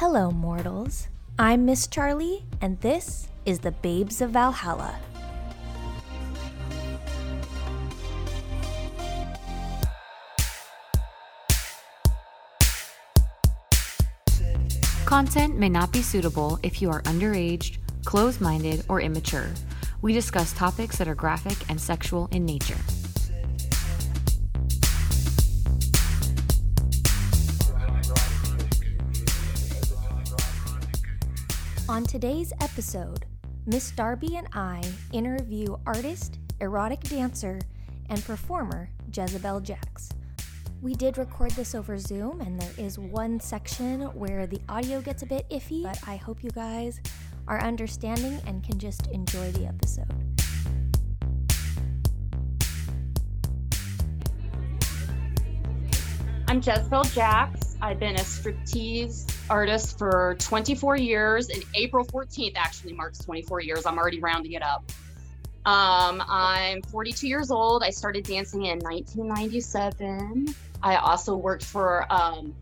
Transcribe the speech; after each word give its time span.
Hello, 0.00 0.30
mortals. 0.30 1.08
I'm 1.40 1.64
Miss 1.64 1.88
Charlie, 1.88 2.44
and 2.60 2.80
this 2.82 3.26
is 3.44 3.58
the 3.58 3.72
Babes 3.72 4.20
of 4.20 4.30
Valhalla. 4.30 4.94
Content 15.04 15.58
may 15.58 15.68
not 15.68 15.92
be 15.92 16.00
suitable 16.00 16.60
if 16.62 16.80
you 16.80 16.90
are 16.90 17.02
underage, 17.02 17.78
closed 18.04 18.40
minded, 18.40 18.84
or 18.88 19.00
immature. 19.00 19.50
We 20.00 20.12
discuss 20.12 20.52
topics 20.52 20.96
that 20.98 21.08
are 21.08 21.16
graphic 21.16 21.68
and 21.68 21.80
sexual 21.80 22.28
in 22.30 22.46
nature. 22.46 22.78
On 31.98 32.04
today's 32.04 32.52
episode, 32.60 33.26
Miss 33.66 33.90
Darby 33.90 34.36
and 34.36 34.46
I 34.52 34.80
interview 35.12 35.76
artist, 35.84 36.38
erotic 36.60 37.00
dancer, 37.00 37.58
and 38.08 38.24
performer 38.24 38.88
Jezebel 39.12 39.58
Jax. 39.62 40.10
We 40.80 40.94
did 40.94 41.18
record 41.18 41.50
this 41.50 41.74
over 41.74 41.98
Zoom, 41.98 42.40
and 42.40 42.56
there 42.56 42.70
is 42.78 43.00
one 43.00 43.40
section 43.40 44.02
where 44.16 44.46
the 44.46 44.60
audio 44.68 45.00
gets 45.00 45.24
a 45.24 45.26
bit 45.26 45.50
iffy, 45.50 45.82
but 45.82 45.98
I 46.06 46.14
hope 46.14 46.44
you 46.44 46.50
guys 46.50 47.00
are 47.48 47.60
understanding 47.60 48.40
and 48.46 48.62
can 48.62 48.78
just 48.78 49.08
enjoy 49.08 49.50
the 49.50 49.66
episode. 49.66 50.06
I'm 56.46 56.58
Jezebel 56.58 57.02
Jax. 57.06 57.76
I've 57.82 57.98
been 57.98 58.14
a 58.14 58.20
striptease 58.20 59.37
artist 59.50 59.98
for 59.98 60.36
24 60.38 60.96
years, 60.96 61.48
and 61.48 61.64
April 61.74 62.04
14th 62.04 62.56
actually 62.56 62.92
marks 62.92 63.18
24 63.18 63.60
years. 63.60 63.86
I'm 63.86 63.98
already 63.98 64.20
rounding 64.20 64.52
it 64.52 64.62
up. 64.62 64.90
Um, 65.64 66.22
I'm 66.26 66.82
42 66.82 67.28
years 67.28 67.50
old. 67.50 67.82
I 67.82 67.90
started 67.90 68.24
dancing 68.24 68.64
in 68.66 68.78
1997. 68.78 70.54
I 70.82 70.96
also 70.96 71.36
worked 71.36 71.64
for 71.64 72.10
um, 72.10 72.54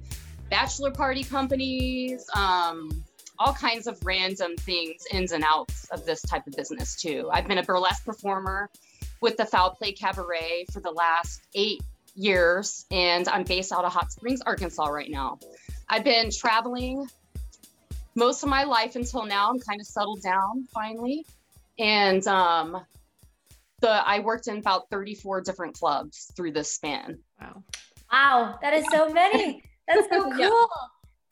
bachelor 0.50 0.90
party 0.90 1.22
companies, 1.22 2.28
um, 2.34 3.04
all 3.38 3.52
kinds 3.52 3.86
of 3.86 3.98
random 4.04 4.56
things, 4.56 5.06
ins 5.12 5.32
and 5.32 5.44
outs 5.44 5.88
of 5.90 6.04
this 6.06 6.22
type 6.22 6.46
of 6.46 6.54
business 6.54 6.96
too. 6.96 7.28
I've 7.32 7.46
been 7.46 7.58
a 7.58 7.62
burlesque 7.62 8.04
performer 8.04 8.70
with 9.20 9.36
the 9.36 9.44
Foul 9.44 9.70
Play 9.70 9.92
Cabaret 9.92 10.66
for 10.72 10.80
the 10.80 10.90
last 10.90 11.42
eight 11.54 11.82
years, 12.14 12.86
and 12.90 13.28
I'm 13.28 13.44
based 13.44 13.72
out 13.72 13.84
of 13.84 13.92
Hot 13.92 14.10
Springs, 14.10 14.40
Arkansas 14.40 14.86
right 14.86 15.10
now. 15.10 15.38
I've 15.88 16.04
been 16.04 16.30
traveling 16.30 17.06
most 18.14 18.42
of 18.42 18.48
my 18.48 18.64
life 18.64 18.96
until 18.96 19.24
now. 19.24 19.50
I'm 19.50 19.60
kind 19.60 19.80
of 19.80 19.86
settled 19.86 20.22
down 20.22 20.66
finally, 20.74 21.24
and 21.78 22.26
um, 22.26 22.84
the 23.80 23.90
I 23.90 24.20
worked 24.20 24.48
in 24.48 24.58
about 24.58 24.88
34 24.90 25.42
different 25.42 25.78
clubs 25.78 26.30
through 26.36 26.52
this 26.52 26.72
span. 26.72 27.18
Wow. 27.40 27.62
Wow, 28.10 28.58
that 28.62 28.72
is 28.72 28.88
so 28.90 29.12
many. 29.12 29.62
That's 29.86 30.08
so 30.08 30.22
cool. 30.22 30.32
Yeah. 30.38 30.48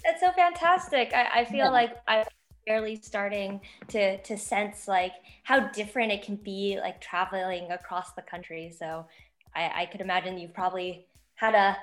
That's 0.04 0.20
so 0.20 0.32
fantastic. 0.32 1.12
I, 1.14 1.40
I 1.40 1.44
feel 1.46 1.66
Yeah. 1.66 1.70
like 1.70 1.96
I'm 2.06 2.24
barely 2.66 2.96
starting 2.96 3.60
to 3.88 4.18
to 4.22 4.36
sense 4.36 4.86
like 4.88 5.12
how 5.42 5.68
different 5.68 6.12
it 6.12 6.22
can 6.22 6.36
be 6.36 6.78
like 6.80 7.00
traveling 7.00 7.70
across 7.72 8.12
the 8.12 8.22
country. 8.22 8.72
So 8.78 9.06
I, 9.54 9.82
I 9.82 9.86
could 9.86 10.00
imagine 10.00 10.38
you've 10.38 10.54
probably 10.54 11.06
had 11.36 11.54
a, 11.54 11.76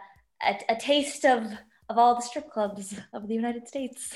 a 0.46 0.74
a 0.74 0.76
taste 0.76 1.26
of 1.26 1.44
of 1.92 1.98
all 1.98 2.16
the 2.16 2.22
strip 2.22 2.50
clubs 2.50 2.96
of 3.14 3.28
the 3.28 3.36
United 3.36 3.68
States. 3.68 4.16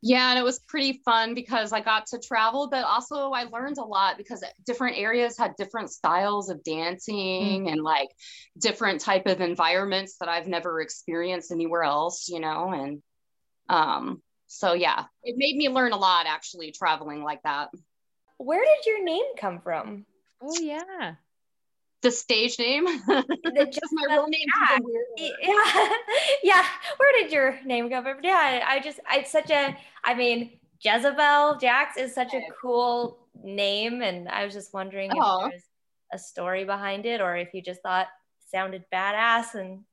Yeah, 0.00 0.30
and 0.30 0.38
it 0.38 0.42
was 0.42 0.58
pretty 0.68 1.00
fun 1.04 1.34
because 1.34 1.72
I 1.72 1.80
got 1.80 2.06
to 2.08 2.18
travel, 2.18 2.68
but 2.70 2.84
also 2.84 3.30
I 3.30 3.44
learned 3.44 3.78
a 3.78 3.84
lot 3.84 4.16
because 4.16 4.42
different 4.66 4.98
areas 4.98 5.36
had 5.38 5.56
different 5.56 5.90
styles 5.90 6.48
of 6.50 6.64
dancing 6.64 7.68
and 7.70 7.82
like 7.82 8.08
different 8.58 9.00
type 9.00 9.26
of 9.26 9.40
environments 9.40 10.16
that 10.18 10.28
I've 10.28 10.46
never 10.46 10.80
experienced 10.80 11.52
anywhere 11.52 11.84
else, 11.84 12.28
you 12.28 12.40
know, 12.40 12.72
and 12.72 13.02
um 13.68 14.22
so 14.46 14.72
yeah, 14.72 15.04
it 15.22 15.36
made 15.36 15.56
me 15.56 15.68
learn 15.68 15.92
a 15.92 15.96
lot 15.96 16.26
actually 16.26 16.70
traveling 16.70 17.22
like 17.22 17.42
that. 17.44 17.70
Where 18.38 18.64
did 18.64 18.86
your 18.86 19.04
name 19.04 19.24
come 19.38 19.60
from? 19.60 20.06
Oh, 20.42 20.58
yeah. 20.60 21.14
The 22.04 22.10
stage 22.10 22.58
name, 22.58 22.84
because 23.06 23.90
my 23.92 24.04
real 24.10 24.26
even 24.30 24.84
weirder. 24.84 25.36
yeah 25.40 25.88
yeah 26.42 26.66
where 26.98 27.12
did 27.18 27.32
your 27.32 27.58
name 27.64 27.88
go? 27.88 28.02
from 28.02 28.18
yeah 28.22 28.62
i 28.68 28.78
just 28.78 29.00
it's 29.10 29.32
such 29.32 29.48
a 29.50 29.74
i 30.04 30.12
mean 30.12 30.50
jezebel 30.82 31.56
jax 31.58 31.96
is 31.96 32.14
such 32.14 32.34
a 32.34 32.42
cool 32.60 33.26
name 33.42 34.02
and 34.02 34.28
i 34.28 34.44
was 34.44 34.52
just 34.52 34.74
wondering 34.74 35.10
Aw. 35.12 35.14
if 35.14 35.22
oh. 35.24 35.48
there's 35.48 35.62
a 36.12 36.18
story 36.18 36.66
behind 36.66 37.06
it 37.06 37.22
or 37.22 37.38
if 37.38 37.54
you 37.54 37.62
just 37.62 37.80
thought 37.80 38.08
it 38.08 38.50
sounded 38.50 38.84
badass 38.92 39.54
and 39.54 39.84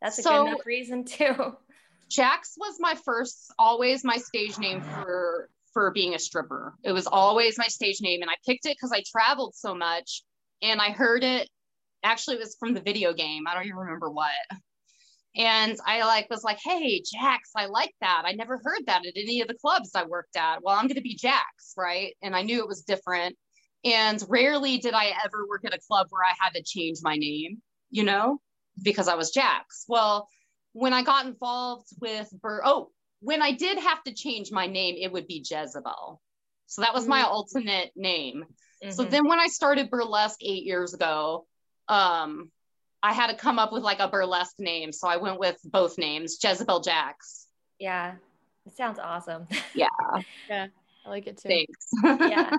that's 0.00 0.18
a 0.18 0.22
So- 0.22 0.42
good 0.42 0.48
enough 0.48 0.66
reason 0.66 1.04
too 1.04 1.56
Jax 2.10 2.56
was 2.58 2.74
my 2.78 2.94
first, 3.06 3.54
always 3.58 4.04
my 4.04 4.18
stage 4.18 4.58
name 4.58 4.82
for 4.82 5.48
for 5.72 5.90
being 5.92 6.14
a 6.14 6.18
stripper. 6.18 6.74
It 6.84 6.92
was 6.92 7.06
always 7.06 7.56
my 7.56 7.68
stage 7.68 8.02
name, 8.02 8.20
and 8.20 8.30
I 8.30 8.34
picked 8.44 8.66
it 8.66 8.76
because 8.76 8.92
I 8.92 9.02
traveled 9.10 9.54
so 9.54 9.74
much, 9.74 10.22
and 10.62 10.80
I 10.80 10.90
heard 10.90 11.24
it. 11.24 11.48
Actually, 12.04 12.36
it 12.36 12.40
was 12.40 12.56
from 12.58 12.74
the 12.74 12.80
video 12.80 13.12
game. 13.12 13.44
I 13.46 13.54
don't 13.54 13.64
even 13.64 13.76
remember 13.76 14.10
what. 14.10 14.30
And 15.34 15.78
I 15.86 16.04
like 16.04 16.28
was 16.28 16.44
like, 16.44 16.58
"Hey, 16.62 17.02
Jax, 17.02 17.50
I 17.56 17.66
like 17.66 17.94
that. 18.00 18.24
I 18.26 18.32
never 18.32 18.60
heard 18.62 18.82
that 18.86 19.06
at 19.06 19.16
any 19.16 19.40
of 19.40 19.48
the 19.48 19.54
clubs 19.54 19.90
I 19.94 20.04
worked 20.04 20.36
at. 20.36 20.62
Well, 20.62 20.76
I'm 20.76 20.86
going 20.86 20.96
to 20.96 21.02
be 21.02 21.16
Jax, 21.16 21.74
right?" 21.76 22.14
And 22.22 22.36
I 22.36 22.42
knew 22.42 22.60
it 22.60 22.68
was 22.68 22.82
different. 22.82 23.36
And 23.84 24.22
rarely 24.28 24.78
did 24.78 24.94
I 24.94 25.06
ever 25.24 25.46
work 25.48 25.64
at 25.64 25.74
a 25.74 25.80
club 25.88 26.06
where 26.10 26.24
I 26.24 26.34
had 26.38 26.54
to 26.54 26.62
change 26.62 26.98
my 27.02 27.16
name, 27.16 27.62
you 27.90 28.04
know, 28.04 28.40
because 28.82 29.08
I 29.08 29.14
was 29.14 29.30
Jax. 29.30 29.84
Well, 29.88 30.28
when 30.72 30.92
I 30.92 31.02
got 31.02 31.26
involved 31.26 31.88
with 32.00 32.28
Bur 32.40 32.62
oh, 32.64 32.90
when 33.20 33.40
I 33.40 33.52
did 33.52 33.78
have 33.78 34.02
to 34.04 34.14
change 34.14 34.50
my 34.52 34.66
name, 34.66 34.96
it 34.98 35.12
would 35.12 35.26
be 35.26 35.44
Jezebel. 35.48 36.20
So 36.72 36.80
that 36.80 36.94
was 36.94 37.06
my 37.06 37.20
Mhm. 37.22 37.28
alternate 37.28 37.92
name. 37.94 38.46
So 38.90 39.04
Mhm. 39.04 39.10
then 39.10 39.28
when 39.28 39.38
I 39.38 39.48
started 39.48 39.90
burlesque 39.90 40.42
eight 40.42 40.64
years 40.64 40.94
ago, 40.94 41.46
um, 41.88 42.50
I 43.02 43.12
had 43.12 43.26
to 43.26 43.36
come 43.36 43.58
up 43.58 43.72
with 43.72 43.82
like 43.82 44.00
a 44.00 44.08
burlesque 44.08 44.58
name. 44.58 44.90
So 44.90 45.06
I 45.06 45.18
went 45.18 45.38
with 45.38 45.58
both 45.64 45.98
names, 45.98 46.38
Jezebel 46.42 46.80
Jax. 46.80 47.46
yeah 47.78 48.16
it 48.64 48.76
sounds 48.76 48.98
awesome 48.98 49.48
Yeah. 49.74 49.88
Yeah, 50.48 50.68
I 51.04 51.08
like 51.08 51.26
it 51.26 51.36
too. 51.36 51.48
Thanks. 51.48 51.90
yeah 52.26 52.50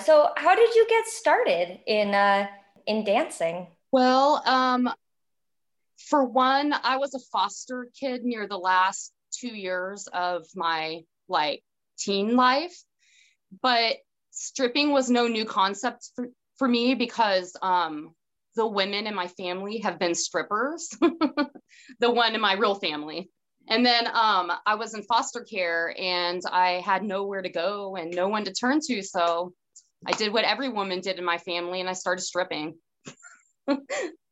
so 0.00 0.30
how 0.36 0.54
did 0.56 0.74
you 0.74 0.86
get 0.88 1.06
started 1.06 1.78
in 1.86 2.14
uh 2.14 2.48
in 2.86 3.04
dancing 3.04 3.68
Well, 3.92 4.42
um, 4.44 4.92
for 5.98 6.24
one, 6.24 6.72
I 6.74 6.96
was 6.98 7.14
a 7.14 7.20
foster 7.32 7.88
kid 7.98 8.22
near 8.24 8.46
the 8.48 8.58
last 8.58 9.12
two 9.30 9.54
years 9.54 10.08
of 10.12 10.44
my 10.54 11.04
like 11.28 11.62
teen 11.98 12.36
life, 12.36 12.76
but 13.62 13.96
stripping 14.30 14.92
was 14.92 15.10
no 15.10 15.26
new 15.26 15.44
concept 15.44 16.10
for, 16.14 16.28
for 16.58 16.68
me 16.68 16.94
because 16.94 17.56
um, 17.62 18.14
the 18.54 18.66
women 18.66 19.06
in 19.06 19.14
my 19.14 19.28
family 19.28 19.78
have 19.78 19.98
been 19.98 20.14
strippers, 20.14 20.88
the 22.00 22.10
one 22.10 22.34
in 22.34 22.40
my 22.40 22.54
real 22.54 22.74
family. 22.74 23.30
And 23.68 23.84
then 23.84 24.06
um, 24.06 24.52
I 24.64 24.76
was 24.76 24.94
in 24.94 25.02
foster 25.02 25.40
care 25.40 25.94
and 25.98 26.40
I 26.50 26.82
had 26.84 27.02
nowhere 27.02 27.42
to 27.42 27.48
go 27.48 27.96
and 27.96 28.14
no 28.14 28.28
one 28.28 28.44
to 28.44 28.52
turn 28.52 28.80
to. 28.86 29.02
So 29.02 29.52
I 30.06 30.12
did 30.12 30.32
what 30.32 30.44
every 30.44 30.68
woman 30.68 31.00
did 31.00 31.18
in 31.18 31.24
my 31.24 31.38
family 31.38 31.80
and 31.80 31.88
I 31.88 31.94
started 31.94 32.22
stripping. 32.22 32.76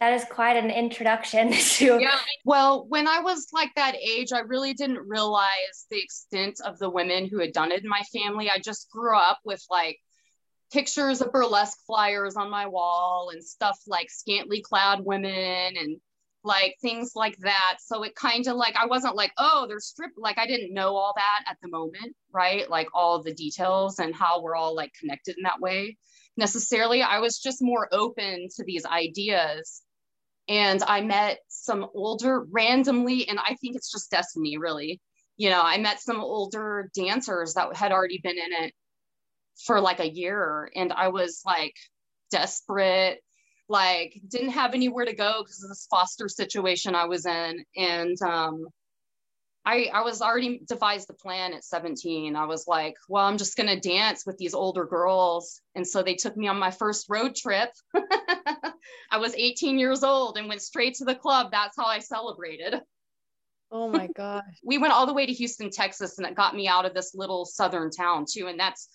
that 0.00 0.12
is 0.12 0.24
quite 0.30 0.56
an 0.56 0.70
introduction 0.70 1.52
to 1.52 1.98
yeah. 2.00 2.18
Well 2.44 2.86
when 2.88 3.06
i 3.08 3.20
was 3.20 3.48
like 3.52 3.74
that 3.76 3.96
age 3.96 4.32
i 4.32 4.40
really 4.40 4.74
didn't 4.74 5.06
realize 5.06 5.86
the 5.90 6.00
extent 6.00 6.60
of 6.64 6.78
the 6.78 6.90
women 6.90 7.26
who 7.26 7.40
had 7.40 7.52
done 7.52 7.72
it 7.72 7.82
in 7.82 7.88
my 7.88 8.02
family. 8.12 8.50
I 8.50 8.58
just 8.58 8.90
grew 8.90 9.16
up 9.16 9.38
with 9.44 9.64
like 9.70 9.98
pictures 10.72 11.20
of 11.20 11.32
burlesque 11.32 11.78
flyers 11.86 12.36
on 12.36 12.50
my 12.50 12.66
wall 12.66 13.30
and 13.32 13.42
stuff 13.42 13.78
like 13.86 14.10
scantily 14.10 14.60
clad 14.60 15.00
women 15.00 15.76
and 15.76 15.96
like 16.44 16.76
things 16.80 17.12
like 17.14 17.36
that. 17.38 17.78
So 17.80 18.02
it 18.04 18.14
kind 18.14 18.46
of 18.46 18.56
like 18.56 18.76
i 18.76 18.86
wasn't 18.86 19.16
like 19.16 19.32
oh 19.38 19.66
they're 19.68 19.80
stripped 19.80 20.18
like 20.18 20.38
i 20.38 20.46
didn't 20.46 20.74
know 20.74 20.94
all 20.94 21.12
that 21.16 21.44
at 21.50 21.56
the 21.62 21.68
moment 21.68 22.14
right? 22.32 22.68
Like 22.68 22.88
all 22.94 23.22
the 23.22 23.34
details 23.34 23.98
and 23.98 24.14
how 24.14 24.40
we're 24.40 24.56
all 24.56 24.74
like 24.74 24.92
connected 24.98 25.36
in 25.36 25.44
that 25.44 25.60
way 25.60 25.96
necessarily. 26.38 27.02
I 27.02 27.18
was 27.18 27.38
just 27.38 27.58
more 27.60 27.88
open 27.92 28.48
to 28.56 28.64
these 28.64 28.86
ideas. 28.86 29.82
And 30.48 30.82
I 30.82 31.02
met 31.02 31.40
some 31.48 31.86
older 31.92 32.46
randomly, 32.50 33.28
and 33.28 33.38
I 33.38 33.56
think 33.60 33.76
it's 33.76 33.92
just 33.92 34.10
destiny, 34.10 34.56
really. 34.56 35.00
You 35.36 35.50
know, 35.50 35.60
I 35.62 35.76
met 35.76 36.00
some 36.00 36.20
older 36.20 36.90
dancers 36.94 37.54
that 37.54 37.76
had 37.76 37.92
already 37.92 38.18
been 38.22 38.38
in 38.38 38.64
it 38.64 38.72
for 39.66 39.80
like 39.80 40.00
a 40.00 40.08
year, 40.08 40.70
and 40.74 40.92
I 40.92 41.08
was 41.08 41.42
like 41.44 41.74
desperate, 42.30 43.20
like 43.68 44.18
didn't 44.26 44.50
have 44.50 44.72
anywhere 44.74 45.04
to 45.04 45.14
go 45.14 45.42
because 45.42 45.62
of 45.62 45.68
this 45.68 45.86
foster 45.90 46.28
situation 46.28 46.94
I 46.94 47.04
was 47.04 47.26
in, 47.26 47.64
and 47.76 48.22
um, 48.22 48.66
I, 49.68 49.90
I 49.92 50.00
was 50.00 50.22
already 50.22 50.62
devised 50.66 51.10
the 51.10 51.12
plan 51.12 51.52
at 51.52 51.62
17. 51.62 52.34
I 52.34 52.46
was 52.46 52.66
like, 52.66 52.96
well, 53.06 53.26
I'm 53.26 53.36
just 53.36 53.54
going 53.54 53.68
to 53.68 53.78
dance 53.78 54.24
with 54.24 54.38
these 54.38 54.54
older 54.54 54.86
girls. 54.86 55.60
And 55.74 55.86
so 55.86 56.02
they 56.02 56.14
took 56.14 56.38
me 56.38 56.48
on 56.48 56.58
my 56.58 56.70
first 56.70 57.04
road 57.10 57.36
trip. 57.36 57.68
I 57.94 59.18
was 59.18 59.34
18 59.34 59.78
years 59.78 60.02
old 60.02 60.38
and 60.38 60.48
went 60.48 60.62
straight 60.62 60.94
to 60.94 61.04
the 61.04 61.14
club. 61.14 61.48
That's 61.52 61.76
how 61.76 61.84
I 61.84 61.98
celebrated. 61.98 62.80
Oh 63.70 63.90
my 63.90 64.06
gosh. 64.16 64.42
we 64.64 64.78
went 64.78 64.94
all 64.94 65.04
the 65.04 65.12
way 65.12 65.26
to 65.26 65.34
Houston, 65.34 65.68
Texas, 65.68 66.16
and 66.16 66.26
it 66.26 66.34
got 66.34 66.56
me 66.56 66.66
out 66.66 66.86
of 66.86 66.94
this 66.94 67.14
little 67.14 67.44
southern 67.44 67.90
town 67.90 68.24
too. 68.26 68.46
And 68.46 68.58
that's 68.58 68.88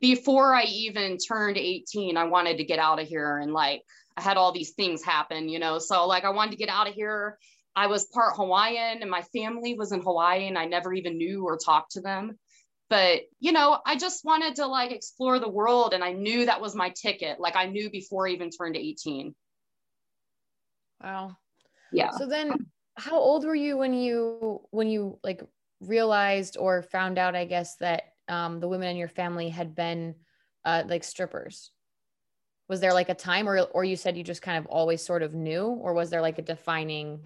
before 0.00 0.52
I 0.52 0.64
even 0.64 1.16
turned 1.18 1.58
18. 1.58 2.16
I 2.16 2.24
wanted 2.24 2.56
to 2.56 2.64
get 2.64 2.80
out 2.80 2.98
of 2.98 3.06
here 3.06 3.38
and 3.38 3.52
like 3.52 3.84
I 4.16 4.22
had 4.22 4.36
all 4.36 4.50
these 4.50 4.72
things 4.72 5.04
happen, 5.04 5.48
you 5.48 5.60
know. 5.60 5.78
So 5.78 6.08
like 6.08 6.24
I 6.24 6.30
wanted 6.30 6.50
to 6.50 6.56
get 6.56 6.70
out 6.70 6.88
of 6.88 6.94
here 6.94 7.38
I 7.78 7.86
was 7.86 8.06
part 8.06 8.34
Hawaiian 8.34 9.02
and 9.02 9.10
my 9.10 9.22
family 9.22 9.74
was 9.74 9.92
in 9.92 10.02
Hawaii 10.02 10.48
and 10.48 10.58
I 10.58 10.64
never 10.64 10.92
even 10.92 11.16
knew 11.16 11.44
or 11.44 11.56
talked 11.56 11.92
to 11.92 12.00
them. 12.00 12.36
But, 12.90 13.20
you 13.38 13.52
know, 13.52 13.78
I 13.86 13.96
just 13.96 14.24
wanted 14.24 14.56
to 14.56 14.66
like 14.66 14.90
explore 14.90 15.38
the 15.38 15.48
world 15.48 15.94
and 15.94 16.02
I 16.02 16.10
knew 16.12 16.46
that 16.46 16.60
was 16.60 16.74
my 16.74 16.92
ticket. 17.00 17.38
Like 17.38 17.54
I 17.54 17.66
knew 17.66 17.88
before 17.88 18.26
I 18.26 18.32
even 18.32 18.50
turned 18.50 18.76
18. 18.76 19.32
Wow. 21.04 21.36
Yeah. 21.92 22.10
So 22.10 22.26
then 22.26 22.66
how 22.96 23.16
old 23.16 23.44
were 23.44 23.54
you 23.54 23.76
when 23.76 23.94
you 23.94 24.60
when 24.72 24.88
you 24.88 25.20
like 25.22 25.44
realized 25.78 26.56
or 26.58 26.82
found 26.82 27.16
out, 27.16 27.36
I 27.36 27.44
guess, 27.44 27.76
that 27.76 28.14
um, 28.26 28.58
the 28.58 28.66
women 28.66 28.88
in 28.88 28.96
your 28.96 29.06
family 29.06 29.50
had 29.50 29.76
been 29.76 30.16
uh, 30.64 30.82
like 30.88 31.04
strippers? 31.04 31.70
Was 32.68 32.80
there 32.80 32.92
like 32.92 33.08
a 33.08 33.14
time 33.14 33.48
or 33.48 33.60
or 33.60 33.84
you 33.84 33.94
said 33.94 34.16
you 34.16 34.24
just 34.24 34.42
kind 34.42 34.58
of 34.58 34.66
always 34.66 35.00
sort 35.00 35.22
of 35.22 35.32
knew, 35.32 35.66
or 35.66 35.94
was 35.94 36.10
there 36.10 36.22
like 36.22 36.40
a 36.40 36.42
defining 36.42 37.20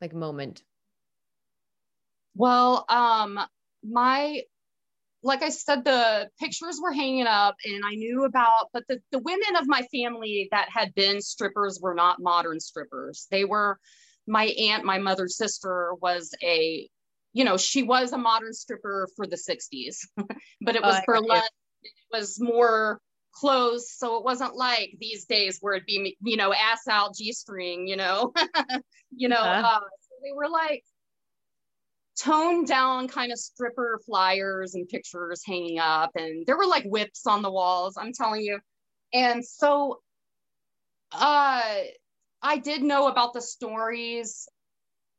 like 0.00 0.14
moment? 0.14 0.62
Well, 2.34 2.84
um, 2.88 3.38
my 3.82 4.42
like 5.24 5.42
I 5.42 5.48
said, 5.48 5.84
the 5.84 6.28
pictures 6.38 6.78
were 6.82 6.92
hanging 6.92 7.26
up 7.26 7.56
and 7.64 7.82
I 7.82 7.94
knew 7.94 8.24
about, 8.24 8.68
but 8.74 8.84
the, 8.88 9.00
the 9.10 9.18
women 9.20 9.56
of 9.56 9.66
my 9.66 9.80
family 9.90 10.48
that 10.50 10.68
had 10.68 10.94
been 10.94 11.22
strippers 11.22 11.80
were 11.80 11.94
not 11.94 12.20
modern 12.20 12.60
strippers. 12.60 13.26
They 13.30 13.46
were 13.46 13.78
my 14.26 14.44
aunt, 14.44 14.84
my 14.84 14.98
mother's 14.98 15.38
sister 15.38 15.94
was 16.00 16.34
a, 16.42 16.88
you 17.32 17.44
know, 17.44 17.56
she 17.56 17.82
was 17.82 18.12
a 18.12 18.18
modern 18.18 18.52
stripper 18.52 19.08
for 19.16 19.26
the 19.26 19.36
60s, 19.36 20.06
but 20.60 20.76
it 20.76 20.82
was 20.82 20.96
oh, 20.96 21.02
burlesque. 21.06 21.50
It 21.82 21.92
was 22.12 22.38
more 22.38 23.00
clothes. 23.34 23.90
So 23.90 24.16
it 24.16 24.24
wasn't 24.24 24.56
like 24.56 24.94
these 24.98 25.24
days 25.24 25.58
where 25.60 25.74
it'd 25.74 25.86
be, 25.86 26.16
you 26.22 26.36
know, 26.36 26.52
ass 26.52 26.86
out 26.88 27.14
G 27.16 27.32
string, 27.32 27.86
you 27.86 27.96
know, 27.96 28.32
you 29.16 29.28
know, 29.28 29.36
uh-huh. 29.36 29.66
uh, 29.66 29.80
so 29.80 30.14
they 30.22 30.32
were 30.32 30.48
like 30.48 30.84
toned 32.18 32.66
down 32.66 33.08
kind 33.08 33.32
of 33.32 33.38
stripper 33.38 34.00
flyers 34.06 34.74
and 34.74 34.88
pictures 34.88 35.42
hanging 35.46 35.78
up. 35.78 36.10
And 36.14 36.46
there 36.46 36.56
were 36.56 36.66
like 36.66 36.84
whips 36.84 37.26
on 37.26 37.42
the 37.42 37.50
walls, 37.50 37.96
I'm 37.98 38.12
telling 38.12 38.42
you. 38.42 38.60
And 39.12 39.44
so 39.44 40.00
uh, 41.12 41.62
I 42.42 42.58
did 42.58 42.82
know 42.82 43.08
about 43.08 43.32
the 43.32 43.42
stories. 43.42 44.48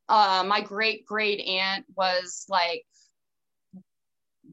Uh, 0.07 0.43
my 0.47 0.61
great 0.61 1.05
great 1.05 1.39
aunt 1.39 1.85
was 1.95 2.45
like 2.47 2.85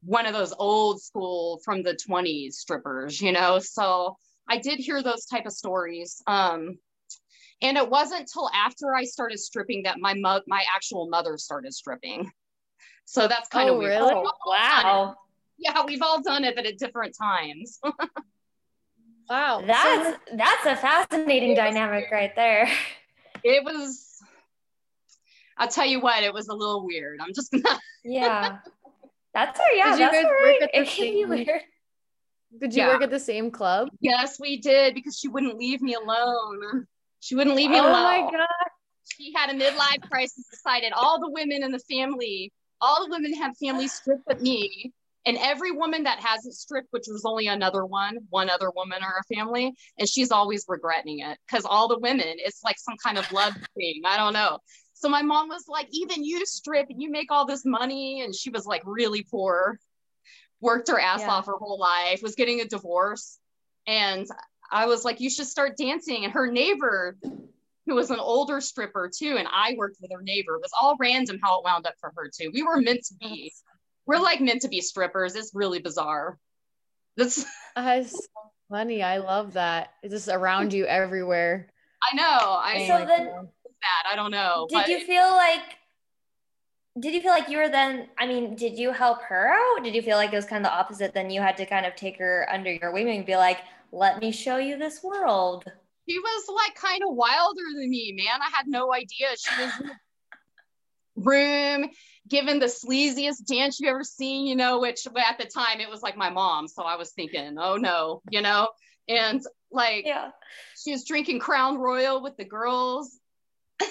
one 0.05 0.25
of 0.25 0.33
those 0.33 0.53
old 0.57 1.01
school 1.01 1.59
from 1.63 1.83
the 1.83 1.97
20s 2.07 2.53
strippers, 2.53 3.21
you 3.21 3.31
know? 3.31 3.59
So 3.59 4.17
I 4.49 4.57
did 4.57 4.79
hear 4.79 5.01
those 5.01 5.25
type 5.25 5.45
of 5.45 5.53
stories. 5.53 6.21
Um, 6.27 6.77
and 7.61 7.77
it 7.77 7.89
wasn't 7.89 8.29
till 8.31 8.49
after 8.53 8.93
I 8.95 9.05
started 9.05 9.39
stripping 9.39 9.83
that 9.83 9.99
my 9.99 10.13
mo- 10.15 10.41
my 10.47 10.63
actual 10.75 11.09
mother 11.09 11.37
started 11.37 11.73
stripping. 11.73 12.29
So 13.05 13.27
that's 13.27 13.49
kind 13.49 13.69
oh, 13.69 13.73
of 13.73 13.79
weird. 13.79 14.01
Really? 14.01 14.13
Wow. 14.45 15.15
Yeah, 15.57 15.83
we've 15.85 16.01
all 16.01 16.21
done 16.21 16.43
it, 16.43 16.55
but 16.55 16.65
at 16.65 16.77
different 16.77 17.15
times. 17.17 17.79
wow. 19.29 19.63
That's 19.65 20.19
that's 20.33 20.65
a 20.65 20.75
fascinating 20.75 21.55
dynamic 21.55 22.09
right 22.11 22.35
there. 22.35 22.69
It 23.43 23.63
was 23.63 24.09
I'll 25.57 25.67
tell 25.67 25.85
you 25.85 26.01
what, 26.01 26.23
it 26.23 26.33
was 26.33 26.47
a 26.47 26.53
little 26.53 26.85
weird. 26.85 27.19
I'm 27.21 27.33
just 27.33 27.51
gonna 27.51 27.79
Yeah. 28.03 28.57
That's 29.33 29.59
her, 29.59 29.73
yeah. 29.73 29.91
Did 29.91 29.99
you 29.99 30.11
guys 30.11 30.25
work 30.25 30.61
at 30.61 30.71
the 30.73 30.85
same, 30.85 31.29
weird. 31.29 31.61
Did 32.59 32.73
you 32.75 32.83
yeah. 32.83 32.87
work 32.89 33.01
at 33.01 33.09
the 33.09 33.19
same 33.19 33.49
club? 33.49 33.89
Yes, 33.99 34.39
we 34.39 34.57
did 34.57 34.93
because 34.93 35.17
she 35.17 35.27
wouldn't 35.27 35.57
leave 35.57 35.81
me 35.81 35.95
alone. 35.95 36.85
She 37.19 37.35
wouldn't 37.35 37.55
leave 37.55 37.71
me 37.71 37.79
oh 37.79 37.89
alone. 37.89 37.95
Oh 37.95 38.25
my 38.25 38.31
god. 38.31 38.47
She 39.17 39.33
had 39.35 39.49
a 39.49 39.53
midlife 39.53 40.09
crisis, 40.09 40.45
decided 40.49 40.93
all 40.93 41.19
the 41.19 41.29
women 41.29 41.63
in 41.63 41.71
the 41.71 41.79
family, 41.79 42.51
all 42.79 43.03
the 43.03 43.09
women 43.09 43.33
have 43.33 43.57
families 43.57 43.93
stripped 43.93 44.23
but 44.27 44.41
me. 44.41 44.93
And 45.25 45.37
every 45.39 45.71
woman 45.71 46.03
that 46.03 46.19
hasn't 46.19 46.53
stripped, 46.53 46.89
which 46.91 47.05
was 47.07 47.23
only 47.23 47.47
another 47.47 47.85
one, 47.85 48.17
one 48.29 48.49
other 48.49 48.69
woman 48.75 49.01
or 49.01 49.21
a 49.21 49.35
family, 49.35 49.73
and 49.97 50.07
she's 50.07 50.31
always 50.31 50.65
regretting 50.67 51.19
it 51.19 51.37
because 51.47 51.63
all 51.63 51.87
the 51.87 51.97
women, 51.99 52.25
it's 52.25 52.61
like 52.61 52.75
some 52.77 52.95
kind 53.01 53.17
of 53.17 53.31
love 53.31 53.53
thing. 53.75 54.01
I 54.05 54.17
don't 54.17 54.33
know. 54.33 54.59
So 55.03 55.09
my 55.09 55.21
mom 55.21 55.49
was 55.49 55.65
like, 55.67 55.89
even 55.91 56.23
you 56.23 56.45
strip 56.45 56.85
and 56.89 57.01
you 57.01 57.11
make 57.11 57.29
all 57.29 57.45
this 57.45 57.65
money. 57.65 58.21
And 58.21 58.33
she 58.33 58.49
was 58.49 58.65
like 58.65 58.81
really 58.85 59.21
poor, 59.29 59.77
worked 60.61 60.87
her 60.87 60.97
ass 60.97 61.19
yeah. 61.19 61.29
off 61.29 61.47
her 61.47 61.57
whole 61.57 61.77
life, 61.77 62.23
was 62.23 62.35
getting 62.35 62.61
a 62.61 62.65
divorce. 62.65 63.37
And 63.85 64.25
I 64.71 64.85
was 64.85 65.03
like, 65.03 65.19
you 65.19 65.29
should 65.29 65.47
start 65.47 65.75
dancing. 65.75 66.23
And 66.23 66.31
her 66.31 66.49
neighbor, 66.49 67.17
who 67.21 67.95
was 67.95 68.11
an 68.11 68.19
older 68.21 68.61
stripper 68.61 69.11
too, 69.13 69.35
and 69.37 69.45
I 69.51 69.75
worked 69.77 69.97
with 69.99 70.09
her 70.13 70.21
neighbor, 70.21 70.55
it 70.55 70.61
was 70.61 70.71
all 70.81 70.95
random 70.97 71.37
how 71.43 71.59
it 71.59 71.65
wound 71.65 71.85
up 71.85 71.95
for 71.99 72.13
her 72.15 72.31
too. 72.33 72.49
We 72.53 72.63
were 72.63 72.79
meant 72.79 73.03
to 73.07 73.15
be, 73.15 73.51
we're 74.05 74.19
like 74.19 74.39
meant 74.39 74.61
to 74.61 74.69
be 74.69 74.79
strippers. 74.79 75.35
It's 75.35 75.51
really 75.53 75.79
bizarre. 75.79 76.39
That's, 77.17 77.45
That's 77.75 78.11
so 78.11 78.51
funny. 78.69 79.03
I 79.03 79.17
love 79.17 79.51
that. 79.55 79.95
It's 80.01 80.13
just 80.13 80.29
around 80.29 80.71
you 80.71 80.85
everywhere. 80.85 81.67
I 82.01 82.15
know. 82.15 82.23
I 82.23 82.87
so 82.87 83.05
then 83.05 83.49
that. 83.83 84.11
I 84.11 84.15
don't 84.15 84.31
know. 84.31 84.67
Did 84.69 84.87
you 84.87 85.05
feel 85.05 85.29
like 85.29 85.77
did 86.99 87.13
you 87.13 87.21
feel 87.21 87.31
like 87.31 87.49
you 87.49 87.57
were 87.57 87.69
then 87.69 88.07
i 88.19 88.27
mean 88.27 88.55
did 88.55 88.77
you 88.77 88.91
help 88.91 89.21
her 89.23 89.51
out? 89.51 89.83
Did 89.83 89.95
you 89.95 90.01
feel 90.01 90.17
like 90.17 90.31
it 90.31 90.35
was 90.35 90.45
kind 90.45 90.65
of 90.65 90.71
the 90.71 90.77
opposite 90.77 91.13
then 91.13 91.29
you 91.29 91.41
had 91.41 91.57
to 91.57 91.65
kind 91.65 91.85
of 91.85 91.95
take 91.95 92.17
her 92.17 92.47
under 92.51 92.71
your 92.71 92.91
wing 92.91 93.09
and 93.09 93.25
be 93.25 93.35
like 93.35 93.59
let 93.91 94.19
me 94.19 94.31
show 94.31 94.57
you 94.57 94.77
this 94.77 95.03
world. 95.03 95.65
She 96.09 96.17
was 96.17 96.43
like 96.55 96.75
kind 96.75 97.01
of 97.07 97.15
wilder 97.15 97.61
than 97.75 97.89
me 97.89 98.13
man. 98.15 98.41
I 98.41 98.49
had 98.55 98.67
no 98.67 98.93
idea. 98.93 99.27
She 99.37 99.63
was 99.63 99.71
in 99.79 99.87
the 99.87 99.95
room 101.29 101.89
given 102.27 102.59
the 102.59 102.67
sleaziest 102.67 103.45
dance 103.45 103.79
you've 103.79 103.89
ever 103.89 104.03
seen 104.03 104.47
you 104.47 104.55
know 104.55 104.79
which 104.79 105.05
at 105.07 105.37
the 105.37 105.45
time 105.45 105.79
it 105.79 105.89
was 105.89 106.01
like 106.01 106.15
my 106.15 106.29
mom. 106.29 106.67
So 106.67 106.83
i 106.83 106.95
was 106.95 107.11
thinking 107.11 107.55
oh 107.57 107.77
no 107.77 108.21
you 108.29 108.41
know? 108.41 108.67
And 109.09 109.41
like 109.71 110.05
yeah. 110.05 110.29
she 110.81 110.91
was 110.91 111.03
drinking 111.05 111.39
crown 111.39 111.79
royal 111.79 112.21
with 112.21 112.37
the 112.37 112.45
girls 112.45 113.19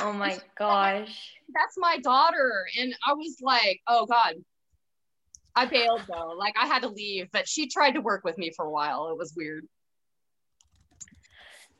oh 0.00 0.12
my 0.12 0.38
gosh. 0.56 1.32
That's 1.54 1.76
my 1.76 1.98
daughter. 1.98 2.66
And 2.78 2.94
I 3.06 3.14
was 3.14 3.38
like, 3.40 3.80
oh 3.88 4.06
God. 4.06 4.34
I 5.56 5.66
bailed 5.66 6.02
though. 6.08 6.34
Like 6.36 6.54
I 6.60 6.66
had 6.66 6.82
to 6.82 6.88
leave, 6.88 7.28
but 7.32 7.48
she 7.48 7.68
tried 7.68 7.92
to 7.92 8.00
work 8.00 8.24
with 8.24 8.36
me 8.38 8.50
for 8.56 8.64
a 8.64 8.70
while. 8.70 9.08
It 9.10 9.18
was 9.18 9.34
weird. 9.36 9.66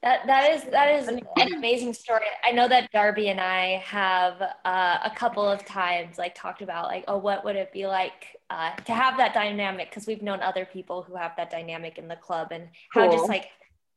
That 0.05 0.27
that 0.27 0.53
is 0.53 0.65
that 0.65 0.95
is 1.01 1.09
an 1.09 1.23
amazing 1.55 1.95
story. 1.95 2.27
I 2.45 2.53
know 2.53 2.69
that 2.69 2.93
Darby 2.93 3.31
and 3.31 3.41
I 3.41 3.83
have 3.87 4.41
uh, 4.65 4.99
a 5.03 5.11
couple 5.17 5.49
of 5.49 5.65
times 5.65 6.19
like 6.19 6.35
talked 6.35 6.61
about 6.61 6.89
like 6.89 7.05
oh 7.09 7.17
what 7.17 7.43
would 7.45 7.57
it 7.57 7.73
be 7.73 7.87
like 7.87 8.39
uh, 8.51 8.77
to 8.85 8.93
have 8.93 9.17
that 9.17 9.33
dynamic 9.33 9.89
because 9.89 10.07
we've 10.07 10.23
known 10.23 10.41
other 10.41 10.67
people 10.67 11.03
who 11.03 11.17
have 11.17 11.33
that 11.39 11.51
dynamic 11.51 11.97
in 11.97 12.07
the 12.07 12.17
club 12.17 12.49
and 12.51 12.69
how 12.93 13.09
cool. 13.09 13.17
just 13.17 13.29
like 13.31 13.47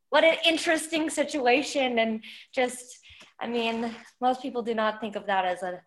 what 0.09 0.23
an 0.23 0.35
interesting 0.45 1.09
situation 1.09 1.99
and 1.99 2.23
just 2.53 2.99
i 3.39 3.47
mean 3.47 3.93
most 4.21 4.41
people 4.41 4.61
do 4.61 4.73
not 4.73 4.99
think 5.01 5.15
of 5.15 5.25
that 5.25 5.45
as 5.45 5.63
a 5.63 5.81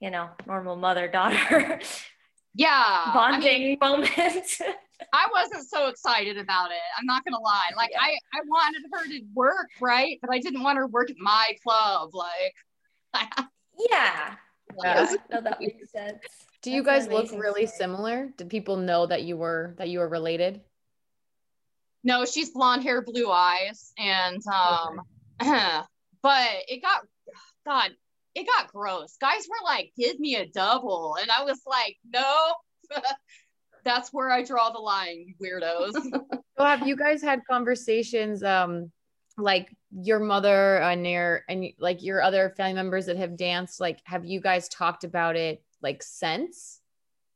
you 0.00 0.10
know 0.10 0.28
normal 0.46 0.76
mother 0.76 1.08
daughter 1.08 1.80
yeah 2.54 3.10
bonding 3.12 3.48
I 3.48 3.58
mean, 3.58 3.78
moment. 3.80 4.60
I 5.12 5.26
wasn't 5.32 5.68
so 5.68 5.88
excited 5.88 6.38
about 6.38 6.70
it 6.70 6.86
i'm 6.98 7.06
not 7.06 7.24
gonna 7.24 7.40
lie 7.40 7.70
like 7.76 7.90
yeah. 7.92 8.00
i 8.00 8.18
i 8.34 8.40
wanted 8.46 8.82
her 8.92 9.06
to 9.08 9.20
work 9.34 9.68
right 9.80 10.18
but 10.20 10.30
i 10.30 10.38
didn't 10.38 10.62
want 10.62 10.78
her 10.78 10.84
to 10.84 10.88
work 10.88 11.10
at 11.10 11.16
my 11.18 11.52
club 11.62 12.14
like 12.14 12.54
yeah. 13.90 14.34
Yeah. 14.82 15.14
No 15.30 15.40
that 15.40 15.60
makes 15.60 15.92
sense. 15.92 16.18
Do 16.62 16.70
you 16.70 16.82
That's 16.82 17.06
guys 17.06 17.12
look 17.12 17.40
really 17.40 17.66
story. 17.66 17.78
similar? 17.78 18.28
Did 18.36 18.48
people 18.48 18.76
know 18.76 19.06
that 19.06 19.22
you 19.22 19.36
were 19.36 19.74
that 19.78 19.88
you 19.88 19.98
were 19.98 20.08
related 20.08 20.62
no, 22.04 22.24
she's 22.26 22.50
blonde 22.50 22.82
hair, 22.82 23.02
blue 23.02 23.30
eyes, 23.30 23.92
and 23.98 24.42
um, 24.46 25.00
okay. 25.42 25.80
but 26.22 26.48
it 26.68 26.82
got 26.82 27.02
God, 27.66 27.90
it 28.34 28.46
got 28.46 28.72
gross. 28.72 29.16
Guys 29.20 29.46
were 29.48 29.64
like, 29.64 29.92
"Give 29.96 30.20
me 30.20 30.36
a 30.36 30.46
double," 30.46 31.16
and 31.20 31.30
I 31.30 31.44
was 31.44 31.60
like, 31.66 31.96
"No." 32.04 32.54
That's 33.84 34.10
where 34.12 34.30
I 34.30 34.42
draw 34.42 34.70
the 34.70 34.78
line, 34.78 35.34
weirdos. 35.42 35.92
so 36.58 36.64
have 36.64 36.86
you 36.86 36.96
guys 36.96 37.22
had 37.22 37.40
conversations 37.48 38.42
um 38.42 38.90
like 39.36 39.74
your 39.90 40.20
mother 40.20 40.76
and 40.76 41.06
your 41.06 41.42
and 41.48 41.66
like 41.78 42.02
your 42.02 42.22
other 42.22 42.50
family 42.56 42.74
members 42.74 43.06
that 43.06 43.16
have 43.16 43.36
danced 43.36 43.80
like 43.80 43.98
have 44.04 44.24
you 44.24 44.40
guys 44.40 44.68
talked 44.68 45.02
about 45.04 45.34
it 45.34 45.62
like 45.82 46.02
since 46.02 46.80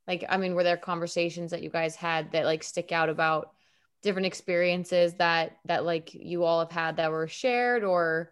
like 0.06 0.24
i 0.28 0.36
mean 0.36 0.54
were 0.54 0.62
there 0.62 0.76
conversations 0.76 1.50
that 1.50 1.62
you 1.62 1.70
guys 1.70 1.96
had 1.96 2.30
that 2.30 2.44
like 2.44 2.62
stick 2.62 2.92
out 2.92 3.08
about 3.08 3.52
different 4.02 4.26
experiences 4.26 5.14
that 5.14 5.58
that 5.64 5.84
like 5.84 6.14
you 6.14 6.44
all 6.44 6.60
have 6.60 6.70
had 6.70 6.96
that 6.96 7.10
were 7.10 7.26
shared 7.26 7.82
or 7.82 8.30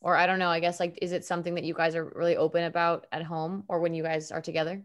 or 0.00 0.14
i 0.16 0.26
don't 0.26 0.38
know 0.38 0.50
i 0.50 0.60
guess 0.60 0.78
like 0.78 0.98
is 1.00 1.12
it 1.12 1.24
something 1.24 1.54
that 1.54 1.64
you 1.64 1.74
guys 1.74 1.94
are 1.94 2.04
really 2.14 2.36
open 2.36 2.64
about 2.64 3.06
at 3.12 3.22
home 3.22 3.64
or 3.68 3.80
when 3.80 3.94
you 3.94 4.02
guys 4.02 4.30
are 4.30 4.42
together 4.42 4.82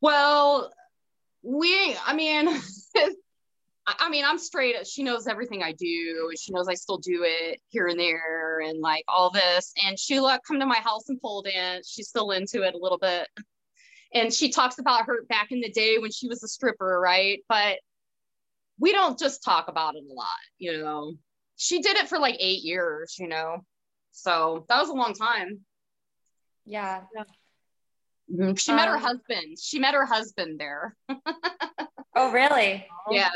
well 0.00 0.72
we 1.42 1.96
i 2.06 2.14
mean 2.14 2.48
I 3.98 4.08
mean, 4.08 4.24
I'm 4.24 4.38
straight. 4.38 4.86
She 4.86 5.02
knows 5.02 5.26
everything 5.26 5.62
I 5.62 5.72
do. 5.72 6.30
She 6.38 6.52
knows 6.52 6.68
I 6.68 6.74
still 6.74 6.98
do 6.98 7.24
it 7.24 7.60
here 7.68 7.88
and 7.88 7.98
there 7.98 8.60
and 8.60 8.80
like 8.80 9.04
all 9.08 9.30
this. 9.30 9.72
And 9.84 9.98
she 9.98 10.20
let 10.20 10.44
come 10.44 10.60
to 10.60 10.66
my 10.66 10.76
house 10.76 11.08
and 11.08 11.20
pole 11.20 11.42
dance. 11.42 11.90
She's 11.90 12.08
still 12.08 12.30
into 12.30 12.62
it 12.62 12.74
a 12.74 12.78
little 12.78 12.98
bit. 12.98 13.26
And 14.12 14.32
she 14.32 14.50
talks 14.50 14.78
about 14.78 15.06
her 15.06 15.24
back 15.28 15.50
in 15.50 15.60
the 15.60 15.70
day 15.70 15.98
when 15.98 16.10
she 16.10 16.28
was 16.28 16.42
a 16.42 16.48
stripper, 16.48 17.00
right? 17.00 17.40
But 17.48 17.78
we 18.80 18.92
don't 18.92 19.18
just 19.18 19.44
talk 19.44 19.68
about 19.68 19.94
it 19.94 20.04
a 20.10 20.14
lot, 20.14 20.26
you 20.58 20.78
know. 20.78 21.12
She 21.56 21.80
did 21.80 21.98
it 21.98 22.08
for 22.08 22.18
like 22.18 22.36
eight 22.40 22.62
years, 22.64 23.16
you 23.18 23.28
know. 23.28 23.64
So 24.10 24.64
that 24.68 24.80
was 24.80 24.88
a 24.88 24.94
long 24.94 25.14
time. 25.14 25.60
Yeah. 26.64 27.02
Mm-hmm. 28.32 28.54
She 28.54 28.72
met 28.72 28.88
her 28.88 28.96
um, 28.96 29.02
husband. 29.02 29.58
She 29.60 29.78
met 29.78 29.94
her 29.94 30.06
husband 30.06 30.58
there. 30.58 30.96
oh, 32.16 32.32
really? 32.32 32.86
Yeah. 33.10 33.30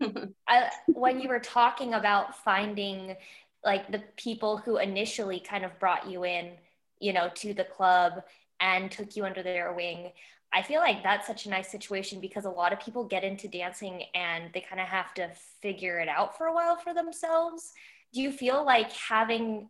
I, 0.48 0.70
when 0.86 1.20
you 1.20 1.28
were 1.28 1.40
talking 1.40 1.94
about 1.94 2.42
finding 2.42 3.16
like 3.64 3.90
the 3.90 4.02
people 4.16 4.58
who 4.58 4.78
initially 4.78 5.40
kind 5.40 5.64
of 5.64 5.78
brought 5.78 6.08
you 6.08 6.24
in, 6.24 6.52
you 7.00 7.12
know, 7.12 7.30
to 7.34 7.52
the 7.52 7.64
club 7.64 8.22
and 8.60 8.90
took 8.90 9.16
you 9.16 9.24
under 9.24 9.42
their 9.42 9.72
wing, 9.72 10.12
I 10.56 10.62
feel 10.62 10.80
like 10.80 11.02
that's 11.02 11.26
such 11.26 11.44
a 11.44 11.50
nice 11.50 11.70
situation 11.70 12.18
because 12.18 12.46
a 12.46 12.50
lot 12.50 12.72
of 12.72 12.80
people 12.80 13.04
get 13.04 13.24
into 13.24 13.46
dancing 13.46 14.04
and 14.14 14.44
they 14.54 14.62
kind 14.62 14.80
of 14.80 14.88
have 14.88 15.12
to 15.14 15.28
figure 15.60 15.98
it 15.98 16.08
out 16.08 16.38
for 16.38 16.46
a 16.46 16.54
while 16.54 16.76
for 16.76 16.94
themselves. 16.94 17.74
Do 18.14 18.22
you 18.22 18.32
feel 18.32 18.64
like 18.64 18.90
having 18.90 19.68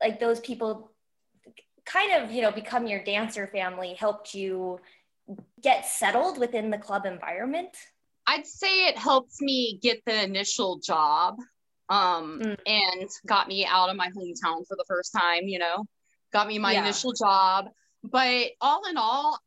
like 0.00 0.20
those 0.20 0.38
people 0.38 0.92
kind 1.84 2.12
of, 2.12 2.30
you 2.30 2.42
know, 2.42 2.52
become 2.52 2.86
your 2.86 3.02
dancer 3.02 3.48
family 3.48 3.94
helped 3.94 4.34
you 4.34 4.78
get 5.60 5.84
settled 5.84 6.38
within 6.38 6.70
the 6.70 6.78
club 6.78 7.04
environment? 7.04 7.76
I'd 8.24 8.46
say 8.46 8.86
it 8.86 8.96
helped 8.96 9.40
me 9.40 9.80
get 9.82 10.04
the 10.06 10.22
initial 10.22 10.78
job 10.78 11.38
um, 11.88 12.40
mm. 12.40 12.56
and 12.66 13.10
got 13.26 13.48
me 13.48 13.66
out 13.66 13.90
of 13.90 13.96
my 13.96 14.10
hometown 14.10 14.64
for 14.68 14.76
the 14.76 14.84
first 14.86 15.12
time, 15.12 15.48
you 15.48 15.58
know, 15.58 15.86
got 16.32 16.46
me 16.46 16.60
my 16.60 16.74
yeah. 16.74 16.84
initial 16.84 17.12
job. 17.14 17.70
But 18.04 18.50
all 18.60 18.82
in 18.88 18.96
all, 18.96 19.40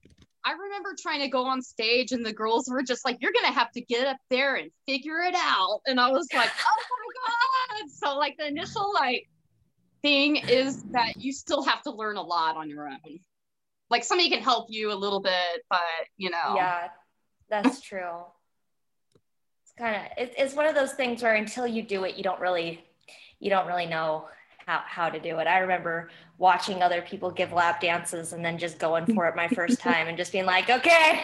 I 0.43 0.53
remember 0.53 0.95
trying 0.99 1.19
to 1.21 1.27
go 1.27 1.45
on 1.45 1.61
stage 1.61 2.11
and 2.11 2.25
the 2.25 2.33
girls 2.33 2.69
were 2.69 2.83
just 2.83 3.05
like, 3.05 3.17
you're 3.21 3.31
going 3.31 3.45
to 3.45 3.51
have 3.51 3.71
to 3.73 3.81
get 3.81 4.07
up 4.07 4.17
there 4.29 4.55
and 4.55 4.71
figure 4.87 5.19
it 5.19 5.35
out. 5.35 5.81
And 5.85 5.99
I 5.99 6.09
was 6.11 6.27
like, 6.33 6.49
oh 6.49 6.83
my 6.89 7.77
God. 7.79 7.89
So, 7.91 8.17
like, 8.17 8.37
the 8.37 8.47
initial, 8.47 8.91
like, 8.93 9.27
thing 10.01 10.37
is 10.37 10.83
that 10.91 11.17
you 11.17 11.31
still 11.31 11.63
have 11.63 11.81
to 11.83 11.91
learn 11.91 12.17
a 12.17 12.23
lot 12.23 12.57
on 12.57 12.69
your 12.69 12.87
own. 12.87 13.19
Like, 13.89 14.03
somebody 14.03 14.29
can 14.29 14.41
help 14.41 14.67
you 14.69 14.91
a 14.91 14.95
little 14.95 15.19
bit, 15.19 15.63
but, 15.69 15.81
you 16.17 16.29
know. 16.29 16.55
Yeah, 16.55 16.87
that's 17.51 17.81
true 17.81 18.23
It's 19.63 19.73
kind 19.77 19.95
of 19.95 20.03
it, 20.17 20.33
it's 20.37 20.55
one 20.55 20.65
of 20.65 20.73
those 20.73 20.93
things 20.93 21.21
where 21.21 21.35
until 21.35 21.67
you 21.67 21.83
do 21.83 22.05
it 22.05 22.15
you 22.15 22.23
don't 22.23 22.39
really 22.39 22.83
you 23.39 23.49
don't 23.49 23.67
really 23.67 23.85
know 23.85 24.25
how, 24.65 24.81
how 24.85 25.09
to 25.09 25.19
do 25.19 25.39
it 25.39 25.47
i 25.47 25.59
remember 25.59 26.09
watching 26.37 26.81
other 26.81 27.01
people 27.01 27.29
give 27.31 27.51
lap 27.51 27.81
dances 27.81 28.33
and 28.33 28.43
then 28.43 28.57
just 28.57 28.79
going 28.79 29.05
for 29.13 29.27
it 29.27 29.35
my 29.35 29.47
first 29.47 29.79
time 29.81 30.07
and 30.07 30.17
just 30.17 30.31
being 30.31 30.45
like 30.45 30.69
okay 30.69 31.23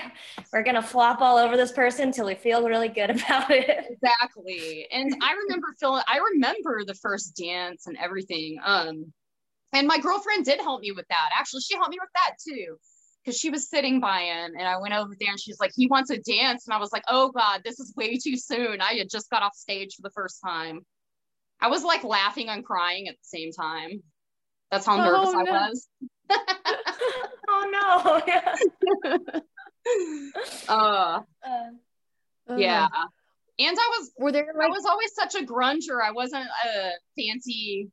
we're 0.51 0.63
gonna 0.63 0.81
flop 0.81 1.21
all 1.21 1.37
over 1.37 1.57
this 1.57 1.71
person 1.71 2.07
until 2.07 2.25
we 2.25 2.35
feel 2.35 2.67
really 2.67 2.89
good 2.89 3.09
about 3.21 3.49
it 3.51 3.85
exactly 3.89 4.87
and 4.91 5.13
i 5.21 5.33
remember 5.33 5.67
feeling 5.79 6.03
i 6.07 6.19
remember 6.33 6.83
the 6.85 6.95
first 6.95 7.35
dance 7.35 7.87
and 7.87 7.97
everything 7.97 8.57
um 8.63 9.11
and 9.73 9.87
my 9.87 9.99
girlfriend 9.99 10.45
did 10.45 10.59
help 10.59 10.81
me 10.81 10.91
with 10.91 11.07
that 11.09 11.29
actually 11.37 11.61
she 11.61 11.75
helped 11.75 11.91
me 11.91 11.97
with 11.99 12.09
that 12.13 12.35
too 12.45 12.77
because 13.27 13.37
she 13.37 13.49
was 13.49 13.69
sitting 13.69 13.99
by 13.99 14.21
him 14.21 14.53
and 14.57 14.65
I 14.65 14.77
went 14.77 14.93
over 14.93 15.13
there 15.19 15.31
and 15.31 15.39
she's 15.39 15.59
like, 15.59 15.71
he 15.75 15.87
wants 15.87 16.09
a 16.11 16.17
dance. 16.17 16.65
And 16.65 16.73
I 16.73 16.77
was 16.77 16.93
like, 16.93 17.03
oh 17.09 17.29
God, 17.29 17.59
this 17.65 17.77
is 17.77 17.93
way 17.97 18.17
too 18.17 18.37
soon. 18.37 18.79
I 18.79 18.93
had 18.93 19.09
just 19.09 19.29
got 19.29 19.43
off 19.43 19.53
stage 19.53 19.95
for 19.95 20.01
the 20.01 20.11
first 20.11 20.39
time. 20.41 20.79
I 21.59 21.69
was 21.69 21.83
like 21.83 22.03
laughing 22.03 22.49
and 22.49 22.63
crying 22.63 23.07
at 23.07 23.15
the 23.15 23.23
same 23.23 23.51
time. 23.51 24.03
That's 24.71 24.85
how 24.85 24.97
nervous 24.97 25.29
oh, 25.33 25.43
no. 25.43 25.51
I 25.51 25.69
was. 25.69 25.87
oh 27.47 28.21
no. 29.05 30.73
uh, 30.73 31.19
uh, 32.49 32.55
yeah. 32.55 32.87
And 33.59 33.77
I 33.79 33.97
was 33.99 34.11
were 34.17 34.31
there 34.31 34.53
like- 34.55 34.67
I 34.67 34.69
was 34.69 34.85
always 34.85 35.13
such 35.13 35.35
a 35.35 35.45
grunger. 35.45 36.03
I 36.03 36.11
wasn't 36.11 36.47
a 36.65 36.91
fancy 37.17 37.89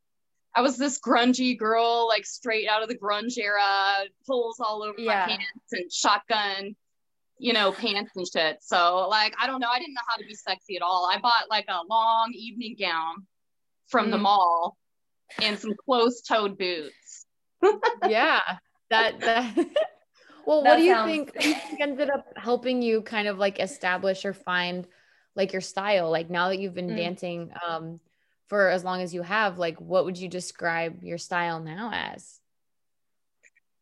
I 0.55 0.61
was 0.61 0.77
this 0.77 1.01
grungy 1.01 1.59
girl, 1.59 2.07
like 2.09 2.25
straight 2.25 2.69
out 2.69 2.83
of 2.83 2.89
the 2.89 2.97
grunge 2.97 3.39
era, 3.39 4.05
pulls 4.27 4.61
all 4.61 4.85
over 4.85 4.99
yeah. 4.99 5.27
my 5.27 5.27
pants 5.27 5.73
and 5.73 5.93
shotgun, 5.93 6.77
you 7.39 7.53
know, 7.53 7.73
pants 7.73 8.13
and 8.15 8.27
shit. 8.27 8.59
So 8.63 9.09
like, 9.09 9.35
I 9.41 9.49
don't 9.49 9.61
know. 9.61 9.69
I 9.69 9.81
didn't 9.81 9.95
know 9.95 10.01
how 10.07 10.17
to 10.17 10.25
be 10.25 10.35
sexy 10.35 10.77
at 10.77 10.83
all. 10.83 11.11
I 11.13 11.19
bought 11.19 11.51
like 11.51 11.67
a 11.69 11.81
long 11.89 12.33
evening 12.35 12.77
gown 12.79 13.27
from 13.89 14.09
mm. 14.09 14.11
the 14.13 14.19
mall 14.19 14.77
and 15.41 15.59
some 15.59 15.73
closed-toed 15.85 16.59
boots. 16.59 17.27
yeah, 18.09 18.41
that 18.91 19.21
that. 19.21 19.57
well, 20.47 20.63
that 20.63 20.71
what 20.71 20.77
do 20.77 20.83
you 20.83 20.95
sounds... 20.95 21.31
think 21.31 21.81
ended 21.81 22.11
up 22.11 22.27
helping 22.37 22.83
you 22.83 23.03
kind 23.03 23.29
of 23.29 23.39
like 23.39 23.61
establish 23.61 24.25
or 24.25 24.33
find 24.33 24.87
like 25.35 25.53
your 25.53 25.63
style? 25.63 26.11
Like 26.11 26.31
now 26.31 26.49
that 26.49 26.59
you've 26.59 26.75
been 26.75 26.91
mm. 26.91 26.97
dancing, 26.97 27.51
um, 27.67 28.01
for 28.49 28.69
as 28.69 28.85
long 28.85 29.01
as 29.01 29.15
you 29.15 29.23
have, 29.23 29.59
like 29.59 29.81
what 29.81 30.05
would 30.05 30.19
you 30.19 30.29
describe 30.29 31.03
your 31.03 31.19
style 31.19 31.61
now 31.61 31.91
as? 31.93 32.41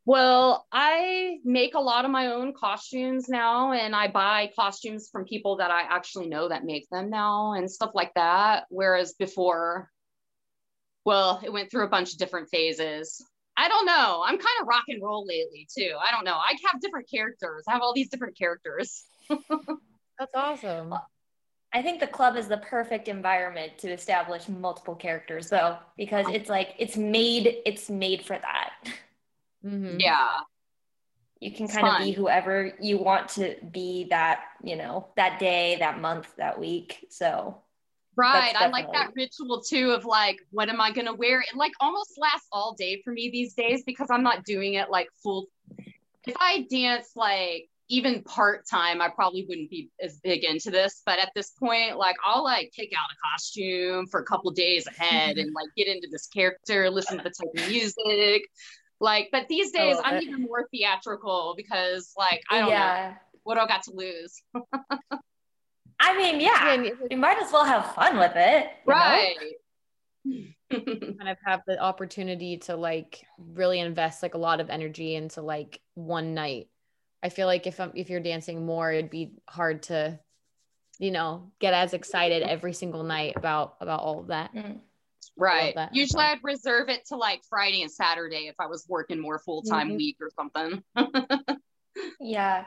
Well, 0.05 0.67
I 0.73 1.39
make 1.45 1.75
a 1.75 1.81
lot 1.81 2.05
of 2.05 2.11
my 2.11 2.27
own 2.27 2.55
costumes 2.55 3.29
now, 3.29 3.73
and 3.73 3.95
I 3.95 4.09
buy 4.09 4.51
costumes 4.57 5.09
from 5.11 5.25
people 5.25 5.57
that 5.59 5.71
I 5.71 5.83
actually 5.83 6.29
know 6.29 6.49
that 6.49 6.65
make 6.65 6.89
them 6.91 7.09
now 7.09 7.53
and 7.53 7.71
stuff 7.71 7.93
like 7.95 8.13
that. 8.15 8.65
Whereas 8.69 9.13
before, 9.13 9.91
well, 11.05 11.41
it 11.45 11.53
went 11.53 11.71
through 11.71 11.85
a 11.85 11.89
bunch 11.89 12.13
of 12.13 12.19
different 12.19 12.49
phases. 12.49 13.25
I 13.57 13.69
don't 13.69 13.87
know. 13.87 14.23
I'm 14.25 14.39
kind 14.39 14.61
of 14.61 14.67
rock 14.67 14.85
and 14.89 15.01
roll 15.01 15.25
lately 15.25 15.69
too. 15.73 15.93
I 16.01 16.11
don't 16.11 16.25
know. 16.25 16.37
I 16.37 16.57
have 16.73 16.81
different 16.81 17.09
characters. 17.09 17.65
I 17.69 17.73
have 17.73 17.83
all 17.83 17.95
these 17.95 18.09
different 18.09 18.37
characters. 18.37 19.05
That's 19.29 20.35
awesome. 20.35 20.95
I 21.75 21.81
think 21.81 22.01
the 22.01 22.07
club 22.07 22.37
is 22.37 22.49
the 22.49 22.59
perfect 22.59 23.09
environment 23.09 23.79
to 23.79 23.91
establish 23.91 24.49
multiple 24.49 24.95
characters 24.95 25.49
though, 25.49 25.79
because 25.97 26.27
it's 26.29 26.51
like 26.51 26.75
it's 26.79 26.97
made 26.97 27.59
it's 27.65 27.89
made 27.89 28.23
for 28.23 28.37
that. 28.39 28.72
Mm-hmm. 29.65 30.01
Yeah. 30.01 30.29
You 31.41 31.51
can 31.51 31.67
kind 31.67 31.89
of 31.89 31.99
be 31.99 32.13
whoever 32.13 32.73
you 32.81 32.99
want 32.99 33.29
to 33.31 33.57
be 33.73 34.07
that, 34.11 34.45
you 34.63 34.77
know, 34.77 35.09
that 35.17 35.41
day, 35.41 35.77
that 35.81 36.01
month, 36.01 36.29
that 36.37 36.59
week. 36.59 37.07
So 37.11 37.63
Right. 38.15 38.55
I 38.55 38.67
like 38.67 38.93
that 38.93 39.13
ritual 39.17 39.63
too 39.63 39.91
of 39.93 40.05
like, 40.05 40.37
what 40.51 40.69
am 40.69 40.81
I 40.81 40.93
going 40.93 41.07
to 41.07 41.15
wear? 41.15 41.41
It 41.41 41.57
like 41.57 41.73
almost 41.81 42.19
lasts 42.19 42.49
all 42.53 42.75
day 42.75 43.01
for 43.03 43.13
me 43.13 43.31
these 43.31 43.55
days 43.55 43.83
because 43.85 44.11
I'm 44.11 44.23
not 44.23 44.45
doing 44.45 44.75
it 44.75 44.91
like 44.91 45.09
full. 45.23 45.47
If 46.27 46.37
I 46.39 46.67
dance 46.71 47.13
like 47.17 47.69
even 47.89 48.23
part 48.23 48.67
time, 48.69 49.01
I 49.01 49.09
probably 49.09 49.47
wouldn't 49.49 49.71
be 49.71 49.91
as 50.01 50.19
big 50.23 50.45
into 50.45 50.71
this. 50.71 51.03
But 51.07 51.21
at 51.21 51.31
this 51.35 51.51
point, 51.51 51.97
like 51.97 52.17
I'll 52.25 52.45
like 52.45 52.73
pick 52.77 52.93
out 52.93 53.11
a 53.11 53.17
costume 53.33 54.07
for 54.07 54.21
a 54.21 54.25
couple 54.25 54.51
days 54.51 54.87
ahead 54.87 55.39
and 55.39 55.55
like 55.55 55.69
get 55.77 55.89
into 55.89 56.09
this 56.11 56.27
character, 56.27 56.91
listen 56.91 57.17
to 57.17 57.25
the 57.25 57.31
type 57.31 57.65
of 57.65 57.71
music. 57.71 58.43
Like, 59.03 59.29
but 59.33 59.49
these 59.49 59.73
days 59.73 59.97
I'm 60.03 60.23
even 60.23 60.43
more 60.43 60.67
theatrical 60.71 61.55
because 61.57 62.13
like 62.17 62.43
I 62.51 62.61
don't 62.61 62.71
yeah. 62.71 63.11
know 63.11 63.17
what 63.43 63.59
I 63.59 63.67
got 63.67 63.83
to 63.85 63.93
lose. 63.95 64.41
I 66.01 66.17
mean, 66.17 66.41
yeah, 66.41 66.83
you 67.11 67.17
might 67.17 67.39
as 67.41 67.53
well 67.53 67.65
have 67.65 67.95
fun 67.95 68.19
with 68.19 68.33
it, 68.35 68.69
right? 68.87 69.37
kind 70.71 71.29
of 71.29 71.37
have 71.45 71.61
the 71.67 71.79
opportunity 71.79 72.57
to 72.57 72.77
like 72.77 73.25
really 73.39 73.79
invest 73.79 74.23
like 74.23 74.35
a 74.35 74.39
lot 74.39 74.61
of 74.61 74.71
energy 74.71 75.15
into 75.15 75.43
like 75.43 75.81
one 75.95 76.33
night 76.33 76.69
I 77.23 77.29
feel 77.29 77.47
like 77.47 77.67
if 77.67 77.79
I'm, 77.79 77.93
if 77.95 78.11
you're 78.11 78.21
dancing 78.21 78.67
more, 78.67 78.93
it'd 78.93 79.11
be 79.11 79.33
hard 79.49 79.85
to, 79.85 80.19
you 80.99 81.13
know, 81.13 81.53
get 81.61 81.73
as 81.73 81.95
excited 81.95 82.43
every 82.43 82.73
single 82.73 83.05
night 83.05 83.35
about 83.37 83.77
about 83.81 84.01
all 84.01 84.21
of 84.21 84.27
that. 84.29 84.53
Mm. 84.55 84.81
Right. 85.43 85.77
Usually 85.93 86.23
I'd 86.25 86.39
reserve 86.45 86.89
it 86.89 87.05
to 87.07 87.17
like 87.17 87.43
Friday 87.49 87.83
and 87.83 87.91
Saturday 87.91 88.47
if 88.47 88.55
I 88.61 88.67
was 88.67 88.87
working 88.89 89.19
more 89.19 89.41
full 89.41 89.63
time 89.63 89.89
mm-hmm. 89.89 89.97
week 89.97 90.19
or 90.21 90.31
something. 90.37 90.83
yeah. 92.21 92.65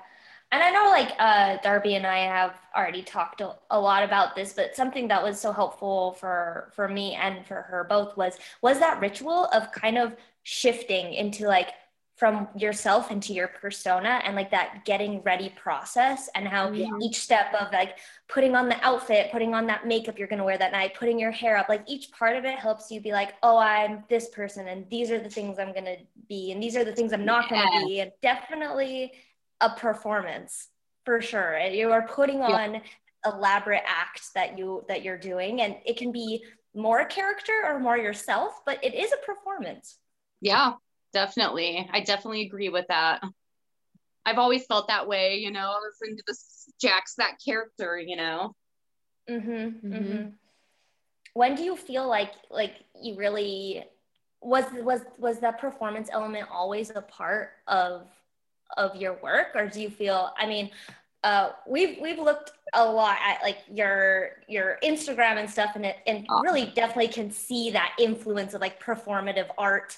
and 0.52 0.62
I 0.62 0.72
know 0.72 0.90
like 0.90 1.14
uh, 1.18 1.58
Darby 1.64 1.96
and 1.96 2.06
I 2.06 2.20
have 2.26 2.54
already 2.76 3.02
talked 3.02 3.40
a, 3.40 3.56
a, 3.72 3.80
lot 3.80 4.04
about 4.04 4.36
this, 4.36 4.52
but 4.52 4.76
something 4.76 5.08
that 5.08 5.24
was 5.24 5.40
so 5.40 5.54
helpful 5.54 6.18
for 6.20 6.70
for 6.76 6.90
me 6.90 7.14
and 7.14 7.46
for 7.46 7.62
her 7.62 7.86
both 7.90 8.18
was 8.18 8.38
was 8.62 8.80
that 8.80 9.00
ritual 9.00 9.46
of 9.54 9.72
kind 9.72 9.98
of 9.98 10.14
shifting 10.44 11.14
into 11.14 11.48
like 11.48 11.70
from 12.16 12.48
yourself 12.56 13.12
into 13.12 13.34
your 13.34 13.48
persona 13.48 14.22
and 14.24 14.36
like 14.36 14.50
that 14.52 14.86
getting 14.86 15.22
ready 15.24 15.50
process 15.62 16.30
and 16.34 16.48
how 16.48 16.72
yeah. 16.72 16.88
each 17.02 17.20
step 17.20 17.54
of 17.60 17.72
like 17.74 17.98
putting 18.30 18.56
on 18.56 18.70
the 18.70 18.86
outfit 18.86 19.30
putting 19.32 19.54
on 19.54 19.68
that 19.68 19.86
makeup 19.86 20.18
you're 20.18 20.28
going 20.28 20.40
to 20.40 20.46
wear 20.46 20.58
that 20.58 20.72
night 20.72 20.94
putting 20.94 21.20
your 21.20 21.32
hair 21.32 21.58
up 21.58 21.68
like 21.68 21.84
each 21.88 22.10
part 22.12 22.38
of 22.38 22.46
it 22.46 22.58
helps 22.58 22.90
you 22.90 23.02
be 23.02 23.12
like 23.12 23.34
oh 23.44 23.58
i'm 23.58 24.04
this 24.10 24.30
person 24.30 24.68
and 24.70 24.90
these 24.90 25.12
are 25.12 25.20
the 25.20 25.30
things 25.30 25.60
i'm 25.60 25.74
going 25.74 25.86
to 25.86 25.98
be 26.30 26.52
and 26.52 26.64
these 26.64 26.78
are 26.78 26.86
the 26.86 26.94
things 26.94 27.12
i'm 27.12 27.26
not 27.26 27.52
yeah. 27.52 27.66
going 27.66 27.82
to 27.82 27.86
be. 27.86 28.00
And 28.00 28.12
definitely 28.22 29.12
a 29.62 29.70
performance 29.70 30.68
for 31.06 31.22
sure. 31.22 31.58
You 31.60 31.92
are 31.92 32.08
putting 32.08 32.42
on 32.42 32.82
elaborate 33.26 33.84
acts 33.86 34.32
that 34.34 34.58
you 34.58 34.84
that 34.88 35.04
you're 35.04 35.18
doing 35.18 35.62
and 35.62 35.76
it 35.86 35.98
can 35.98 36.12
be 36.12 36.44
more 36.76 37.06
character 37.06 37.54
or 37.66 37.80
more 37.80 37.98
yourself 37.98 38.62
but 38.66 38.84
it 38.84 38.94
is 38.94 39.12
a 39.12 39.26
performance. 39.26 39.98
Yeah 40.42 40.74
definitely. 41.16 41.90
I 41.92 42.02
definitely 42.02 42.42
agree 42.42 42.68
with 42.68 42.86
that. 42.90 43.24
I've 44.26 44.38
always 44.38 44.66
felt 44.66 44.90
that 44.90 45.08
way, 45.08 45.38
you 45.38 45.50
know. 45.50 45.72
I 45.72 45.80
was 45.80 45.98
into 46.06 46.24
this 46.28 46.70
Jax 46.80 47.16
that 47.16 47.38
character, 47.44 47.98
you 47.98 48.18
know. 48.18 48.54
Mm-hmm, 49.30 49.88
mm-hmm. 49.94 50.28
When 51.34 51.56
do 51.56 51.64
you 51.64 51.78
feel 51.78 52.08
like 52.08 52.34
like 52.52 52.84
you 53.02 53.16
really 53.16 53.86
was 54.42 54.66
was 54.82 55.02
was 55.18 55.40
that 55.40 55.58
performance 55.58 56.10
element 56.12 56.50
always 56.52 56.90
a 56.90 57.02
part 57.02 57.52
of 57.68 58.08
of 58.76 58.96
your 58.98 59.14
work, 59.24 59.56
or 59.56 59.68
do 59.68 59.82
you 59.82 59.90
feel? 59.90 60.34
I 60.38 60.48
mean, 60.48 60.70
uh, 61.24 61.52
we've 61.66 61.98
we've 62.02 62.20
looked 62.20 62.52
a 62.74 62.84
lot 62.84 63.18
at 63.24 63.42
like 63.42 63.60
your 63.72 64.32
your 64.50 64.80
Instagram 64.84 65.38
and 65.38 65.50
stuff, 65.50 65.72
and 65.76 65.86
it 65.86 65.98
and 66.08 66.28
really 66.44 66.66
definitely 66.76 67.08
can 67.08 67.32
see 67.32 67.72
that 67.72 67.96
influence 68.00 68.54
of 68.54 68.60
like 68.60 68.84
performative 68.84 69.48
art 69.58 69.98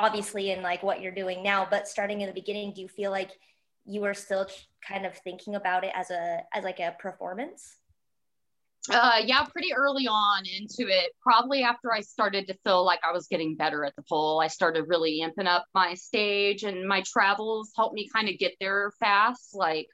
obviously 0.00 0.50
in 0.50 0.62
like 0.62 0.82
what 0.82 1.00
you're 1.00 1.14
doing 1.14 1.42
now 1.42 1.66
but 1.70 1.86
starting 1.86 2.22
in 2.22 2.26
the 2.26 2.32
beginning 2.32 2.72
do 2.74 2.80
you 2.80 2.88
feel 2.88 3.10
like 3.10 3.32
you 3.84 4.00
were 4.00 4.14
still 4.14 4.46
kind 4.86 5.04
of 5.04 5.16
thinking 5.18 5.54
about 5.54 5.84
it 5.84 5.92
as 5.94 6.10
a 6.10 6.40
as 6.54 6.64
like 6.64 6.80
a 6.80 6.94
performance? 6.98 7.76
Uh 8.90 9.20
yeah 9.24 9.44
pretty 9.44 9.74
early 9.74 10.06
on 10.06 10.44
into 10.46 10.90
it. 10.90 11.12
Probably 11.22 11.62
after 11.62 11.92
i 11.92 12.00
started 12.00 12.46
to 12.46 12.54
feel 12.64 12.84
like 12.84 13.00
i 13.06 13.12
was 13.12 13.26
getting 13.26 13.56
better 13.56 13.84
at 13.84 13.94
the 13.96 14.02
pole 14.08 14.40
i 14.40 14.46
started 14.46 14.84
really 14.88 15.20
amping 15.22 15.46
up 15.46 15.66
my 15.74 15.94
stage 15.94 16.62
and 16.62 16.88
my 16.88 17.02
travels 17.06 17.72
helped 17.76 17.94
me 17.94 18.08
kind 18.08 18.28
of 18.28 18.38
get 18.38 18.54
there 18.58 18.92
fast 18.98 19.54
like 19.54 19.86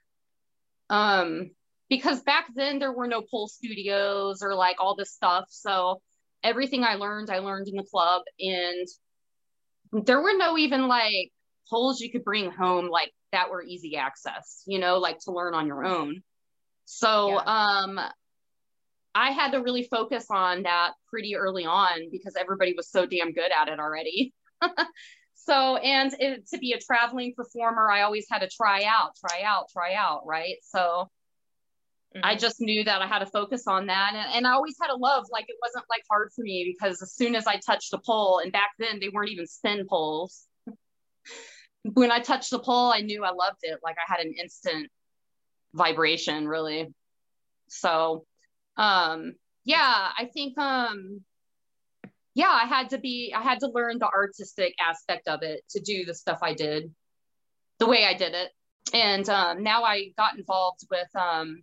um 0.88 1.50
because 1.88 2.20
back 2.22 2.46
then 2.54 2.78
there 2.78 2.92
were 2.92 3.08
no 3.08 3.22
pole 3.22 3.48
studios 3.48 4.42
or 4.42 4.54
like 4.54 4.76
all 4.80 4.96
this 4.96 5.12
stuff. 5.12 5.44
So 5.50 6.00
everything 6.42 6.84
i 6.84 6.94
learned 6.94 7.30
i 7.30 7.38
learned 7.38 7.66
in 7.66 7.76
the 7.76 7.82
club 7.82 8.22
and 8.38 8.86
there 10.04 10.20
were 10.20 10.34
no 10.36 10.58
even 10.58 10.88
like 10.88 11.32
poles 11.70 12.00
you 12.00 12.10
could 12.10 12.24
bring 12.24 12.50
home 12.50 12.88
like 12.88 13.12
that 13.32 13.50
were 13.50 13.62
easy 13.62 13.96
access, 13.96 14.62
you 14.66 14.78
know, 14.78 14.98
like 14.98 15.18
to 15.20 15.32
learn 15.32 15.54
on 15.54 15.66
your 15.66 15.84
own. 15.84 16.22
So 16.84 17.30
yeah. 17.30 17.82
um 17.82 18.00
I 19.14 19.30
had 19.30 19.52
to 19.52 19.62
really 19.62 19.84
focus 19.84 20.26
on 20.30 20.64
that 20.64 20.92
pretty 21.08 21.36
early 21.36 21.64
on 21.64 22.10
because 22.12 22.36
everybody 22.36 22.74
was 22.76 22.90
so 22.90 23.06
damn 23.06 23.32
good 23.32 23.50
at 23.50 23.68
it 23.68 23.80
already. 23.80 24.34
so 25.34 25.76
and 25.76 26.14
it, 26.18 26.46
to 26.48 26.58
be 26.58 26.72
a 26.72 26.78
traveling 26.78 27.32
performer, 27.34 27.90
I 27.90 28.02
always 28.02 28.26
had 28.30 28.40
to 28.40 28.48
try 28.48 28.84
out, 28.84 29.16
try 29.16 29.42
out, 29.42 29.70
try 29.72 29.94
out, 29.94 30.26
right? 30.26 30.56
So 30.62 31.08
Mm-hmm. 32.14 32.24
I 32.24 32.36
just 32.36 32.60
knew 32.60 32.84
that 32.84 33.02
I 33.02 33.06
had 33.06 33.20
to 33.20 33.26
focus 33.26 33.66
on 33.66 33.86
that. 33.86 34.12
And, 34.14 34.36
and 34.36 34.46
I 34.46 34.52
always 34.52 34.76
had 34.80 34.90
a 34.90 34.96
love, 34.96 35.26
like 35.30 35.46
it 35.48 35.56
wasn't 35.62 35.84
like 35.90 36.02
hard 36.10 36.30
for 36.34 36.42
me 36.42 36.74
because 36.76 37.02
as 37.02 37.12
soon 37.12 37.34
as 37.34 37.46
I 37.46 37.56
touched 37.56 37.92
a 37.92 37.98
pole, 37.98 38.40
and 38.42 38.52
back 38.52 38.70
then 38.78 39.00
they 39.00 39.08
weren't 39.08 39.30
even 39.30 39.46
spin 39.46 39.86
poles. 39.88 40.46
when 41.82 42.10
I 42.10 42.20
touched 42.20 42.50
the 42.50 42.58
pole, 42.58 42.92
I 42.92 43.00
knew 43.00 43.24
I 43.24 43.30
loved 43.30 43.58
it. 43.62 43.78
Like 43.82 43.96
I 43.96 44.12
had 44.12 44.24
an 44.24 44.34
instant 44.40 44.88
vibration, 45.74 46.48
really. 46.48 46.88
So, 47.68 48.24
um, 48.76 49.34
yeah, 49.64 50.10
I 50.16 50.26
think, 50.32 50.56
um, 50.58 51.22
yeah, 52.34 52.50
I 52.50 52.66
had 52.66 52.90
to 52.90 52.98
be, 52.98 53.34
I 53.36 53.42
had 53.42 53.60
to 53.60 53.68
learn 53.68 53.98
the 53.98 54.06
artistic 54.06 54.74
aspect 54.78 55.26
of 55.26 55.42
it 55.42 55.62
to 55.70 55.80
do 55.80 56.04
the 56.04 56.14
stuff 56.14 56.38
I 56.42 56.54
did 56.54 56.94
the 57.78 57.86
way 57.86 58.04
I 58.04 58.14
did 58.14 58.34
it. 58.34 58.50
And 58.94 59.28
um, 59.28 59.62
now 59.62 59.82
I 59.82 60.12
got 60.16 60.38
involved 60.38 60.86
with 60.90 61.08
um, 61.16 61.62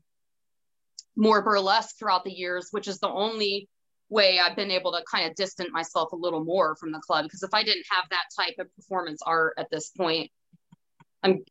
more 1.15 1.41
burlesque 1.41 1.97
throughout 1.97 2.23
the 2.23 2.34
years, 2.34 2.69
which 2.71 2.88
is 2.88 2.99
the 2.99 3.10
only 3.10 3.69
way 4.10 4.39
I've 4.39 4.56
been 4.56 4.71
able 4.71 4.91
to 4.93 5.04
kind 5.10 5.30
of 5.30 5.36
distance 5.36 5.69
myself 5.71 6.12
a 6.12 6.15
little 6.15 6.43
more 6.43 6.76
from 6.76 6.91
the 6.91 6.99
club. 6.99 7.26
Because 7.26 7.43
if 7.43 7.54
I 7.54 7.63
didn't 7.63 7.86
have 7.89 8.06
that 8.10 8.26
type 8.36 8.56
of 8.60 8.73
performance 8.76 9.21
art 9.26 9.54
at 9.58 9.69
this 9.71 9.89
point, 9.89 10.32
I'm 11.21 11.43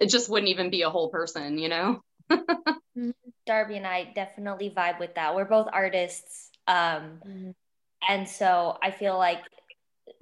it 0.00 0.10
just 0.10 0.28
wouldn't 0.28 0.50
even 0.50 0.70
be 0.70 0.82
a 0.82 0.90
whole 0.90 1.10
person, 1.10 1.58
you 1.58 1.68
know? 1.68 2.02
Mm-hmm. 2.96 3.10
Darby 3.46 3.76
and 3.76 3.86
I 3.86 4.12
definitely 4.14 4.70
vibe 4.70 5.00
with 5.00 5.14
that. 5.14 5.34
We're 5.34 5.46
both 5.46 5.68
artists. 5.72 6.50
Um, 6.66 7.20
mm-hmm. 7.26 7.50
and 8.06 8.28
so 8.28 8.76
I 8.82 8.90
feel 8.90 9.16
like 9.16 9.40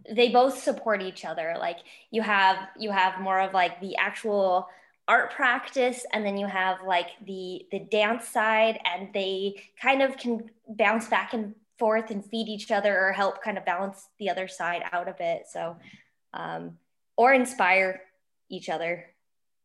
they 0.09 0.31
both 0.31 0.63
support 0.63 1.03
each 1.03 1.25
other. 1.25 1.57
Like 1.59 1.79
you 2.11 2.23
have 2.23 2.57
you 2.79 2.91
have 2.91 3.21
more 3.21 3.41
of 3.41 3.53
like 3.53 3.81
the 3.81 3.97
actual 3.97 4.69
art 5.09 5.33
practice 5.33 6.07
and 6.13 6.25
then 6.25 6.37
you 6.37 6.47
have 6.47 6.79
like 6.87 7.09
the 7.27 7.67
the 7.73 7.81
dance 7.81 8.29
side 8.29 8.79
and 8.85 9.09
they 9.13 9.63
kind 9.81 10.03
of 10.03 10.17
can 10.17 10.49
bounce 10.69 11.09
back 11.09 11.33
and 11.33 11.55
forth 11.79 12.11
and 12.11 12.25
feed 12.25 12.49
each 12.49 12.71
other 12.71 12.97
or 12.97 13.13
help 13.13 13.43
kind 13.43 13.59
of 13.59 13.65
balance 13.65 14.09
the 14.19 14.31
other 14.31 14.47
side 14.47 14.83
out 14.93 15.09
a 15.09 15.15
bit. 15.19 15.45
So 15.51 15.77
um 16.33 16.79
or 17.17 17.33
inspire 17.33 18.03
each 18.49 18.69
other. 18.69 19.07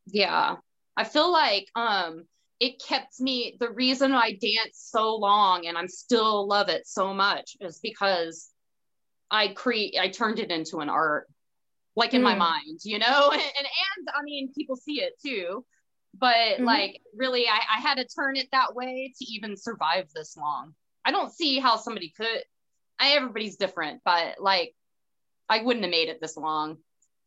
Yeah. 0.08 0.56
I 0.98 1.04
feel 1.04 1.32
like 1.32 1.70
um 1.76 2.26
it 2.60 2.82
kept 2.82 3.20
me 3.20 3.58
the 3.60 3.70
reason 3.70 4.14
i 4.14 4.32
danced 4.32 4.92
so 4.92 5.16
long 5.16 5.66
and 5.68 5.78
i'm 5.78 5.88
still 5.88 6.48
love 6.48 6.70
it 6.70 6.88
so 6.88 7.14
much 7.14 7.58
is 7.60 7.80
because 7.80 8.50
i 9.30 9.50
create 9.50 9.96
i 10.00 10.08
turned 10.08 10.40
it 10.40 10.52
into 10.52 10.80
an 10.80 10.90
art 10.90 11.28
like 11.96 12.14
in 12.14 12.22
mm. 12.22 12.26
my 12.26 12.34
hmm. 12.34 12.40
mind, 12.40 12.80
you 12.84 13.00
know? 13.00 13.30
And, 13.32 13.42
and, 13.58 13.68
and 13.68 14.08
I 14.14 14.24
mean, 14.24 14.52
people 14.54 14.76
see 14.76 15.02
it 15.02 15.14
too, 15.24 15.66
but 16.18 16.36
mm-hmm. 16.36 16.66
like 16.66 17.02
really, 17.16 17.48
I, 17.48 17.60
I 17.78 17.82
had 17.82 17.96
to 17.96 18.06
turn 18.06 18.36
it 18.36 18.48
that 18.52 18.76
way 18.76 19.14
to 19.18 19.26
even 19.26 19.58
survive 19.58 20.08
this 20.14 20.38
long. 20.38 20.74
I 21.04 21.12
don't 21.12 21.32
see 21.32 21.60
how 21.60 21.78
somebody 21.78 22.14
could. 22.16 22.44
I, 22.98 23.12
everybody's 23.12 23.58
different, 23.58 24.02
but 24.06 24.36
like 24.40 24.74
I 25.50 25.62
wouldn't 25.62 25.86
have 25.86 25.92
made 25.92 26.10
it 26.10 26.22
this 26.22 26.38
long 26.38 26.78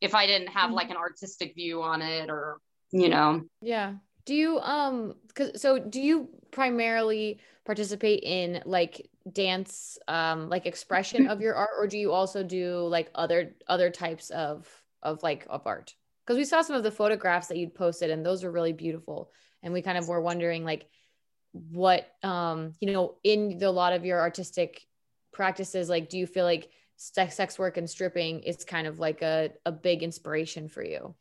if 0.00 0.14
I 0.14 0.26
didn't 0.26 0.48
have 0.48 0.66
mm-hmm. 0.66 0.74
like 0.74 0.90
an 0.90 0.96
artistic 0.96 1.54
view 1.54 1.82
on 1.82 2.02
it 2.02 2.30
or, 2.30 2.58
you 2.90 3.08
know. 3.08 3.42
Yeah. 3.60 3.94
Do 4.24 4.34
you 4.34 4.58
um 4.60 5.14
cuz 5.34 5.60
so 5.60 5.78
do 5.78 6.00
you 6.00 6.28
primarily 6.50 7.40
participate 7.68 8.22
in 8.22 8.62
like 8.64 9.10
dance 9.30 9.98
um 10.08 10.48
like 10.48 10.64
expression 10.64 11.28
of 11.28 11.42
your 11.42 11.54
art 11.54 11.68
or 11.78 11.86
do 11.86 11.98
you 11.98 12.12
also 12.12 12.42
do 12.42 12.78
like 12.86 13.10
other 13.14 13.54
other 13.66 13.90
types 13.90 14.30
of 14.30 14.66
of 15.02 15.22
like 15.22 15.46
of 15.50 15.66
art? 15.66 15.94
Because 16.24 16.38
we 16.38 16.46
saw 16.46 16.62
some 16.62 16.76
of 16.76 16.82
the 16.82 16.90
photographs 16.90 17.48
that 17.48 17.58
you'd 17.58 17.74
posted 17.74 18.08
and 18.08 18.24
those 18.24 18.42
were 18.42 18.50
really 18.50 18.72
beautiful. 18.72 19.30
And 19.62 19.74
we 19.74 19.82
kind 19.82 19.98
of 19.98 20.08
were 20.08 20.22
wondering 20.22 20.64
like 20.64 20.86
what 21.52 22.10
um 22.22 22.72
you 22.80 22.90
know 22.90 23.16
in 23.22 23.58
the, 23.58 23.68
a 23.68 23.70
lot 23.70 23.92
of 23.92 24.06
your 24.06 24.18
artistic 24.18 24.86
practices 25.34 25.90
like 25.90 26.08
do 26.08 26.16
you 26.16 26.26
feel 26.26 26.46
like 26.46 26.70
sex, 26.96 27.34
sex 27.34 27.58
work 27.58 27.76
and 27.76 27.90
stripping 27.90 28.40
is 28.40 28.64
kind 28.64 28.86
of 28.86 28.98
like 28.98 29.20
a, 29.20 29.50
a 29.66 29.72
big 29.72 30.02
inspiration 30.02 30.68
for 30.68 30.82
you? 30.82 31.14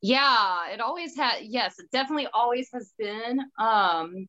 Yeah 0.00 0.72
it 0.72 0.80
always 0.80 1.14
had 1.14 1.42
yes 1.42 1.78
it 1.78 1.86
definitely 1.92 2.26
always 2.34 2.68
has 2.72 2.92
been 2.98 3.38
um 3.60 4.26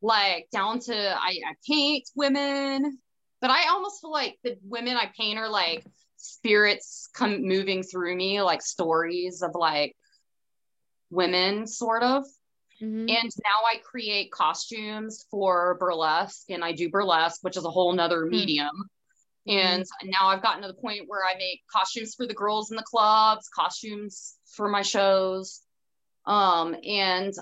like 0.00 0.48
down 0.52 0.80
to 0.80 0.94
I, 0.94 1.40
I 1.46 1.54
paint 1.66 2.08
women, 2.14 2.98
but 3.40 3.50
I 3.50 3.68
almost 3.68 4.00
feel 4.00 4.12
like 4.12 4.38
the 4.44 4.56
women 4.62 4.96
I 4.96 5.10
paint 5.16 5.38
are 5.38 5.48
like 5.48 5.84
spirits 6.16 7.08
come 7.14 7.42
moving 7.46 7.82
through 7.82 8.14
me, 8.16 8.42
like 8.42 8.62
stories 8.62 9.42
of 9.42 9.52
like 9.54 9.96
women, 11.10 11.66
sort 11.66 12.02
of. 12.02 12.24
Mm-hmm. 12.82 13.08
And 13.08 13.30
now 13.44 13.66
I 13.66 13.78
create 13.84 14.30
costumes 14.30 15.24
for 15.30 15.76
burlesque 15.80 16.48
and 16.50 16.64
I 16.64 16.72
do 16.72 16.88
burlesque, 16.90 17.42
which 17.42 17.56
is 17.56 17.64
a 17.64 17.70
whole 17.70 17.92
nother 17.92 18.22
mm-hmm. 18.22 18.30
medium. 18.30 18.88
And 19.46 19.86
now 20.04 20.28
I've 20.28 20.42
gotten 20.42 20.62
to 20.62 20.68
the 20.68 20.74
point 20.74 21.04
where 21.06 21.24
I 21.24 21.34
make 21.38 21.62
costumes 21.72 22.14
for 22.14 22.26
the 22.26 22.34
girls 22.34 22.70
in 22.70 22.76
the 22.76 22.82
clubs, 22.82 23.48
costumes 23.48 24.36
for 24.54 24.68
my 24.68 24.82
shows. 24.82 25.62
Um, 26.26 26.76
and 26.86 27.32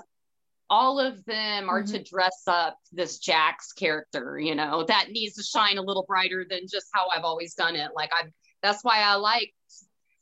all 0.69 0.99
of 0.99 1.23
them 1.25 1.69
are 1.69 1.81
mm-hmm. 1.81 1.93
to 1.93 2.03
dress 2.03 2.41
up 2.47 2.77
this 2.91 3.19
Jax 3.19 3.71
character, 3.71 4.37
you 4.37 4.55
know, 4.55 4.83
that 4.87 5.11
needs 5.11 5.35
to 5.35 5.43
shine 5.43 5.77
a 5.77 5.81
little 5.81 6.05
brighter 6.07 6.45
than 6.49 6.67
just 6.69 6.87
how 6.93 7.07
I've 7.15 7.23
always 7.23 7.53
done 7.53 7.75
it. 7.75 7.91
Like 7.95 8.11
I 8.13 8.27
that's 8.61 8.83
why 8.83 8.99
I 8.99 9.15
like 9.15 9.53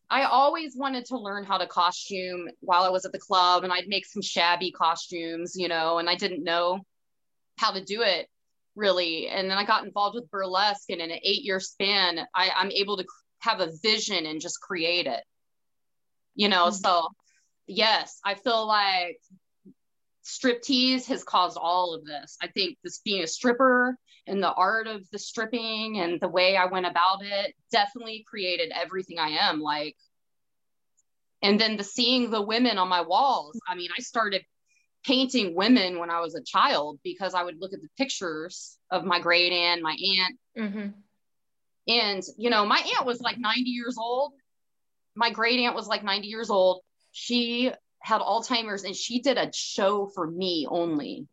I 0.09 0.23
always 0.23 0.75
wanted 0.75 1.05
to 1.05 1.17
learn 1.17 1.45
how 1.45 1.57
to 1.57 1.65
costume 1.65 2.47
while 2.59 2.83
I 2.83 2.89
was 2.89 3.05
at 3.05 3.11
the 3.11 3.19
club 3.19 3.63
and 3.63 3.73
I'd 3.73 3.87
make 3.87 4.05
some 4.05 4.21
shabby 4.21 4.71
costumes, 4.71 5.55
you 5.55 5.67
know, 5.67 5.97
and 5.97 6.09
I 6.09 6.15
didn't 6.15 6.43
know 6.43 6.81
how 7.57 7.71
to 7.71 7.83
do 7.83 8.01
it 8.01 8.27
really. 8.75 9.27
And 9.27 9.49
then 9.49 9.57
I 9.57 9.65
got 9.65 9.85
involved 9.85 10.15
with 10.15 10.29
burlesque 10.29 10.89
and 10.89 11.01
in 11.01 11.09
an 11.09 11.19
eight 11.23 11.43
year 11.43 11.59
span, 11.59 12.19
I, 12.35 12.51
I'm 12.55 12.71
able 12.71 12.97
to 12.97 13.05
have 13.39 13.61
a 13.61 13.71
vision 13.81 14.25
and 14.25 14.41
just 14.41 14.61
create 14.61 15.07
it, 15.07 15.23
you 16.35 16.49
know? 16.49 16.65
Mm-hmm. 16.65 16.75
So 16.75 17.07
yes, 17.65 18.19
I 18.23 18.35
feel 18.35 18.67
like 18.67 19.19
striptease 20.25 21.05
has 21.05 21.23
caused 21.23 21.57
all 21.57 21.93
of 21.93 22.05
this. 22.05 22.37
I 22.41 22.47
think 22.47 22.77
this 22.83 22.99
being 22.99 23.23
a 23.23 23.27
stripper 23.27 23.97
and 24.27 24.41
the 24.41 24.51
art 24.51 24.87
of 24.87 25.07
the 25.11 25.19
stripping 25.19 25.99
and 25.99 26.19
the 26.19 26.27
way 26.27 26.57
I 26.57 26.65
went 26.65 26.87
about 26.87 27.21
it 27.21 27.53
definitely 27.71 28.25
created 28.27 28.71
everything 28.73 29.19
I 29.19 29.29
am 29.29 29.61
like. 29.61 29.95
And 31.43 31.61
then 31.61 31.77
the 31.77 31.83
seeing 31.83 32.31
the 32.31 32.41
women 32.41 32.79
on 32.79 32.89
my 32.89 33.01
walls. 33.01 33.59
I 33.69 33.75
mean, 33.75 33.89
I 33.95 34.01
started 34.01 34.43
painting 35.05 35.53
women 35.53 35.99
when 35.99 36.09
I 36.09 36.21
was 36.21 36.33
a 36.33 36.41
child 36.41 36.99
because 37.03 37.35
I 37.35 37.43
would 37.43 37.61
look 37.61 37.73
at 37.73 37.81
the 37.81 37.89
pictures 37.95 38.77
of 38.89 39.05
my 39.05 39.19
great 39.19 39.51
aunt, 39.51 39.83
my 39.83 39.95
aunt. 40.17 40.39
Mm-hmm. 40.57 40.87
And, 41.87 42.23
you 42.39 42.49
know, 42.49 42.65
my 42.65 42.81
aunt 42.97 43.05
was 43.05 43.21
like 43.21 43.37
90 43.37 43.61
years 43.69 43.95
old. 43.99 44.33
My 45.13 45.29
great 45.29 45.59
aunt 45.59 45.75
was 45.75 45.87
like 45.87 46.03
90 46.03 46.27
years 46.27 46.49
old. 46.49 46.81
She 47.11 47.71
had 48.05 48.21
Alzheimer's 48.21 48.83
and 48.83 48.95
she 48.95 49.19
did 49.19 49.37
a 49.37 49.51
show 49.51 50.07
for 50.07 50.27
me 50.27 50.67
only. 50.69 51.27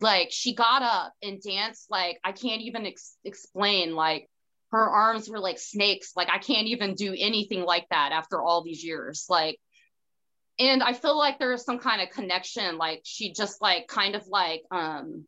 Like 0.00 0.28
she 0.30 0.54
got 0.54 0.82
up 0.82 1.12
and 1.22 1.42
danced 1.42 1.90
like 1.90 2.18
I 2.24 2.32
can't 2.32 2.62
even 2.62 2.86
ex- 2.86 3.18
explain 3.22 3.94
like 3.94 4.30
her 4.70 4.88
arms 4.88 5.28
were 5.28 5.40
like 5.40 5.58
snakes 5.58 6.12
like 6.16 6.28
I 6.32 6.38
can't 6.38 6.68
even 6.68 6.94
do 6.94 7.14
anything 7.16 7.64
like 7.64 7.86
that 7.90 8.12
after 8.12 8.40
all 8.40 8.62
these 8.62 8.82
years 8.82 9.26
like 9.28 9.58
and 10.58 10.82
I 10.82 10.94
feel 10.94 11.18
like 11.18 11.38
there's 11.38 11.64
some 11.64 11.78
kind 11.78 12.00
of 12.00 12.08
connection 12.08 12.78
like 12.78 13.02
she 13.04 13.34
just 13.34 13.60
like 13.60 13.86
kind 13.88 14.14
of 14.14 14.26
like 14.26 14.62
um 14.70 15.26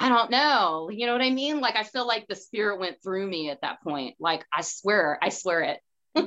I 0.00 0.08
don't 0.08 0.32
know 0.32 0.90
you 0.90 1.06
know 1.06 1.12
what 1.12 1.22
I 1.22 1.30
mean 1.30 1.60
like 1.60 1.76
I 1.76 1.84
feel 1.84 2.08
like 2.08 2.26
the 2.26 2.34
spirit 2.34 2.80
went 2.80 3.00
through 3.04 3.28
me 3.28 3.50
at 3.50 3.60
that 3.60 3.82
point 3.82 4.16
like 4.18 4.44
I 4.52 4.62
swear 4.62 5.16
I 5.22 5.28
swear 5.28 5.62
it 5.62 5.80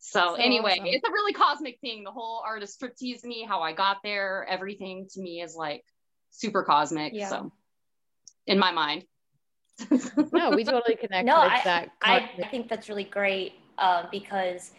So, 0.00 0.20
so 0.20 0.34
anyway, 0.34 0.72
awesome. 0.72 0.86
it's 0.86 1.08
a 1.08 1.10
really 1.10 1.32
cosmic 1.32 1.80
thing. 1.80 2.04
The 2.04 2.10
whole 2.10 2.42
art 2.46 2.62
of 2.62 2.68
striptease 2.68 3.24
me, 3.24 3.44
how 3.48 3.62
I 3.62 3.72
got 3.72 3.98
there, 4.02 4.46
everything 4.48 5.08
to 5.14 5.20
me 5.20 5.42
is 5.42 5.56
like 5.56 5.84
super 6.30 6.62
cosmic. 6.62 7.12
Yeah. 7.14 7.28
So 7.28 7.52
in 8.46 8.58
my 8.58 8.72
mind. 8.72 9.04
no, 10.32 10.50
we 10.50 10.64
totally 10.64 10.96
connect 10.96 11.24
no, 11.24 11.36
I, 11.36 11.88
I, 12.02 12.30
I, 12.42 12.48
think 12.48 12.68
that's 12.68 12.88
really 12.88 13.04
great 13.04 13.52
um, 13.78 14.08
because 14.10 14.72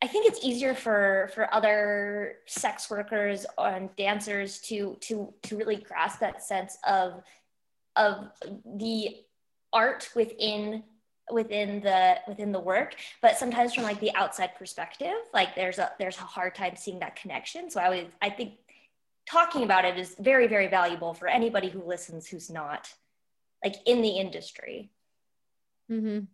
I 0.00 0.06
think 0.06 0.26
it's 0.26 0.42
easier 0.42 0.74
for 0.74 1.30
for 1.34 1.52
other 1.54 2.36
sex 2.46 2.88
workers 2.88 3.44
and 3.58 3.94
dancers 3.96 4.60
to 4.60 4.96
to 5.02 5.34
to 5.42 5.56
really 5.58 5.76
grasp 5.76 6.20
that 6.20 6.42
sense 6.42 6.78
of 6.86 7.22
of 7.96 8.30
the 8.64 9.16
art 9.74 10.08
within 10.16 10.84
within 11.30 11.80
the 11.80 12.16
within 12.26 12.52
the 12.52 12.60
work 12.60 12.96
but 13.20 13.36
sometimes 13.36 13.72
from 13.74 13.84
like 13.84 14.00
the 14.00 14.14
outside 14.14 14.50
perspective 14.56 15.14
like 15.32 15.54
there's 15.54 15.78
a 15.78 15.92
there's 15.98 16.18
a 16.18 16.22
hard 16.22 16.54
time 16.54 16.74
seeing 16.76 16.98
that 16.98 17.16
connection. 17.16 17.70
So 17.70 17.80
i 17.80 17.88
would 17.88 18.08
i 18.20 18.28
think 18.28 18.54
talking 19.30 19.62
about 19.62 19.84
it 19.84 19.98
is 19.98 20.16
very 20.18 20.46
very 20.48 20.66
valuable 20.66 21.14
for 21.14 21.28
anybody 21.28 21.68
who 21.68 21.82
listens 21.82 22.26
who's 22.26 22.50
not 22.50 22.92
like 23.64 23.76
in 23.86 24.02
the 24.02 24.10
industry. 24.10 24.90
Mm-hmm. 25.90 26.24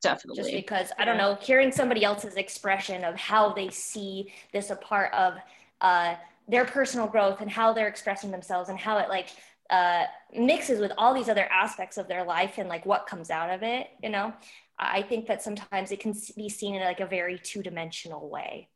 definitely. 0.00 0.42
Just 0.42 0.52
because 0.52 0.92
i 0.98 1.04
don't 1.04 1.18
know 1.18 1.36
hearing 1.40 1.72
somebody 1.72 2.04
else's 2.04 2.36
expression 2.36 3.04
of 3.04 3.16
how 3.16 3.52
they 3.52 3.68
see 3.68 4.32
this 4.52 4.70
a 4.70 4.76
part 4.76 5.12
of 5.12 5.34
uh, 5.80 6.14
their 6.48 6.64
personal 6.64 7.06
growth 7.06 7.40
and 7.40 7.50
how 7.50 7.72
they're 7.72 7.88
expressing 7.88 8.30
themselves 8.30 8.68
and 8.68 8.78
how 8.78 8.98
it 8.98 9.08
like 9.08 9.28
uh, 9.70 10.04
mixes 10.34 10.80
with 10.80 10.92
all 10.98 11.14
these 11.14 11.28
other 11.28 11.48
aspects 11.50 11.96
of 11.96 12.08
their 12.08 12.24
life 12.24 12.58
and 12.58 12.68
like 12.68 12.84
what 12.84 13.06
comes 13.06 13.30
out 13.30 13.50
of 13.50 13.62
it 13.62 13.88
you 14.02 14.08
know? 14.10 14.32
I 14.78 15.02
think 15.02 15.26
that 15.26 15.42
sometimes 15.42 15.92
it 15.92 16.00
can 16.00 16.14
be 16.36 16.48
seen 16.48 16.74
in 16.74 16.82
like 16.82 17.00
a 17.00 17.06
very 17.06 17.38
two-dimensional 17.38 18.28
way. 18.28 18.68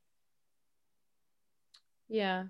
Yeah. 2.08 2.44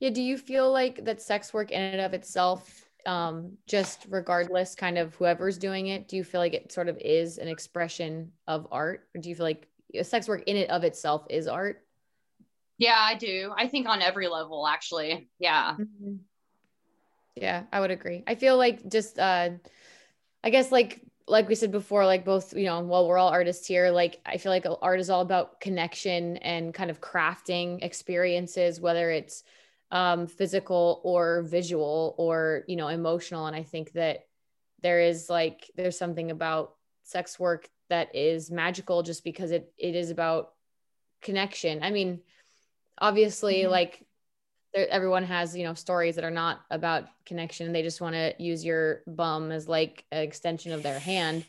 Yeah 0.00 0.10
do 0.10 0.22
you 0.22 0.38
feel 0.38 0.72
like 0.72 1.04
that 1.04 1.20
sex 1.20 1.52
work 1.52 1.70
in 1.70 1.80
and 1.80 2.00
of 2.00 2.14
itself 2.14 2.84
um 3.06 3.52
just 3.66 4.06
regardless 4.08 4.74
kind 4.74 4.98
of 4.98 5.14
whoever's 5.14 5.58
doing 5.58 5.88
it 5.88 6.08
do 6.08 6.16
you 6.16 6.24
feel 6.24 6.40
like 6.40 6.54
it 6.54 6.72
sort 6.72 6.88
of 6.88 6.98
is 6.98 7.38
an 7.38 7.48
expression 7.48 8.32
of 8.46 8.66
art? 8.72 9.08
Or 9.14 9.20
do 9.20 9.28
you 9.28 9.34
feel 9.34 9.46
like 9.46 9.68
sex 10.02 10.28
work 10.28 10.42
in 10.46 10.56
it 10.56 10.70
of 10.70 10.84
itself 10.84 11.26
is 11.30 11.46
art? 11.46 11.84
Yeah 12.78 12.98
i 12.98 13.14
do. 13.14 13.52
I 13.56 13.68
think 13.68 13.88
on 13.88 14.02
every 14.02 14.28
level 14.28 14.66
actually. 14.66 15.28
Yeah. 15.38 15.72
Mm-hmm. 15.72 16.16
Yeah, 17.40 17.64
I 17.72 17.80
would 17.80 17.90
agree. 17.90 18.24
I 18.26 18.34
feel 18.34 18.56
like 18.56 18.88
just 18.88 19.18
uh 19.18 19.50
I 20.42 20.50
guess 20.50 20.72
like 20.72 21.02
like 21.26 21.48
we 21.48 21.54
said 21.54 21.70
before, 21.70 22.06
like 22.06 22.24
both, 22.24 22.56
you 22.56 22.64
know, 22.64 22.80
while 22.80 23.06
we're 23.06 23.18
all 23.18 23.28
artists 23.28 23.66
here. 23.66 23.90
Like 23.90 24.20
I 24.24 24.38
feel 24.38 24.50
like 24.50 24.66
art 24.82 24.98
is 24.98 25.10
all 25.10 25.20
about 25.20 25.60
connection 25.60 26.38
and 26.38 26.72
kind 26.72 26.90
of 26.90 27.00
crafting 27.00 27.82
experiences, 27.82 28.80
whether 28.80 29.10
it's 29.10 29.44
um 29.90 30.26
physical 30.26 31.00
or 31.04 31.42
visual 31.42 32.14
or, 32.18 32.64
you 32.66 32.76
know, 32.76 32.88
emotional. 32.88 33.46
And 33.46 33.54
I 33.54 33.62
think 33.62 33.92
that 33.92 34.26
there 34.82 35.00
is 35.00 35.30
like 35.30 35.70
there's 35.76 35.98
something 35.98 36.30
about 36.30 36.74
sex 37.04 37.38
work 37.38 37.68
that 37.88 38.14
is 38.14 38.50
magical 38.50 39.02
just 39.02 39.22
because 39.22 39.50
it 39.50 39.72
it 39.78 39.94
is 39.94 40.10
about 40.10 40.54
connection. 41.22 41.82
I 41.82 41.90
mean, 41.90 42.20
obviously 43.00 43.62
mm-hmm. 43.62 43.70
like 43.70 44.04
everyone 44.74 45.24
has 45.24 45.56
you 45.56 45.64
know 45.64 45.74
stories 45.74 46.14
that 46.16 46.24
are 46.24 46.30
not 46.30 46.60
about 46.70 47.04
connection. 47.26 47.72
They 47.72 47.82
just 47.82 48.00
want 48.00 48.14
to 48.14 48.34
use 48.38 48.64
your 48.64 49.02
bum 49.06 49.50
as 49.50 49.68
like 49.68 50.04
an 50.12 50.22
extension 50.22 50.72
of 50.72 50.82
their 50.82 50.98
hand. 50.98 51.44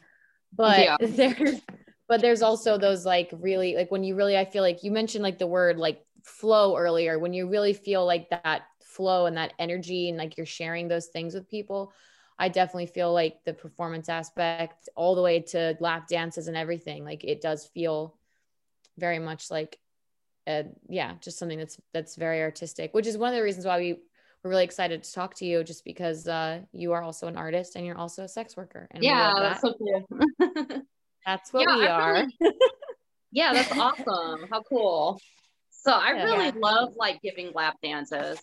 But 0.54 0.80
yeah. 0.80 0.98
there's 1.02 1.62
but 2.08 2.22
there's 2.22 2.42
also 2.42 2.78
those 2.78 3.06
like 3.06 3.30
really 3.40 3.76
like 3.76 3.92
when 3.92 4.04
you 4.04 4.16
really 4.16 4.36
i 4.36 4.46
feel 4.46 4.64
like 4.64 4.84
you 4.84 4.92
mentioned 4.92 5.24
like 5.24 5.38
the 5.38 5.48
word 5.48 5.78
like 5.78 6.04
flow 6.24 6.78
earlier. 6.78 7.20
When 7.20 7.34
you 7.34 7.48
really 7.48 7.74
feel 7.74 8.06
like 8.06 8.30
that 8.30 8.64
flow 8.90 9.28
and 9.28 9.38
that 9.38 9.54
energy 9.60 10.10
and 10.10 10.18
like 10.18 10.36
you're 10.36 10.46
sharing 10.46 10.88
those 10.88 11.08
things 11.08 11.34
with 11.34 11.48
people 11.48 11.94
i 12.40 12.50
definitely 12.50 12.88
feel 12.88 13.14
like 13.14 13.38
the 13.46 13.54
performance 13.54 14.10
aspect 14.10 14.90
all 14.96 15.16
the 15.16 15.22
way 15.22 15.40
to 15.40 15.78
lap 15.80 16.08
dances 16.08 16.48
and 16.48 16.58
everything 16.58 17.06
like 17.06 17.24
it 17.24 17.40
does 17.40 17.68
feel 17.68 18.18
very 18.98 19.20
much 19.20 19.52
like 19.52 19.78
uh, 20.50 20.64
yeah, 20.88 21.14
just 21.22 21.38
something 21.38 21.60
that's 21.60 21.78
that's 21.94 22.16
very 22.16 22.42
artistic, 22.42 22.94
which 22.94 23.06
is 23.06 23.18
one 23.18 23.30
of 23.30 23.36
the 23.36 23.44
reasons 23.44 23.66
why 23.66 23.78
we 23.78 23.94
were 24.44 24.50
really 24.50 24.64
excited 24.64 25.04
to 25.04 25.14
talk 25.14 25.36
to 25.36 25.46
you, 25.46 25.64
just 25.64 25.86
because 25.86 26.28
uh, 26.28 26.62
you 26.72 26.94
are 26.94 27.04
also 27.04 27.28
an 27.28 27.38
artist 27.38 27.76
and 27.76 27.86
you're 27.86 27.98
also 27.98 28.24
a 28.24 28.28
sex 28.28 28.58
worker. 28.58 28.88
And 28.92 29.04
yeah, 29.04 29.34
that. 29.36 29.42
that's 29.42 29.62
so 29.62 29.74
cool. 29.74 30.08
that's 31.26 31.54
what 31.54 31.68
yeah, 31.68 31.78
we 31.78 31.86
are. 31.86 32.14
Really, 32.14 32.34
yeah, 33.32 33.54
that's 33.54 33.72
awesome. 33.78 34.48
How 34.50 34.64
cool. 34.64 35.20
So 35.70 35.92
I 35.92 36.14
yeah. 36.14 36.24
really 36.24 36.52
love 36.52 36.94
like 36.96 37.22
giving 37.22 37.52
lap 37.54 37.76
dances. 37.84 38.40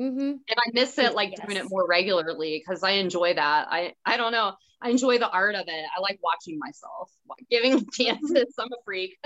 Mm-hmm. 0.00 0.18
And 0.20 0.56
I 0.56 0.70
miss 0.72 0.98
it 0.98 1.14
like 1.14 1.32
yes. 1.36 1.46
doing 1.46 1.58
it 1.58 1.68
more 1.68 1.86
regularly 1.86 2.62
because 2.64 2.82
I 2.82 2.92
enjoy 2.92 3.34
that. 3.34 3.68
I 3.70 3.92
I 4.06 4.16
don't 4.16 4.32
know. 4.32 4.54
I 4.80 4.88
enjoy 4.88 5.18
the 5.18 5.28
art 5.28 5.54
of 5.54 5.64
it. 5.68 5.84
I 5.94 6.00
like 6.00 6.18
watching 6.22 6.58
myself 6.58 7.10
like, 7.28 7.46
giving 7.50 7.86
dances. 7.98 8.54
I'm 8.58 8.68
a 8.72 8.82
freak. 8.86 9.18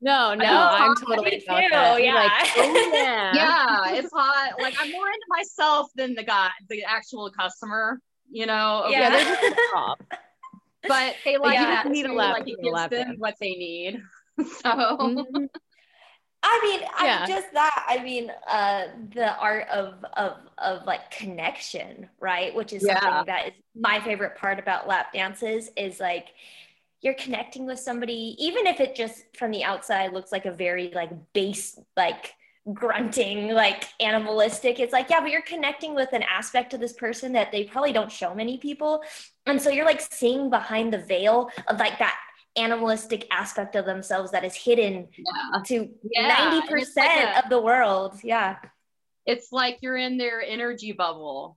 No, 0.00 0.34
no, 0.34 0.44
I'm 0.46 0.94
totally 0.96 1.30
too. 1.30 1.44
Yeah. 1.48 1.54
Like, 1.54 1.72
oh, 1.74 1.96
yeah, 1.96 3.32
yeah, 3.34 3.94
it's 3.94 4.10
hot. 4.14 4.60
Like 4.60 4.74
I'm 4.80 4.90
more 4.90 5.06
into 5.06 5.26
myself 5.28 5.90
than 5.94 6.14
the 6.14 6.24
guy, 6.24 6.50
the 6.68 6.84
actual 6.84 7.30
customer. 7.30 8.00
You 8.30 8.46
know, 8.46 8.86
yeah. 8.88 9.18
yeah 9.74 9.94
but 10.88 11.16
they 11.24 11.36
like 11.36 11.54
yeah, 11.54 11.82
that. 11.82 11.90
Need 11.90 12.06
a 12.06 12.12
lap, 12.12 12.38
like 12.38 12.48
it 12.48 12.62
gives 12.62 12.88
them 12.88 13.16
what 13.18 13.34
they 13.40 13.50
need. 13.50 14.02
so. 14.38 14.70
Mm-hmm. 14.70 15.44
I 16.42 16.60
mean, 16.62 16.80
yeah. 17.02 17.20
I 17.22 17.26
just 17.26 17.52
that. 17.52 17.86
I 17.86 18.02
mean, 18.02 18.32
uh, 18.48 18.84
the 19.14 19.36
art 19.36 19.68
of 19.68 20.02
of 20.14 20.36
of 20.56 20.86
like 20.86 21.10
connection, 21.10 22.08
right? 22.18 22.54
Which 22.54 22.72
is 22.72 22.82
yeah. 22.86 22.98
something 23.00 23.26
that 23.26 23.48
is 23.48 23.52
my 23.74 24.00
favorite 24.00 24.36
part 24.36 24.58
about 24.58 24.88
lap 24.88 25.12
dances 25.12 25.68
is 25.76 26.00
like 26.00 26.28
you're 27.02 27.14
connecting 27.14 27.66
with 27.66 27.78
somebody, 27.78 28.36
even 28.38 28.66
if 28.66 28.80
it 28.80 28.94
just 28.94 29.24
from 29.36 29.50
the 29.50 29.64
outside 29.64 30.12
looks 30.12 30.32
like 30.32 30.46
a 30.46 30.52
very 30.52 30.90
like 30.94 31.10
base 31.32 31.78
like 31.96 32.34
grunting 32.74 33.48
like 33.54 33.84
animalistic 34.00 34.78
it's 34.78 34.92
like 34.92 35.08
yeah 35.08 35.18
but 35.18 35.30
you're 35.30 35.40
connecting 35.42 35.94
with 35.94 36.12
an 36.12 36.22
aspect 36.24 36.74
of 36.74 36.78
this 36.78 36.92
person 36.92 37.32
that 37.32 37.50
they 37.50 37.64
probably 37.64 37.90
don't 37.90 38.12
show 38.12 38.34
many 38.34 38.58
people 38.58 39.02
and 39.46 39.60
so 39.60 39.70
you're 39.70 39.86
like 39.86 40.00
seeing 40.12 40.50
behind 40.50 40.92
the 40.92 40.98
veil 40.98 41.50
of 41.68 41.78
like 41.78 41.98
that 41.98 42.14
animalistic 42.56 43.26
aspect 43.30 43.76
of 43.76 43.84
themselves 43.84 44.32
that 44.32 44.44
is 44.44 44.54
hidden 44.54 45.08
yeah. 45.16 45.62
to 45.64 45.88
yeah. 46.10 46.60
90% 46.60 46.96
like 46.96 46.96
a, 46.96 47.44
of 47.44 47.50
the 47.50 47.60
world. 47.60 48.18
Yeah. 48.22 48.56
It's 49.26 49.52
like 49.52 49.78
you're 49.82 49.96
in 49.96 50.18
their 50.18 50.42
energy 50.42 50.92
bubble. 50.92 51.56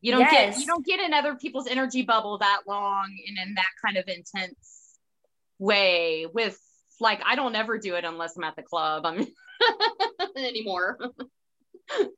You 0.00 0.12
don't 0.12 0.20
yes. 0.20 0.54
get 0.54 0.60
you 0.60 0.66
don't 0.66 0.86
get 0.86 1.00
in 1.00 1.12
other 1.12 1.34
people's 1.34 1.66
energy 1.66 2.02
bubble 2.02 2.38
that 2.38 2.60
long 2.68 3.16
and 3.26 3.48
in 3.48 3.54
that 3.54 3.66
kind 3.84 3.96
of 3.96 4.04
intense 4.06 4.77
way 5.58 6.26
with 6.32 6.58
like 7.00 7.20
I 7.24 7.34
don't 7.34 7.54
ever 7.54 7.78
do 7.78 7.94
it 7.94 8.04
unless 8.04 8.36
I'm 8.36 8.44
at 8.44 8.56
the 8.56 8.62
club. 8.62 9.06
I'm 9.06 9.26
anymore. 10.36 10.98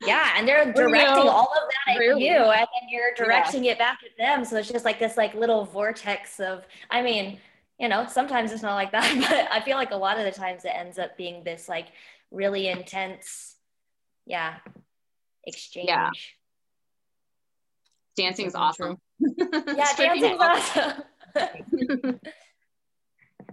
yeah, 0.05 0.35
and 0.37 0.47
they're 0.47 0.73
directing 0.73 1.29
all 1.29 1.53
of 1.53 1.69
that 1.87 1.95
at 1.95 1.99
really? 1.99 2.27
you, 2.27 2.33
and 2.33 2.61
then 2.61 2.89
you're 2.89 3.15
directing 3.17 3.65
yeah. 3.65 3.73
it 3.73 3.79
back 3.79 3.99
at 4.05 4.17
them. 4.19 4.45
So 4.45 4.57
it's 4.57 4.71
just 4.71 4.85
like 4.85 4.99
this 4.99 5.17
like 5.17 5.35
little 5.35 5.65
vortex 5.65 6.41
of. 6.41 6.67
I 6.91 7.03
mean, 7.03 7.39
you 7.79 7.89
know, 7.89 8.07
sometimes 8.07 8.53
it's 8.53 8.63
not 8.63 8.75
like 8.75 8.93
that, 8.93 9.15
but 9.29 9.49
I 9.53 9.65
feel 9.65 9.77
like 9.77 9.91
a 9.91 9.97
lot 9.97 10.19
of 10.19 10.25
the 10.25 10.33
times 10.33 10.65
it 10.65 10.73
ends 10.75 10.99
up 10.99 11.17
being 11.17 11.45
this 11.45 11.69
like 11.69 11.89
really 12.31 12.69
intense, 12.69 13.57
yeah, 14.27 14.57
exchange. 15.47 15.89
Yeah. 15.89 16.11
Dancing's 18.17 18.55
awesome. 18.55 18.99
yeah, 19.39 19.93
dancing's 19.97 20.41
awesome. 20.41 21.03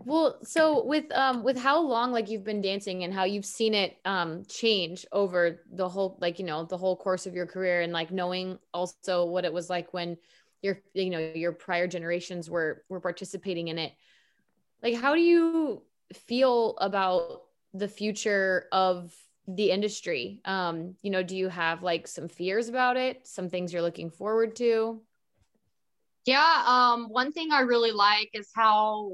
Well, 0.08 0.38
so 0.41 0.86
with 0.86 1.12
um 1.12 1.43
with 1.43 1.58
how 1.58 1.82
long 1.82 2.13
like 2.13 2.30
you've 2.30 2.46
been 2.46 2.62
dancing 2.62 3.04
and 3.04 3.13
how 3.13 3.26
you've 3.26 3.46
seen 3.46 3.74
it 3.74 3.98
um 4.06 4.46
change 4.48 5.06
over 5.12 5.60
the 5.74 5.89
whole 5.89 6.17
like 6.22 6.39
you 6.39 6.46
know 6.46 6.63
the 6.63 6.78
whole 6.78 6.96
course 6.96 7.26
of 7.26 7.36
your 7.36 7.46
career 7.46 7.82
and 7.82 7.91
like 7.91 8.10
knowing 8.10 8.58
also 8.74 9.26
what 9.26 9.43
it 9.43 9.52
was 9.52 9.70
like 9.70 9.93
when 9.93 10.17
your 10.62 10.80
you 10.93 11.10
know 11.10 11.20
your 11.36 11.52
prior 11.52 11.88
generations 11.88 12.50
were 12.50 12.84
were 12.88 13.02
participating 13.02 13.67
in 13.67 13.78
it. 13.78 13.91
Like 14.82 14.96
how 14.96 15.13
do 15.13 15.20
you 15.22 15.84
feel 16.13 16.78
about 16.78 17.43
the 17.74 17.89
future 17.89 18.67
of 18.72 19.13
the 19.46 19.72
industry? 19.72 20.39
Um, 20.46 20.96
you 21.02 21.10
know, 21.10 21.22
do 21.22 21.36
you 21.36 21.50
have 21.50 21.84
like 21.84 22.08
some 22.08 22.30
fears 22.30 22.70
about 22.70 22.96
it, 22.96 23.28
some 23.28 23.50
things 23.50 23.74
you're 23.74 23.82
looking 23.82 24.10
forward 24.10 24.56
to? 24.56 25.02
Yeah, 26.26 26.63
um, 26.65 27.08
one 27.10 27.34
thing 27.34 27.52
I 27.52 27.62
really 27.62 27.91
like 27.91 28.30
is 28.34 28.50
how 28.56 29.12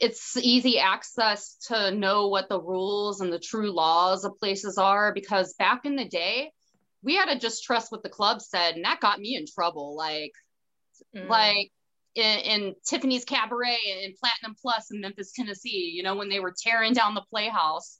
it's 0.00 0.36
easy 0.36 0.78
access 0.78 1.56
to 1.68 1.90
know 1.90 2.28
what 2.28 2.48
the 2.48 2.60
rules 2.60 3.20
and 3.20 3.32
the 3.32 3.38
true 3.38 3.70
laws 3.70 4.24
of 4.24 4.36
places 4.38 4.78
are 4.78 5.12
because 5.14 5.54
back 5.54 5.84
in 5.84 5.96
the 5.96 6.04
day, 6.04 6.50
we 7.02 7.16
had 7.16 7.26
to 7.26 7.38
just 7.38 7.64
trust 7.64 7.92
what 7.92 8.02
the 8.02 8.08
club 8.08 8.40
said, 8.40 8.74
and 8.74 8.84
that 8.84 9.00
got 9.00 9.20
me 9.20 9.36
in 9.36 9.44
trouble. 9.46 9.94
Like, 9.94 10.32
mm. 11.14 11.28
like 11.28 11.70
in, 12.14 12.38
in, 12.40 12.74
Tiffany's 12.86 13.24
Cabaret 13.24 13.78
and 14.04 14.14
Platinum 14.16 14.56
Plus 14.60 14.90
in 14.90 15.00
Memphis, 15.00 15.32
Tennessee, 15.32 15.92
you 15.94 16.02
know, 16.02 16.16
when 16.16 16.28
they 16.28 16.40
were 16.40 16.54
tearing 16.56 16.94
down 16.94 17.14
the 17.14 17.24
Playhouse, 17.30 17.98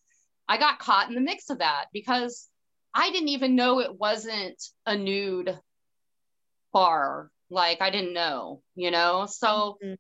I 0.49 0.59
got 0.59 0.79
caught 0.79 1.09
in 1.09 1.15
the 1.15 1.21
mix 1.21 1.51
of 1.51 1.59
that 1.59 1.87
because 1.93 2.49
I 2.95 3.11
didn't 3.11 3.29
even 3.29 3.57
know 3.57 3.81
it 3.81 3.99
wasn't 3.99 4.63
a 4.87 4.97
nude 4.97 5.59
bar. 6.73 7.31
Like 7.51 7.83
I 7.83 7.91
didn't 7.91 8.15
know, 8.15 8.63
you 8.75 8.91
know. 8.91 9.27
So 9.27 9.77
mm-hmm. 9.85 9.95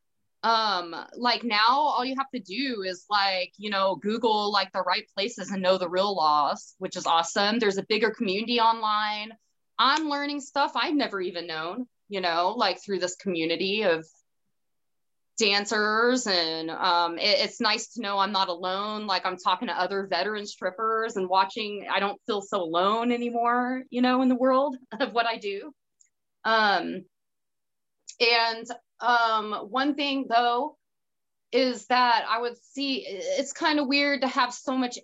Um 0.45 0.95
like 1.17 1.43
now 1.43 1.69
all 1.69 2.05
you 2.05 2.15
have 2.19 2.31
to 2.35 2.41
do 2.41 2.83
is 2.83 3.07
like, 3.11 3.53
you 3.57 3.71
know, 3.71 3.97
Google 3.97 4.53
like 4.53 4.71
the 4.73 4.83
right 4.83 5.05
places 5.15 5.51
and 5.51 5.63
know 5.63 5.79
the 5.79 5.89
real 5.89 6.15
laws, 6.15 6.75
which 6.79 6.97
is 6.97 7.07
awesome. 7.07 7.59
There's 7.59 7.79
a 7.79 7.87
bigger 7.89 8.11
community 8.11 8.61
online. 8.61 9.33
I'm 9.79 10.09
learning 10.09 10.41
stuff 10.41 10.73
I've 10.77 10.95
never 10.95 11.21
even 11.21 11.47
known, 11.47 11.87
you 12.09 12.21
know, 12.21 12.55
like 12.57 12.79
through 12.85 13.01
this 13.01 13.17
community 13.17 13.83
of 13.83 14.07
dancers 15.37 16.27
and 16.27 16.71
um, 16.71 17.19
it, 17.19 17.41
it's 17.41 17.61
nice 17.61 17.89
to 17.89 18.01
know 18.01 18.19
i'm 18.19 18.31
not 18.31 18.49
alone 18.49 19.05
like 19.09 19.27
i'm 19.27 19.37
talking 19.37 19.67
to 19.67 19.75
other 19.75 20.07
veteran 20.07 20.47
strippers 20.47 21.17
and 21.17 21.29
watching 21.29 21.89
i 21.93 21.99
don't 21.99 22.21
feel 22.25 22.41
so 22.41 22.63
alone 22.63 23.11
anymore 23.11 23.83
you 23.91 24.01
know 24.01 24.23
in 24.23 24.29
the 24.29 24.37
world 24.37 24.77
of 25.01 25.13
what 25.13 25.27
i 25.27 25.37
do 25.37 25.73
um, 26.45 27.05
and 28.21 28.67
um, 29.05 29.53
one 29.71 29.95
thing 29.95 30.27
though 30.29 30.77
is 31.53 31.87
that 31.87 32.25
i 32.29 32.41
would 32.41 32.57
see 32.73 33.05
it's 33.07 33.53
kind 33.53 33.79
of 33.79 33.87
weird 33.87 34.23
to 34.23 34.29
have 34.29 34.53
so 34.53 34.77
much 34.77 34.99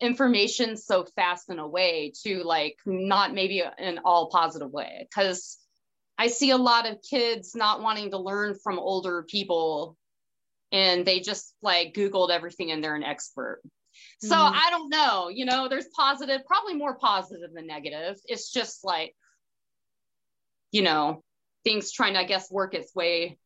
information 0.00 0.76
so 0.76 1.04
fast 1.14 1.48
in 1.48 1.60
a 1.60 1.68
way 1.68 2.12
to 2.24 2.42
like 2.42 2.76
not 2.84 3.32
maybe 3.32 3.62
an 3.78 4.00
all 4.04 4.28
positive 4.30 4.70
way 4.70 5.06
because 5.08 5.58
I 6.18 6.26
see 6.26 6.50
a 6.50 6.56
lot 6.56 6.88
of 6.88 7.02
kids 7.02 7.54
not 7.54 7.82
wanting 7.82 8.10
to 8.10 8.18
learn 8.18 8.54
from 8.54 8.78
older 8.78 9.22
people 9.22 9.96
and 10.70 11.04
they 11.04 11.20
just 11.20 11.54
like 11.62 11.94
Googled 11.94 12.30
everything 12.30 12.70
and 12.70 12.82
they're 12.82 12.94
an 12.94 13.02
expert. 13.02 13.60
So 14.20 14.34
mm-hmm. 14.34 14.56
I 14.56 14.70
don't 14.70 14.88
know, 14.88 15.28
you 15.28 15.44
know, 15.44 15.68
there's 15.68 15.88
positive, 15.94 16.44
probably 16.46 16.74
more 16.74 16.96
positive 16.96 17.50
than 17.52 17.66
negative. 17.66 18.18
It's 18.26 18.52
just 18.52 18.84
like, 18.84 19.14
you 20.70 20.82
know, 20.82 21.22
things 21.64 21.92
trying 21.92 22.14
to, 22.14 22.20
I 22.20 22.24
guess, 22.24 22.50
work 22.50 22.74
its 22.74 22.94
way. 22.94 23.38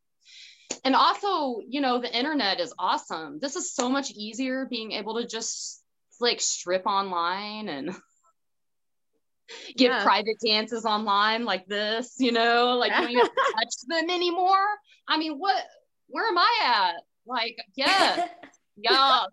And 0.84 0.94
also, 0.94 1.60
you 1.66 1.80
know, 1.80 2.00
the 2.00 2.14
internet 2.16 2.60
is 2.60 2.74
awesome. 2.78 3.38
This 3.40 3.56
is 3.56 3.74
so 3.74 3.88
much 3.88 4.10
easier 4.10 4.66
being 4.66 4.92
able 4.92 5.20
to 5.20 5.26
just 5.26 5.82
like 6.20 6.40
strip 6.40 6.86
online 6.86 7.68
and 7.68 7.90
give 9.76 9.92
yeah. 9.92 10.02
private 10.02 10.36
dances 10.44 10.84
online 10.84 11.44
like 11.44 11.66
this, 11.66 12.14
you 12.18 12.32
know, 12.32 12.76
like 12.76 12.92
you 12.92 13.00
don't 13.00 13.10
even 13.10 13.26
touch 13.56 13.74
them 13.86 14.10
anymore. 14.10 14.66
I 15.08 15.18
mean, 15.18 15.34
what, 15.34 15.62
where 16.08 16.28
am 16.28 16.38
I 16.38 16.58
at? 16.64 17.02
Like, 17.26 17.56
yes, 17.74 18.28
yes. 18.76 19.26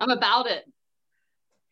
I'm 0.00 0.10
about 0.10 0.46
it. 0.48 0.64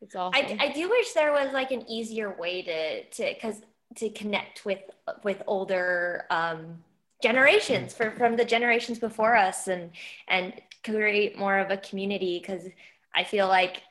It's 0.01 0.15
awesome. 0.15 0.59
I, 0.61 0.67
I 0.67 0.73
do 0.73 0.89
wish 0.89 1.13
there 1.13 1.33
was 1.33 1.53
like 1.53 1.71
an 1.71 1.89
easier 1.89 2.37
way 2.39 2.63
to, 2.63 3.05
to, 3.05 3.35
cause 3.41 3.61
to 3.97 4.11
connect 4.11 4.65
with, 4.65 4.81
with 5.23 5.43
older, 5.47 6.27
um, 6.31 6.83
generations 7.23 7.95
for, 7.95 8.11
from 8.13 8.37
the 8.37 8.45
generations 8.45 8.99
before 8.99 9.37
us 9.37 9.69
and, 9.69 9.91
and 10.29 10.53
create 10.85 11.39
more 11.39 11.59
of 11.59 11.71
a 11.71 11.77
community. 11.79 12.41
Cause 12.41 12.69
I 13.15 13.25
feel 13.25 13.49
like, 13.49 13.83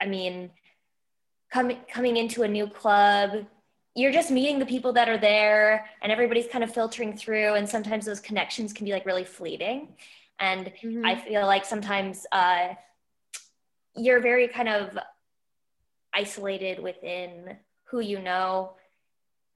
I 0.00 0.06
mean, 0.06 0.50
coming 1.52 1.78
coming 1.88 2.16
into 2.16 2.42
a 2.42 2.48
new 2.48 2.66
club 2.66 3.46
you're 3.94 4.12
just 4.12 4.30
meeting 4.30 4.58
the 4.58 4.66
people 4.66 4.92
that 4.92 5.08
are 5.08 5.16
there 5.16 5.86
and 6.02 6.12
everybody's 6.12 6.46
kind 6.48 6.62
of 6.62 6.72
filtering 6.72 7.16
through 7.16 7.54
and 7.54 7.68
sometimes 7.68 8.04
those 8.04 8.20
connections 8.20 8.72
can 8.72 8.84
be 8.84 8.92
like 8.92 9.06
really 9.06 9.24
fleeting 9.24 9.88
and 10.38 10.66
mm-hmm. 10.82 11.04
i 11.04 11.14
feel 11.14 11.46
like 11.46 11.64
sometimes 11.64 12.26
uh, 12.32 12.68
you're 13.96 14.20
very 14.20 14.48
kind 14.48 14.68
of 14.68 14.98
isolated 16.12 16.78
within 16.78 17.56
who 17.84 18.00
you 18.00 18.20
know 18.20 18.72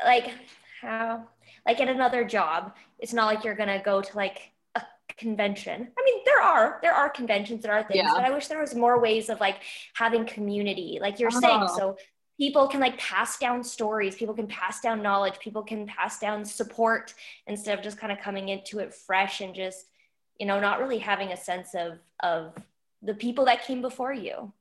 like 0.05 0.33
how 0.81 1.27
like 1.67 1.81
at 1.81 1.89
another 1.89 2.25
job 2.25 2.73
it's 3.01 3.13
not 3.13 3.27
like 3.27 3.45
you're 3.45 3.55
gonna 3.55 3.83
go 3.83 4.01
to 4.01 4.17
like 4.17 4.53
a 4.75 4.83
convention. 5.17 5.89
I 5.99 6.03
mean, 6.05 6.23
there 6.25 6.41
are 6.41 6.79
there 6.83 6.93
are 6.93 7.09
conventions, 7.09 7.63
there 7.63 7.73
are 7.73 7.83
things, 7.83 8.03
yeah. 8.05 8.13
but 8.15 8.25
I 8.25 8.31
wish 8.31 8.47
there 8.47 8.61
was 8.61 8.75
more 8.75 9.01
ways 9.01 9.29
of 9.29 9.41
like 9.41 9.57
having 9.95 10.25
community, 10.27 10.99
like 11.01 11.19
you're 11.19 11.31
saying. 11.31 11.63
Oh. 11.63 11.77
So 11.77 11.97
people 12.39 12.69
can 12.69 12.81
like 12.81 12.99
pass 12.99 13.39
down 13.39 13.65
stories, 13.65 14.15
people 14.15 14.35
can 14.35 14.47
pass 14.47 14.81
down 14.81 15.03
knowledge, 15.03 15.39
people 15.41 15.63
can 15.63 15.87
pass 15.87 16.19
down 16.19 16.45
support 16.45 17.15
instead 17.47 17.77
of 17.77 17.83
just 17.83 17.99
kind 17.99 18.13
of 18.13 18.19
coming 18.19 18.49
into 18.49 18.79
it 18.79 18.95
fresh 18.95 19.41
and 19.41 19.55
just, 19.55 19.87
you 20.39 20.47
know, 20.47 20.61
not 20.61 20.81
really 20.81 20.99
having 20.99 21.33
a 21.33 21.37
sense 21.37 21.75
of 21.75 21.99
of 22.21 22.55
the 23.03 23.15
people 23.15 23.47
that 23.47 23.65
came 23.65 23.81
before 23.81 24.13
you. 24.13 24.53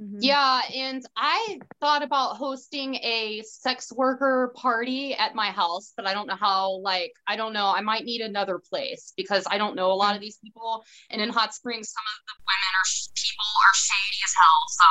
Mm-hmm. 0.00 0.24
Yeah, 0.24 0.62
and 0.72 1.04
I 1.12 1.60
thought 1.76 2.00
about 2.00 2.40
hosting 2.40 2.96
a 3.04 3.42
sex 3.44 3.92
worker 3.92 4.48
party 4.56 5.12
at 5.12 5.34
my 5.34 5.52
house, 5.52 5.92
but 5.92 6.08
I 6.08 6.16
don't 6.16 6.24
know 6.24 6.40
how, 6.40 6.80
like, 6.80 7.12
I 7.28 7.36
don't 7.36 7.52
know. 7.52 7.68
I 7.68 7.84
might 7.84 8.08
need 8.08 8.24
another 8.24 8.56
place 8.56 9.12
because 9.12 9.44
I 9.52 9.58
don't 9.60 9.76
know 9.76 9.92
a 9.92 9.98
lot 10.00 10.16
of 10.16 10.24
these 10.24 10.40
people. 10.40 10.84
And 11.12 11.20
in 11.20 11.28
Hot 11.28 11.52
Springs, 11.52 11.92
some 11.92 12.06
of 12.16 12.18
the 12.32 12.36
women 12.48 12.72
or 12.80 12.86
people 13.12 13.50
are 13.68 13.76
shady 13.76 14.20
as 14.24 14.32
hell. 14.40 14.60
So 14.72 14.88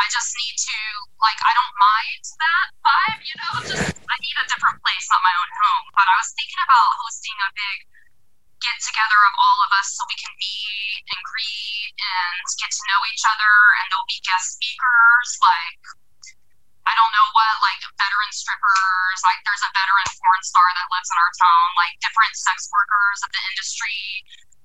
I 0.00 0.08
just 0.08 0.32
need 0.32 0.56
to, 0.56 0.80
like, 1.20 1.36
I 1.44 1.52
don't 1.52 1.76
mind 1.76 2.22
that 2.40 2.66
vibe, 2.88 3.20
you 3.28 3.36
know, 3.36 3.52
just 3.68 4.00
I 4.00 4.16
need 4.16 4.36
a 4.40 4.48
different 4.48 4.80
place, 4.80 5.04
not 5.12 5.20
my 5.20 5.34
own 5.36 5.50
home. 5.60 5.86
But 5.92 6.08
I 6.08 6.16
was 6.16 6.32
thinking 6.32 6.62
about 6.64 6.88
hosting 7.04 7.36
a 7.36 7.48
big 7.52 7.76
get 8.62 8.76
together 8.82 9.20
of 9.30 9.34
all 9.38 9.58
of 9.62 9.70
us 9.78 9.94
so 9.94 10.02
we 10.10 10.18
can 10.18 10.34
meet 10.34 11.02
and 11.06 11.20
greet 11.22 11.90
and 11.94 12.44
get 12.58 12.70
to 12.74 12.82
know 12.90 13.00
each 13.14 13.24
other 13.26 13.52
and 13.78 13.84
there'll 13.90 14.10
be 14.10 14.18
guest 14.26 14.58
speakers 14.58 15.30
like 15.42 15.82
I 16.88 16.96
don't 16.96 17.12
know 17.12 17.28
what 17.36 17.52
like 17.62 17.78
veteran 17.94 18.32
strippers 18.32 19.18
like 19.22 19.38
there's 19.46 19.62
a 19.62 19.70
veteran 19.76 20.08
porn 20.18 20.42
star 20.42 20.66
that 20.74 20.88
lives 20.90 21.10
in 21.12 21.18
our 21.20 21.32
town 21.38 21.66
like 21.78 21.94
different 22.02 22.34
sex 22.34 22.66
workers 22.72 23.18
of 23.22 23.30
the 23.30 23.42
industry. 23.54 24.02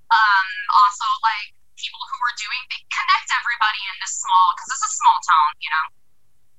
Um 0.09 0.47
also 0.73 1.05
like 1.21 1.53
people 1.77 2.01
who 2.01 2.17
are 2.17 2.35
doing 2.39 2.61
they 2.73 2.81
connect 2.89 3.29
everybody 3.29 3.81
in 3.93 3.95
this 4.01 4.23
small 4.23 4.55
because 4.57 4.69
it's 4.73 4.85
a 4.87 4.93
small 4.97 5.17
town 5.21 5.51
you 5.61 5.69
know? 5.69 5.85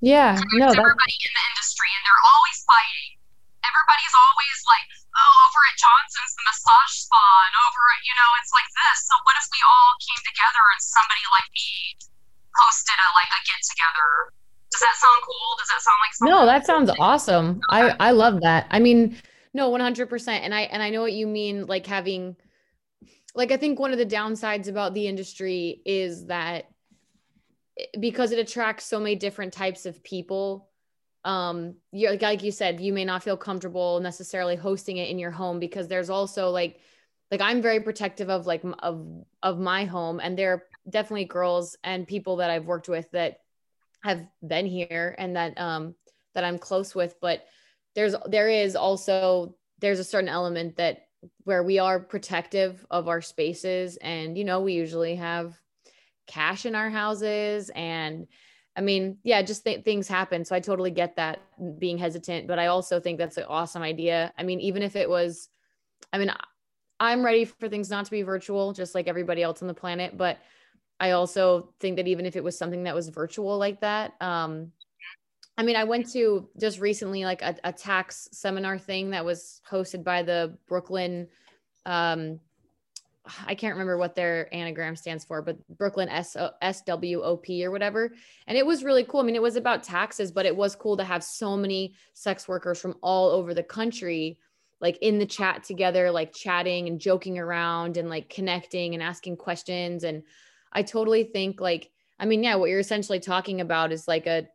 Yeah 0.04 0.30
connect 0.38 0.78
no 0.78 0.84
everybody 0.86 1.16
in 1.18 1.32
the 1.34 1.44
industry 1.50 1.90
and 1.98 2.02
they're 2.06 2.24
always 2.30 2.58
fighting. 2.62 3.10
Everybody's 3.64 4.14
always 4.14 4.58
like 4.68 4.88
oh, 5.14 5.34
over 5.46 5.60
at 5.70 5.76
Johnson's, 5.78 6.32
the 6.34 6.44
massage 6.50 6.94
spa, 7.06 7.24
and 7.48 7.54
over 7.54 7.82
at, 7.94 8.00
you 8.02 8.14
know, 8.18 8.30
it's 8.42 8.52
like 8.52 8.70
this. 8.74 8.96
So 9.06 9.14
what 9.22 9.34
if 9.38 9.46
we 9.50 9.60
all 9.62 9.90
came 10.02 10.22
together 10.26 10.62
and 10.74 10.80
somebody 10.82 11.24
like 11.30 11.48
me 11.54 11.70
hosted 12.58 12.98
a 12.98 13.08
like 13.14 13.30
a 13.30 13.40
get 13.46 13.60
together? 13.62 14.08
Does 14.74 14.82
that 14.82 14.96
sound 14.98 15.20
cool? 15.22 15.48
Does 15.58 15.70
that 15.70 15.80
sound 15.82 16.00
like 16.02 16.12
something? 16.18 16.34
No, 16.34 16.40
that 16.46 16.62
sounds 16.66 16.90
awesome. 16.98 17.62
I 17.70 17.94
I 17.98 18.10
love 18.10 18.42
that. 18.42 18.66
I 18.74 18.82
mean, 18.82 19.14
no 19.54 19.70
100% 19.70 20.28
and 20.28 20.54
i 20.54 20.62
and 20.62 20.82
i 20.82 20.90
know 20.90 21.00
what 21.00 21.12
you 21.12 21.26
mean 21.26 21.64
like 21.66 21.86
having 21.86 22.36
like 23.34 23.52
i 23.52 23.56
think 23.56 23.78
one 23.78 23.92
of 23.92 23.98
the 23.98 24.04
downsides 24.04 24.68
about 24.68 24.92
the 24.92 25.06
industry 25.06 25.80
is 25.86 26.26
that 26.26 26.66
eh, 27.78 27.84
because 28.00 28.32
it 28.32 28.38
attracts 28.38 28.84
so 28.84 28.98
many 28.98 29.14
different 29.14 29.52
types 29.52 29.86
of 29.86 30.02
people 30.02 30.68
um 31.24 31.74
you 31.90 32.18
like 32.20 32.42
you 32.42 32.52
said 32.52 32.80
you 32.80 32.92
may 32.92 33.04
not 33.04 33.22
feel 33.22 33.36
comfortable 33.36 33.98
necessarily 34.00 34.56
hosting 34.56 34.98
it 34.98 35.08
in 35.08 35.18
your 35.18 35.30
home 35.30 35.58
because 35.58 35.88
there's 35.88 36.10
also 36.10 36.50
like 36.50 36.80
like 37.30 37.40
i'm 37.40 37.62
very 37.62 37.80
protective 37.80 38.30
of 38.30 38.46
like 38.46 38.62
of 38.80 39.06
of 39.42 39.58
my 39.58 39.84
home. 39.84 40.20
And 40.20 40.38
there 40.38 40.52
are 40.52 40.62
definitely 40.88 41.24
girls 41.24 41.76
and 41.82 42.06
people 42.06 42.36
that 42.36 42.50
i've 42.50 42.66
worked 42.66 42.88
with 42.88 43.10
that 43.12 43.38
have 44.02 44.26
been 44.46 44.66
here 44.66 45.14
and 45.18 45.36
that 45.36 45.58
um 45.58 45.94
that 46.34 46.44
i'm 46.44 46.58
close 46.58 46.94
with. 46.94 47.16
But 47.20 47.44
there's 47.94 48.14
there 48.26 48.48
is 48.48 48.76
also 48.76 49.56
there's 49.80 49.98
a 49.98 50.04
certain 50.04 50.28
element 50.28 50.76
that 50.76 51.06
where 51.44 51.62
we 51.62 51.78
are 51.78 51.98
protective 51.98 52.84
of 52.90 53.08
our 53.08 53.22
spaces. 53.22 53.96
And 53.96 54.36
you 54.36 54.44
know 54.44 54.60
we 54.60 54.74
usually 54.74 55.16
have 55.16 55.58
cash 56.26 56.66
in 56.66 56.74
our 56.74 56.90
houses 56.90 57.70
and 57.74 58.26
i 58.76 58.80
mean 58.80 59.18
yeah 59.22 59.42
just 59.42 59.64
th- 59.64 59.84
things 59.84 60.08
happen 60.08 60.44
so 60.44 60.54
i 60.54 60.60
totally 60.60 60.90
get 60.90 61.16
that 61.16 61.40
being 61.78 61.98
hesitant 61.98 62.46
but 62.46 62.58
i 62.58 62.66
also 62.66 63.00
think 63.00 63.18
that's 63.18 63.36
an 63.36 63.44
awesome 63.48 63.82
idea 63.82 64.32
i 64.38 64.42
mean 64.42 64.60
even 64.60 64.82
if 64.82 64.96
it 64.96 65.08
was 65.08 65.48
i 66.12 66.18
mean 66.18 66.30
i'm 67.00 67.24
ready 67.24 67.44
for 67.44 67.68
things 67.68 67.90
not 67.90 68.04
to 68.04 68.10
be 68.10 68.22
virtual 68.22 68.72
just 68.72 68.94
like 68.94 69.08
everybody 69.08 69.42
else 69.42 69.62
on 69.62 69.68
the 69.68 69.74
planet 69.74 70.16
but 70.16 70.38
i 71.00 71.12
also 71.12 71.72
think 71.80 71.96
that 71.96 72.08
even 72.08 72.26
if 72.26 72.36
it 72.36 72.44
was 72.44 72.56
something 72.56 72.84
that 72.84 72.94
was 72.94 73.08
virtual 73.08 73.58
like 73.58 73.80
that 73.80 74.14
um 74.20 74.70
I 75.56 75.62
mean, 75.62 75.76
I 75.76 75.84
went 75.84 76.10
to 76.12 76.48
just 76.58 76.80
recently 76.80 77.24
like 77.24 77.42
a, 77.42 77.54
a 77.62 77.72
tax 77.72 78.28
seminar 78.32 78.78
thing 78.78 79.10
that 79.10 79.24
was 79.24 79.60
hosted 79.70 80.02
by 80.02 80.22
the 80.22 80.58
Brooklyn. 80.66 81.28
Um, 81.86 82.40
I 83.46 83.54
can't 83.54 83.74
remember 83.74 83.96
what 83.96 84.14
their 84.14 84.52
anagram 84.54 84.96
stands 84.96 85.24
for, 85.24 85.40
but 85.40 85.56
Brooklyn 85.78 86.08
S 86.10 86.36
SWOP 86.62 87.64
or 87.64 87.70
whatever. 87.70 88.12
And 88.46 88.58
it 88.58 88.66
was 88.66 88.84
really 88.84 89.04
cool. 89.04 89.20
I 89.20 89.22
mean, 89.24 89.34
it 89.34 89.42
was 89.42 89.56
about 89.56 89.82
taxes, 89.82 90.30
but 90.30 90.44
it 90.46 90.54
was 90.54 90.76
cool 90.76 90.96
to 90.98 91.04
have 91.04 91.24
so 91.24 91.56
many 91.56 91.94
sex 92.12 92.46
workers 92.46 92.80
from 92.80 92.96
all 93.02 93.30
over 93.30 93.54
the 93.54 93.62
country, 93.62 94.38
like 94.80 94.98
in 94.98 95.18
the 95.18 95.26
chat 95.26 95.64
together, 95.64 96.10
like 96.10 96.34
chatting 96.34 96.86
and 96.88 97.00
joking 97.00 97.38
around 97.38 97.96
and 97.96 98.10
like 98.10 98.28
connecting 98.28 98.92
and 98.92 99.02
asking 99.02 99.38
questions. 99.38 100.04
And 100.04 100.22
I 100.72 100.82
totally 100.82 101.24
think 101.24 101.60
like, 101.60 101.90
I 102.18 102.26
mean, 102.26 102.42
yeah, 102.42 102.56
what 102.56 102.68
you're 102.68 102.78
essentially 102.78 103.20
talking 103.20 103.62
about 103.62 103.90
is 103.90 104.06
like 104.06 104.26
a 104.26 104.46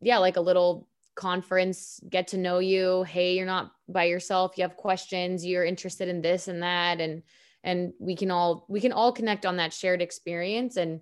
yeah, 0.00 0.18
like 0.18 0.36
a 0.36 0.40
little 0.40 0.88
conference, 1.14 2.00
get 2.08 2.28
to 2.28 2.38
know 2.38 2.58
you. 2.58 3.04
Hey, 3.04 3.34
you're 3.34 3.46
not 3.46 3.72
by 3.88 4.04
yourself. 4.04 4.52
You 4.56 4.62
have 4.62 4.76
questions. 4.76 5.44
You're 5.44 5.64
interested 5.64 6.08
in 6.08 6.22
this 6.22 6.48
and 6.48 6.62
that, 6.62 7.00
and 7.00 7.22
and 7.64 7.92
we 7.98 8.16
can 8.16 8.30
all 8.30 8.66
we 8.68 8.80
can 8.80 8.92
all 8.92 9.12
connect 9.12 9.46
on 9.46 9.56
that 9.56 9.72
shared 9.72 10.02
experience. 10.02 10.76
And 10.76 11.00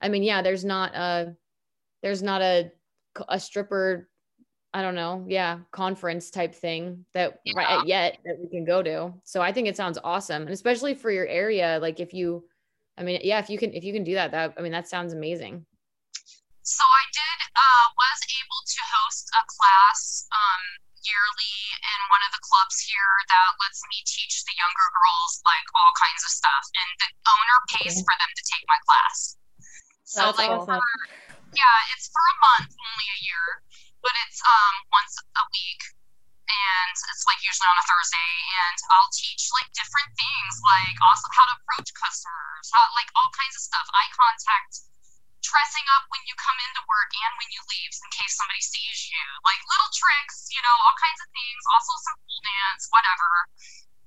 I 0.00 0.08
mean, 0.08 0.22
yeah, 0.22 0.42
there's 0.42 0.64
not 0.64 0.94
a 0.94 1.34
there's 2.02 2.22
not 2.22 2.42
a 2.42 2.70
a 3.28 3.38
stripper 3.38 4.08
I 4.74 4.82
don't 4.82 4.96
know, 4.96 5.24
yeah, 5.28 5.60
conference 5.70 6.30
type 6.30 6.52
thing 6.52 7.06
that 7.14 7.38
yeah. 7.44 7.52
right 7.56 7.86
yet 7.86 8.18
that 8.24 8.40
we 8.40 8.48
can 8.48 8.64
go 8.64 8.82
to. 8.82 9.14
So 9.22 9.40
I 9.40 9.52
think 9.52 9.68
it 9.68 9.76
sounds 9.76 9.98
awesome, 10.02 10.42
and 10.42 10.50
especially 10.50 10.94
for 10.94 11.12
your 11.12 11.28
area. 11.28 11.78
Like 11.80 12.00
if 12.00 12.12
you, 12.12 12.42
I 12.98 13.04
mean, 13.04 13.20
yeah, 13.22 13.38
if 13.38 13.48
you 13.48 13.56
can 13.56 13.72
if 13.72 13.84
you 13.84 13.92
can 13.92 14.02
do 14.02 14.14
that, 14.14 14.32
that 14.32 14.54
I 14.58 14.62
mean 14.62 14.72
that 14.72 14.88
sounds 14.88 15.12
amazing. 15.12 15.64
So 16.62 16.82
I 16.82 17.04
did 17.12 17.38
uh, 17.54 17.86
was 17.94 18.20
able 18.34 18.62
to 18.66 18.80
host 18.98 19.30
a 19.30 19.42
class 19.46 20.26
um, 20.34 20.62
yearly 21.04 21.56
in 21.78 21.98
one 22.08 22.22
of 22.24 22.32
the 22.32 22.42
clubs 22.42 22.80
here 22.80 23.14
that 23.28 23.56
lets 23.60 23.80
me 23.92 24.00
teach 24.04 24.42
the 24.44 24.56
younger 24.56 24.88
girls 24.92 25.40
like 25.44 25.68
all 25.76 25.92
kinds 26.00 26.24
of 26.24 26.32
stuff, 26.32 26.64
and 26.80 26.90
the 27.00 27.10
owner 27.28 27.58
pays 27.76 27.96
for 28.02 28.14
them 28.16 28.32
to 28.32 28.42
take 28.48 28.64
my 28.66 28.80
class. 28.88 29.36
So 30.04 30.28
That's 30.28 30.40
like, 30.40 30.50
awesome. 30.52 30.80
for, 30.80 30.88
yeah, 31.54 31.92
it's 31.94 32.08
for 32.08 32.24
a 32.24 32.36
month, 32.40 32.72
only 32.72 33.08
a 33.12 33.20
year, 33.24 33.46
but 34.00 34.14
it's 34.26 34.40
um 34.44 34.74
once 34.92 35.14
a 35.20 35.44
week, 35.52 35.82
and 36.48 36.94
it's 37.12 37.24
like 37.28 37.40
usually 37.44 37.68
on 37.68 37.78
a 37.78 37.86
Thursday, 37.88 38.32
and 38.64 38.78
I'll 38.92 39.12
teach 39.12 39.48
like 39.56 39.68
different 39.76 40.10
things, 40.16 40.52
like 40.64 40.96
also 41.04 41.28
how 41.32 41.44
to 41.52 41.54
approach 41.60 41.88
customers, 41.96 42.66
how, 42.72 42.84
like 42.96 43.08
all 43.16 43.28
kinds 43.32 43.56
of 43.56 43.62
stuff, 43.64 43.86
eye 43.92 44.10
contact 44.12 44.93
dressing 45.44 45.84
up 45.94 46.08
when 46.08 46.24
you 46.24 46.34
come 46.40 46.56
into 46.56 46.82
work 46.88 47.10
and 47.12 47.32
when 47.36 47.48
you 47.52 47.60
leave 47.68 47.92
in 47.92 48.08
case 48.10 48.32
somebody 48.34 48.64
sees 48.64 49.12
you. 49.12 49.24
Like 49.44 49.60
little 49.60 49.92
tricks, 49.92 50.48
you 50.48 50.60
know, 50.64 50.74
all 50.88 50.96
kinds 50.96 51.20
of 51.20 51.28
things. 51.30 51.62
Also 51.68 51.92
some 52.00 52.18
pole 52.24 52.42
dance, 52.42 52.88
whatever, 52.88 53.30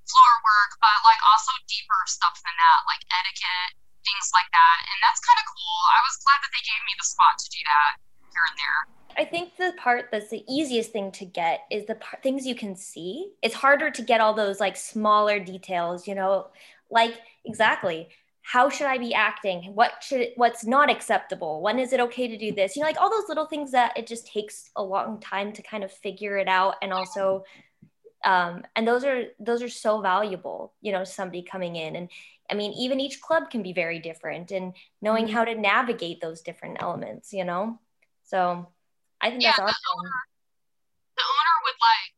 floor 0.10 0.34
work, 0.42 0.72
but 0.82 0.98
like 1.06 1.22
also 1.30 1.54
deeper 1.70 2.02
stuff 2.10 2.42
than 2.42 2.56
that, 2.58 2.80
like 2.90 3.04
etiquette, 3.14 3.72
things 4.02 4.28
like 4.34 4.50
that. 4.50 4.78
And 4.90 4.98
that's 5.06 5.22
kind 5.22 5.38
of 5.38 5.46
cool. 5.46 5.80
I 5.94 6.00
was 6.02 6.16
glad 6.26 6.40
that 6.42 6.52
they 6.52 6.64
gave 6.66 6.82
me 6.90 6.94
the 6.98 7.08
spot 7.08 7.38
to 7.38 7.48
do 7.54 7.62
that 7.70 7.92
here 8.34 8.46
and 8.50 8.58
there. 8.58 8.80
I 9.18 9.26
think 9.26 9.58
the 9.58 9.74
part 9.78 10.10
that's 10.12 10.30
the 10.30 10.46
easiest 10.50 10.92
thing 10.92 11.12
to 11.14 11.26
get 11.26 11.66
is 11.70 11.86
the 11.86 11.96
part, 11.96 12.22
things 12.22 12.46
you 12.46 12.54
can 12.54 12.76
see. 12.76 13.34
It's 13.42 13.56
harder 13.56 13.90
to 13.90 14.02
get 14.02 14.22
all 14.22 14.34
those 14.34 14.60
like 14.60 14.78
smaller 14.78 15.40
details, 15.40 16.08
you 16.08 16.14
know, 16.14 16.48
like 16.90 17.14
exactly 17.46 18.10
how 18.48 18.70
should 18.70 18.88
I 18.88 18.98
be 18.98 19.14
acting? 19.14 19.76
What 19.76 20.02
should 20.02 20.30
what's 20.38 20.66
not 20.66 20.90
acceptable? 20.90 21.62
When 21.62 21.80
is 21.80 21.92
it 21.92 22.00
okay 22.00 22.30
to 22.30 22.38
do 22.38 22.54
this? 22.54 22.78
You 22.78 22.82
know, 22.82 22.88
like 22.88 23.00
all 23.00 23.10
those 23.10 23.28
little 23.28 23.46
things 23.46 23.72
that 23.72 23.98
it 23.98 24.08
just 24.08 24.26
takes 24.26 24.72
a 24.78 24.82
long 24.82 25.20
time 25.20 25.52
to 25.52 25.62
kind 25.62 25.84
of 25.84 25.92
figure 25.92 26.38
it 26.38 26.48
out, 26.48 26.76
and 26.82 26.94
also, 26.94 27.44
um, 28.24 28.64
and 28.78 28.88
those 28.88 29.04
are 29.04 29.26
those 29.38 29.62
are 29.62 29.68
so 29.68 30.00
valuable. 30.00 30.74
You 30.80 30.94
know, 30.94 31.04
somebody 31.04 31.42
coming 31.42 31.76
in, 31.76 31.98
and 31.98 32.10
I 32.50 32.54
mean, 32.54 32.72
even 32.72 33.02
each 33.02 33.20
club 33.20 33.50
can 33.50 33.64
be 33.64 33.74
very 33.74 34.00
different, 34.00 34.52
and 34.52 34.74
knowing 35.02 35.26
mm-hmm. 35.26 35.34
how 35.34 35.44
to 35.44 35.54
navigate 35.54 36.22
those 36.22 36.40
different 36.42 36.78
elements. 36.82 37.34
You 37.34 37.44
know, 37.44 37.82
so 38.24 38.66
I 39.20 39.30
think 39.30 39.42
yeah, 39.44 39.56
that's 39.58 39.60
awesome 39.60 40.12
the 41.18 41.26
owner 41.26 41.56
would 41.66 41.80
like 41.82 42.12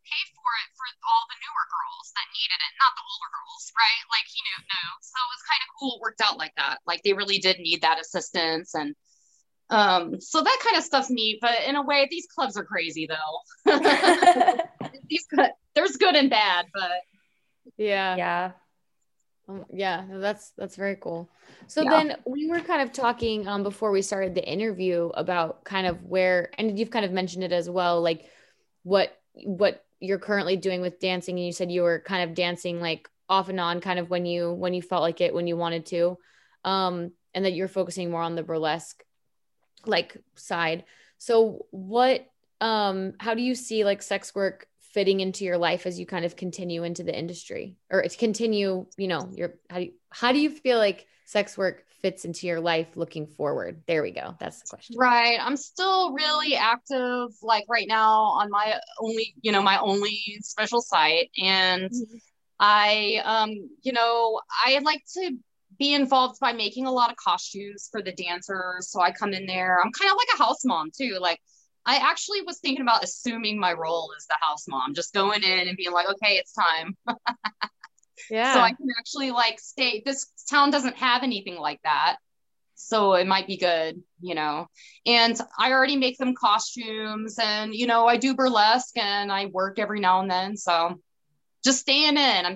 for 0.49 0.57
it 0.65 0.69
for 0.73 0.87
all 1.05 1.23
the 1.29 1.37
newer 1.37 1.65
girls 1.69 2.09
that 2.17 2.25
needed 2.33 2.57
it, 2.57 2.73
not 2.81 2.93
the 2.97 3.05
older 3.05 3.29
girls, 3.29 3.63
right? 3.77 4.03
Like 4.09 4.25
he 4.25 4.41
knew, 4.41 4.59
no. 4.65 4.83
So 5.05 5.17
it 5.21 5.29
was 5.29 5.43
kind 5.45 5.61
of 5.61 5.69
cool. 5.77 5.93
It 5.97 6.01
worked 6.01 6.21
out 6.25 6.41
like 6.41 6.55
that. 6.57 6.81
Like 6.89 7.05
they 7.05 7.13
really 7.13 7.37
did 7.37 7.61
need 7.61 7.85
that 7.85 8.01
assistance, 8.01 8.73
and 8.73 8.97
um, 9.69 10.17
so 10.17 10.41
that 10.41 10.59
kind 10.65 10.77
of 10.77 10.83
stuff's 10.83 11.13
neat. 11.13 11.37
But 11.37 11.69
in 11.69 11.77
a 11.77 11.85
way, 11.85 12.09
these 12.09 12.25
clubs 12.25 12.57
are 12.57 12.65
crazy, 12.65 13.05
though. 13.05 13.37
these 15.05 15.25
there's 15.77 16.01
good 16.01 16.17
and 16.17 16.33
bad, 16.33 16.65
but 16.73 17.05
yeah, 17.77 18.15
yeah. 18.17 18.51
Um, 19.47 19.65
yeah, 19.71 20.05
that's 20.09 20.51
that's 20.57 20.75
very 20.75 20.95
cool. 20.95 21.29
So 21.67 21.81
yeah. 21.81 21.89
then 21.89 22.17
we 22.25 22.47
were 22.49 22.61
kind 22.61 22.81
of 22.81 22.93
talking 22.93 23.47
um, 23.47 23.61
before 23.61 23.91
we 23.91 24.01
started 24.01 24.33
the 24.33 24.47
interview 24.47 25.09
about 25.13 25.63
kind 25.63 25.85
of 25.85 26.03
where, 26.03 26.49
and 26.57 26.77
you've 26.77 26.89
kind 26.89 27.05
of 27.05 27.11
mentioned 27.11 27.43
it 27.43 27.51
as 27.51 27.69
well, 27.69 28.01
like 28.01 28.25
what 28.83 29.15
what 29.33 29.85
you're 29.99 30.19
currently 30.19 30.55
doing 30.55 30.81
with 30.81 30.99
dancing 30.99 31.37
and 31.37 31.45
you 31.45 31.51
said 31.51 31.71
you 31.71 31.81
were 31.81 31.99
kind 31.99 32.23
of 32.23 32.35
dancing 32.35 32.79
like 32.79 33.09
off 33.27 33.49
and 33.49 33.59
on 33.59 33.81
kind 33.81 33.99
of 33.99 34.09
when 34.09 34.25
you 34.25 34.51
when 34.53 34.73
you 34.73 34.81
felt 34.81 35.03
like 35.03 35.21
it 35.21 35.33
when 35.33 35.47
you 35.47 35.55
wanted 35.55 35.85
to 35.85 36.17
um 36.65 37.11
and 37.33 37.45
that 37.45 37.53
you're 37.53 37.67
focusing 37.67 38.09
more 38.09 38.21
on 38.21 38.35
the 38.35 38.43
burlesque 38.43 39.03
like 39.85 40.17
side. 40.35 40.83
So 41.17 41.65
what 41.71 42.25
um 42.61 43.13
how 43.19 43.33
do 43.33 43.41
you 43.41 43.55
see 43.55 43.85
like 43.85 44.01
sex 44.01 44.35
work 44.35 44.67
fitting 44.93 45.19
into 45.19 45.45
your 45.45 45.57
life 45.57 45.85
as 45.85 45.99
you 45.99 46.05
kind 46.05 46.25
of 46.25 46.35
continue 46.35 46.83
into 46.83 47.03
the 47.03 47.17
industry 47.17 47.75
or 47.91 48.03
continue 48.17 48.85
you 48.97 49.07
know 49.07 49.29
your 49.33 49.53
how 49.69 49.77
do 49.77 49.85
you, 49.85 49.93
how 50.09 50.31
do 50.31 50.39
you 50.39 50.49
feel 50.49 50.77
like 50.77 51.05
sex 51.25 51.57
work 51.57 51.83
fits 52.01 52.25
into 52.25 52.47
your 52.47 52.59
life 52.59 52.95
looking 52.95 53.27
forward? 53.27 53.83
There 53.87 54.01
we 54.01 54.11
go. 54.11 54.35
That's 54.39 54.61
the 54.61 54.67
question. 54.69 54.95
Right. 54.97 55.37
I'm 55.39 55.57
still 55.57 56.13
really 56.13 56.55
active, 56.55 57.29
like 57.41 57.65
right 57.67 57.87
now 57.87 58.23
on 58.23 58.49
my 58.49 58.79
only, 58.99 59.35
you 59.41 59.51
know, 59.51 59.61
my 59.61 59.79
only 59.79 60.21
special 60.41 60.81
site. 60.81 61.29
And 61.41 61.91
mm-hmm. 61.91 62.17
I, 62.59 63.21
um, 63.23 63.51
you 63.81 63.91
know, 63.91 64.41
I 64.65 64.79
like 64.79 65.03
to 65.15 65.37
be 65.77 65.93
involved 65.93 66.39
by 66.39 66.51
making 66.51 66.87
a 66.87 66.91
lot 66.91 67.09
of 67.09 67.15
costumes 67.15 67.89
for 67.91 68.01
the 68.01 68.11
dancers. 68.11 68.89
So 68.89 69.01
I 69.01 69.11
come 69.11 69.33
in 69.33 69.45
there. 69.45 69.79
I'm 69.79 69.91
kind 69.91 70.11
of 70.11 70.17
like 70.17 70.27
a 70.35 70.43
house 70.43 70.65
mom 70.65 70.89
too. 70.95 71.17
Like 71.21 71.39
I 71.85 71.97
actually 71.97 72.41
was 72.41 72.59
thinking 72.59 72.81
about 72.81 73.03
assuming 73.03 73.59
my 73.59 73.73
role 73.73 74.11
as 74.17 74.25
the 74.27 74.37
house 74.39 74.67
mom, 74.67 74.93
just 74.93 75.13
going 75.13 75.43
in 75.43 75.67
and 75.67 75.77
being 75.77 75.91
like, 75.91 76.09
okay, 76.09 76.33
it's 76.33 76.53
time. 76.53 76.95
Yeah. 78.29 78.53
So 78.53 78.59
I 78.59 78.73
can 78.73 78.87
actually 78.97 79.31
like 79.31 79.59
stay. 79.59 80.01
This 80.05 80.27
town 80.49 80.71
doesn't 80.71 80.97
have 80.97 81.23
anything 81.23 81.57
like 81.57 81.81
that. 81.83 82.17
So 82.75 83.13
it 83.15 83.27
might 83.27 83.45
be 83.45 83.57
good, 83.57 84.01
you 84.21 84.35
know. 84.35 84.67
And 85.05 85.39
I 85.57 85.71
already 85.71 85.97
make 85.97 86.17
them 86.17 86.33
costumes 86.33 87.37
and, 87.37 87.73
you 87.73 87.87
know, 87.87 88.07
I 88.07 88.17
do 88.17 88.35
burlesque 88.35 88.97
and 88.97 89.31
I 89.31 89.47
work 89.47 89.79
every 89.79 89.99
now 89.99 90.21
and 90.21 90.31
then. 90.31 90.55
So 90.55 90.99
just 91.63 91.81
staying 91.81 92.17
in. 92.17 92.45
I'm 92.45 92.55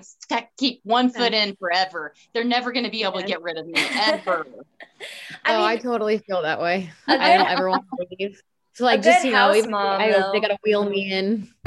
keep 0.58 0.80
one 0.82 1.10
foot 1.10 1.34
in 1.34 1.56
forever. 1.56 2.14
They're 2.32 2.42
never 2.44 2.72
going 2.72 2.86
to 2.86 2.90
be 2.90 3.02
able 3.02 3.20
to 3.20 3.26
get 3.26 3.42
rid 3.42 3.58
of 3.58 3.66
me 3.66 3.74
ever. 3.76 4.46
I 5.44 5.54
oh, 5.54 5.58
mean, 5.58 5.66
I 5.66 5.76
totally 5.76 6.18
feel 6.18 6.42
that 6.42 6.60
way. 6.60 6.90
I 7.06 7.36
don't 7.36 7.46
ever 7.46 7.68
want 7.68 7.84
to 7.98 8.06
leave. 8.18 8.40
So 8.74 8.84
like 8.84 9.02
just 9.02 9.24
you 9.24 9.32
know, 9.32 9.54
even, 9.54 9.70
mom, 9.70 10.00
I, 10.00 10.10
they 10.32 10.40
gotta 10.40 10.58
wheel 10.64 10.84
me 10.84 11.12
in. 11.12 11.48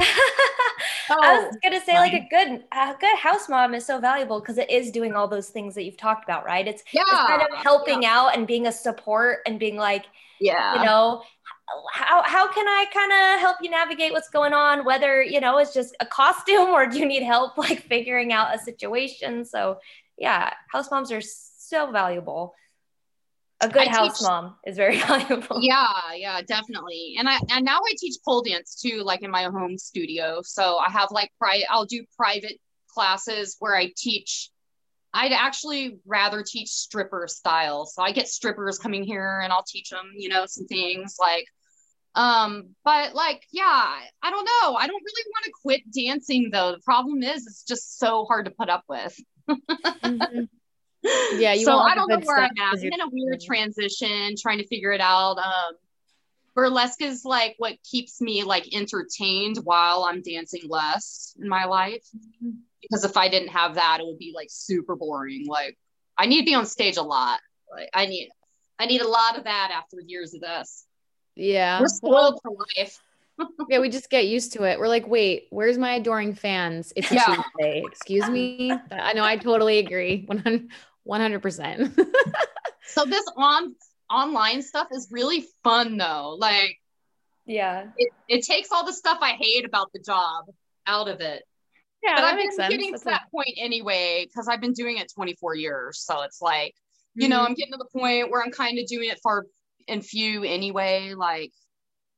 I 1.10 1.40
was 1.40 1.54
oh, 1.54 1.58
gonna 1.62 1.80
say 1.80 1.94
like 1.94 2.12
a 2.12 2.26
good 2.28 2.64
a 2.70 2.94
good 3.00 3.18
house 3.18 3.48
mom 3.48 3.74
is 3.74 3.86
so 3.86 3.98
valuable 3.98 4.40
because 4.40 4.58
it 4.58 4.70
is 4.70 4.90
doing 4.90 5.14
all 5.14 5.26
those 5.26 5.48
things 5.48 5.74
that 5.74 5.84
you've 5.84 5.96
talked 5.96 6.24
about, 6.24 6.44
right? 6.44 6.68
It's, 6.68 6.82
yeah, 6.92 7.02
it's 7.02 7.28
kind 7.28 7.42
of 7.42 7.48
helping 7.56 8.02
yeah. 8.02 8.14
out 8.14 8.36
and 8.36 8.46
being 8.46 8.66
a 8.66 8.72
support 8.72 9.38
and 9.46 9.58
being 9.58 9.76
like, 9.76 10.04
yeah, 10.38 10.78
you 10.78 10.84
know, 10.84 11.22
how, 11.92 12.22
how 12.22 12.52
can 12.52 12.66
I 12.66 12.86
kind 12.92 13.12
of 13.12 13.40
help 13.40 13.56
you 13.62 13.70
navigate 13.70 14.12
what's 14.12 14.28
going 14.28 14.52
on? 14.52 14.84
Whether, 14.84 15.22
you 15.22 15.40
know, 15.40 15.58
it's 15.58 15.74
just 15.74 15.96
a 16.00 16.06
costume 16.06 16.68
or 16.68 16.86
do 16.86 16.98
you 16.98 17.06
need 17.06 17.22
help 17.22 17.56
like 17.58 17.82
figuring 17.82 18.32
out 18.32 18.54
a 18.54 18.58
situation? 18.58 19.44
So, 19.44 19.78
yeah, 20.16 20.52
house 20.70 20.90
moms 20.90 21.12
are 21.12 21.20
so 21.20 21.90
valuable. 21.90 22.54
A 23.60 23.68
good 23.68 23.88
I 23.88 23.90
house 23.90 24.18
teach, 24.18 24.28
mom 24.28 24.54
is 24.66 24.76
very 24.76 24.98
valuable. 25.00 25.58
Yeah, 25.60 26.14
yeah, 26.14 26.40
definitely. 26.42 27.16
And 27.18 27.28
I 27.28 27.38
and 27.50 27.64
now 27.64 27.78
I 27.78 27.92
teach 27.98 28.16
pole 28.24 28.42
dance 28.42 28.80
too, 28.80 29.02
like 29.02 29.22
in 29.22 29.30
my 29.30 29.44
home 29.44 29.78
studio. 29.78 30.42
So 30.44 30.78
I 30.78 30.90
have 30.90 31.10
like 31.10 31.30
pri- 31.38 31.66
I'll 31.68 31.86
do 31.86 32.04
private 32.16 32.58
classes 32.88 33.56
where 33.58 33.74
I 33.74 33.92
teach 33.96 34.50
I'd 35.14 35.32
actually 35.32 35.98
rather 36.06 36.44
teach 36.46 36.68
stripper 36.68 37.26
style. 37.28 37.86
So 37.86 38.02
I 38.02 38.12
get 38.12 38.28
strippers 38.28 38.78
coming 38.78 39.04
here 39.04 39.40
and 39.40 39.52
I'll 39.52 39.64
teach 39.64 39.88
them, 39.88 40.12
you 40.14 40.28
know, 40.28 40.44
some 40.46 40.66
things 40.66 41.16
like 41.18 41.46
um, 42.14 42.74
but 42.84 43.14
like, 43.14 43.44
yeah, 43.52 43.64
I 44.22 44.30
don't 44.30 44.44
know. 44.44 44.74
I 44.74 44.86
don't 44.86 45.02
really 45.02 45.30
want 45.30 45.44
to 45.44 45.52
quit 45.62 45.82
dancing 45.92 46.50
though. 46.52 46.72
The 46.72 46.80
problem 46.84 47.22
is 47.22 47.46
it's 47.46 47.62
just 47.62 47.98
so 47.98 48.24
hard 48.24 48.46
to 48.46 48.50
put 48.50 48.68
up 48.68 48.82
with. 48.88 49.16
mm-hmm. 49.48 50.44
Yeah, 51.02 51.54
so 51.56 51.78
I 51.78 51.94
don't 51.94 52.08
know 52.08 52.20
where 52.24 52.38
I'm 52.38 52.50
at. 52.58 52.74
I'm 52.74 52.82
in 52.82 53.00
a 53.00 53.08
weird 53.10 53.40
transition, 53.40 54.34
trying 54.38 54.58
to 54.58 54.66
figure 54.66 54.92
it 54.92 55.00
out. 55.00 55.38
Um, 55.38 55.74
burlesque 56.54 57.02
is 57.02 57.24
like 57.24 57.54
what 57.58 57.76
keeps 57.88 58.20
me 58.20 58.42
like 58.42 58.74
entertained 58.74 59.58
while 59.62 60.02
I'm 60.02 60.22
dancing 60.22 60.62
less 60.68 61.36
in 61.40 61.48
my 61.48 61.66
life. 61.66 62.04
Mm-hmm. 62.16 62.50
Because 62.82 63.04
if 63.04 63.16
I 63.16 63.28
didn't 63.28 63.50
have 63.50 63.74
that, 63.74 63.98
it 64.00 64.06
would 64.06 64.18
be 64.18 64.32
like 64.34 64.48
super 64.50 64.96
boring. 64.96 65.46
Like 65.46 65.78
I 66.16 66.26
need 66.26 66.40
to 66.40 66.46
be 66.46 66.54
on 66.54 66.66
stage 66.66 66.96
a 66.96 67.02
lot. 67.02 67.38
Like 67.70 67.90
I 67.94 68.06
need 68.06 68.30
I 68.78 68.86
need 68.86 69.02
a 69.02 69.08
lot 69.08 69.38
of 69.38 69.44
that 69.44 69.70
after 69.72 69.98
years 70.04 70.34
of 70.34 70.40
this. 70.40 70.84
Yeah. 71.34 71.80
We're 71.80 71.88
spoiled 71.88 72.40
for 72.42 72.52
life. 72.76 72.98
yeah, 73.68 73.78
we 73.78 73.88
just 73.88 74.10
get 74.10 74.26
used 74.26 74.52
to 74.54 74.64
it. 74.64 74.78
We're 74.78 74.88
like, 74.88 75.06
wait, 75.06 75.46
where's 75.50 75.78
my 75.78 75.94
adoring 75.94 76.34
fans? 76.34 76.92
It's 76.96 77.10
a 77.10 77.14
yeah. 77.14 77.36
Tuesday. 77.36 77.82
Excuse 77.86 78.28
me. 78.28 78.72
I 78.90 79.12
know 79.12 79.24
I 79.24 79.36
totally 79.36 79.78
agree. 79.78 80.26
100 81.08 81.40
percent 81.40 81.98
So 82.88 83.04
this 83.04 83.24
on 83.36 83.74
online 84.10 84.62
stuff 84.62 84.88
is 84.90 85.08
really 85.10 85.46
fun 85.62 85.96
though. 85.96 86.36
Like 86.38 86.78
yeah. 87.46 87.86
It, 87.96 88.10
it 88.28 88.44
takes 88.44 88.70
all 88.72 88.84
the 88.84 88.92
stuff 88.92 89.18
I 89.20 89.32
hate 89.32 89.64
about 89.64 89.90
the 89.92 90.00
job 90.00 90.46
out 90.86 91.08
of 91.08 91.20
it. 91.20 91.44
Yeah, 92.02 92.16
but 92.16 92.20
that 92.22 92.32
I've 92.32 92.36
makes 92.36 92.56
been 92.56 92.64
sense. 92.64 92.74
getting 92.74 92.90
That's 92.90 93.04
to 93.04 93.10
that 93.10 93.30
point 93.30 93.56
anyway 93.56 94.26
because 94.26 94.48
I've 94.48 94.60
been 94.60 94.72
doing 94.72 94.98
it 94.98 95.10
24 95.14 95.54
years. 95.56 96.00
So 96.00 96.22
it's 96.22 96.40
like, 96.42 96.74
you 97.14 97.24
mm-hmm. 97.24 97.30
know, 97.30 97.40
I'm 97.40 97.54
getting 97.54 97.72
to 97.72 97.78
the 97.78 97.98
point 97.98 98.30
where 98.30 98.42
I'm 98.42 98.52
kind 98.52 98.78
of 98.78 98.86
doing 98.86 99.08
it 99.10 99.18
for 99.22 99.46
and 99.88 100.04
few 100.04 100.44
anyway. 100.44 101.14
Like 101.14 101.52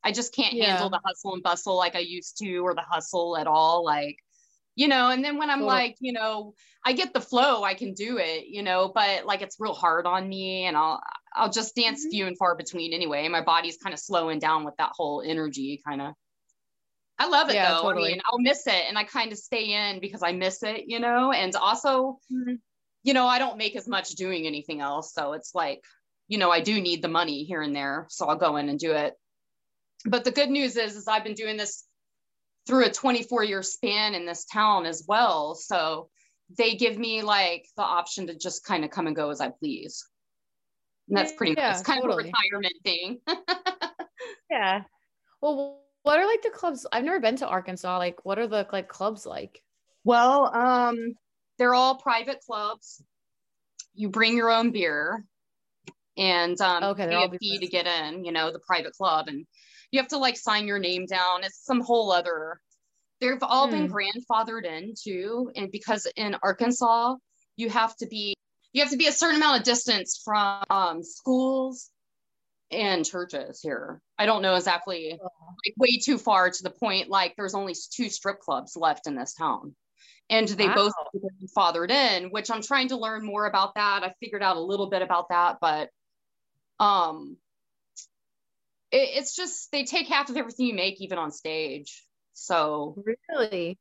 I 0.03 0.13
just 0.13 0.35
can't 0.35 0.55
yeah. 0.55 0.67
handle 0.67 0.91
the 0.91 1.01
hustle 1.05 1.35
and 1.35 1.43
bustle 1.43 1.77
like 1.77 1.95
I 1.95 2.01
used 2.01 2.39
to 2.39 2.59
or 2.59 2.75
the 2.75 2.85
hustle 2.89 3.37
at 3.37 3.47
all. 3.47 3.85
Like, 3.85 4.17
you 4.81 4.89
know, 4.89 5.11
and 5.11 5.23
then 5.23 5.37
when 5.37 5.51
I'm 5.51 5.61
like, 5.61 5.97
you 6.01 6.15
know, 6.15 6.55
I 6.83 6.95
get 6.95 7.13
the 7.13 7.21
flow, 7.21 7.63
I 7.63 7.75
can 7.75 7.93
do 7.93 8.17
it, 8.17 8.47
you 8.47 8.63
know, 8.63 8.91
but 8.95 9.27
like 9.27 9.43
it's 9.43 9.57
real 9.61 9.75
hard 9.75 10.07
on 10.07 10.27
me 10.27 10.65
and 10.65 10.75
I'll 10.75 11.03
I'll 11.35 11.51
just 11.51 11.77
dance 11.77 12.01
mm-hmm. 12.01 12.11
few 12.11 12.27
and 12.27 12.39
far 12.39 12.57
between 12.57 12.95
anyway. 12.95 13.29
My 13.29 13.43
body's 13.43 13.77
kind 13.77 13.93
of 13.93 14.01
slowing 14.01 14.39
down 14.39 14.65
with 14.65 14.75
that 14.79 14.93
whole 14.95 15.23
energy 15.23 15.83
kind 15.87 16.01
of. 16.01 16.15
I 17.19 17.29
love 17.29 17.51
it 17.51 17.57
yeah, 17.57 17.75
though. 17.75 17.83
Totally. 17.83 18.09
I 18.09 18.13
mean, 18.13 18.23
I'll 18.25 18.39
miss 18.39 18.67
it 18.67 18.85
and 18.89 18.97
I 18.97 19.05
kind 19.05 19.33
of 19.33 19.37
stay 19.37 19.75
in 19.75 20.01
because 20.01 20.23
I 20.23 20.33
miss 20.33 20.63
it, 20.63 20.85
you 20.87 20.99
know, 20.99 21.31
and 21.31 21.55
also, 21.57 22.19
mm-hmm. 22.33 22.55
you 23.03 23.13
know, 23.13 23.27
I 23.27 23.39
don't 23.39 23.59
make 23.59 23.77
as 23.77 23.87
much 23.87 24.09
doing 24.13 24.47
anything 24.47 24.81
else. 24.81 25.13
So 25.13 25.35
it's 25.35 25.55
like 25.55 25.85
you 26.27 26.39
know, 26.39 26.51
I 26.51 26.61
do 26.61 26.81
need 26.81 27.03
the 27.03 27.09
money 27.09 27.43
here 27.43 27.61
and 27.61 27.77
there. 27.77 28.07
So 28.09 28.27
I'll 28.27 28.37
go 28.37 28.57
in 28.57 28.69
and 28.69 28.79
do 28.79 28.93
it. 28.93 29.15
But 30.07 30.23
the 30.23 30.31
good 30.31 30.49
news 30.49 30.77
is, 30.77 30.95
is 30.95 31.09
I've 31.09 31.25
been 31.25 31.35
doing 31.35 31.57
this 31.57 31.85
through 32.67 32.87
a 32.87 32.91
24 32.91 33.45
year 33.45 33.63
span 33.63 34.15
in 34.15 34.27
this 34.27 34.45
town 34.45 34.87
as 34.87 35.05
well. 35.07 35.55
So 35.55 36.09
they 36.57 36.75
give 36.75 36.99
me 36.99 37.23
like 37.23 37.67
the 37.77 37.83
option 37.83 38.27
to 38.27 38.35
just 38.35 38.65
kind 38.65 38.85
of 38.85 38.91
come 38.91 39.07
and 39.07 39.17
go 39.17 39.31
as 39.31 39.41
I 39.41 39.51
please. 39.51 40.05
And 41.09 41.17
that's 41.17 41.33
pretty 41.33 41.55
yeah, 41.57 41.71
nice. 41.71 41.83
Kind 41.83 42.03
totally. 42.03 42.25
of 42.25 42.27
a 42.27 42.33
retirement 42.33 42.75
thing. 42.85 43.19
yeah. 44.51 44.83
Well, 45.41 45.81
what 46.03 46.19
are 46.19 46.27
like 46.27 46.43
the 46.43 46.51
clubs? 46.51 46.87
I've 46.93 47.05
never 47.05 47.21
been 47.21 47.37
to 47.37 47.49
Arkansas. 47.49 47.99
Like, 47.99 48.25
what 48.25 48.39
are 48.39 48.47
the 48.47 48.67
like 48.73 48.89
clubs 48.89 49.27
like? 49.27 49.61
Well, 50.05 50.55
um, 50.55 51.15
they're 51.59 51.75
all 51.75 51.97
private 51.97 52.41
clubs. 52.47 53.03
You 53.95 54.09
bring 54.09 54.37
your 54.37 54.51
own 54.51 54.71
beer 54.71 55.25
and 56.17 56.61
um, 56.61 56.85
okay, 56.85 57.09
pay 57.09 57.25
a 57.25 57.39
fee 57.39 57.59
to 57.59 57.67
get 57.67 57.87
in, 57.87 58.25
you 58.25 58.33
know, 58.33 58.53
the 58.53 58.61
private 58.61 58.93
club, 58.93 59.29
and 59.29 59.47
you 59.91 60.01
have 60.01 60.09
to 60.09 60.19
like 60.19 60.37
sign 60.37 60.67
your 60.67 60.79
name 60.79 61.07
down. 61.07 61.45
It's 61.45 61.65
some 61.65 61.81
whole 61.81 62.13
other. 62.13 62.61
They've 63.21 63.43
all 63.43 63.67
hmm. 63.67 63.73
been 63.73 63.93
grandfathered 63.93 64.65
in 64.65 64.95
too, 65.01 65.51
and 65.55 65.71
because 65.71 66.07
in 66.17 66.37
Arkansas 66.43 67.17
you 67.57 67.69
have 67.69 67.95
to 67.97 68.07
be 68.07 68.35
you 68.73 68.83
have 68.83 68.91
to 68.91 68.97
be 68.97 69.09
a 69.09 69.13
certain 69.13 69.37
amount 69.37 69.59
of 69.59 69.65
distance 69.65 70.21
from 70.25 70.63
um, 70.71 71.03
schools 71.03 71.91
and 72.71 73.05
churches 73.05 73.61
here. 73.61 74.01
I 74.17 74.27
don't 74.27 74.43
know 74.43 74.55
exactly, 74.55 75.19
oh. 75.21 75.29
like 75.67 75.75
way 75.77 75.99
too 76.03 76.19
far 76.19 76.51
to 76.51 76.63
the 76.63 76.71
point 76.71 77.09
like 77.09 77.35
there's 77.37 77.55
only 77.55 77.75
two 77.93 78.09
strip 78.09 78.41
clubs 78.41 78.77
left 78.77 79.07
in 79.07 79.17
this 79.17 79.35
town. 79.35 79.75
And 80.29 80.47
they 80.47 80.69
wow. 80.69 80.75
both 80.77 80.93
fathered 81.57 81.91
in, 81.91 82.31
which 82.31 82.53
I'm 82.53 82.63
trying 82.63 82.89
to 82.89 82.97
learn 82.97 83.27
more 83.27 83.47
about 83.47 83.75
that. 83.75 84.05
I 84.05 84.15
figured 84.21 84.45
out 84.45 84.57
a 84.57 84.61
little 84.61 84.89
bit 84.89 85.03
about 85.03 85.31
that, 85.31 85.59
but 85.61 85.91
um 86.79 87.37
it, 88.93 89.11
it's 89.15 89.35
just 89.35 89.71
they 89.73 89.85
take 89.85 90.09
half 90.09 90.31
of 90.31 90.37
everything 90.37 90.67
you 90.67 90.75
make 90.75 91.01
even 91.01 91.19
on 91.19 91.31
stage 91.31 92.05
so 92.33 93.03
really 93.29 93.79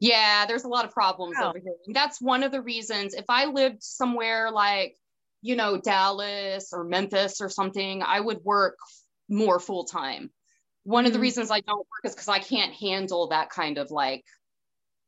yeah 0.00 0.46
there's 0.46 0.64
a 0.64 0.68
lot 0.68 0.84
of 0.84 0.92
problems 0.92 1.36
wow. 1.38 1.50
over 1.50 1.58
here 1.58 1.74
that's 1.88 2.20
one 2.20 2.42
of 2.42 2.52
the 2.52 2.62
reasons 2.62 3.14
if 3.14 3.24
i 3.28 3.46
lived 3.46 3.82
somewhere 3.82 4.50
like 4.50 4.96
you 5.42 5.56
know 5.56 5.80
dallas 5.80 6.72
or 6.72 6.84
memphis 6.84 7.40
or 7.40 7.48
something 7.48 8.02
i 8.02 8.18
would 8.18 8.42
work 8.44 8.76
more 9.28 9.58
full 9.58 9.84
time 9.84 10.30
one 10.84 11.02
mm-hmm. 11.02 11.06
of 11.06 11.12
the 11.12 11.16
mm-hmm. 11.16 11.22
reasons 11.22 11.50
i 11.50 11.60
don't 11.60 11.78
work 11.78 12.04
is 12.04 12.14
because 12.14 12.28
i 12.28 12.38
can't 12.38 12.72
handle 12.74 13.28
that 13.28 13.50
kind 13.50 13.78
of 13.78 13.90
like 13.90 14.24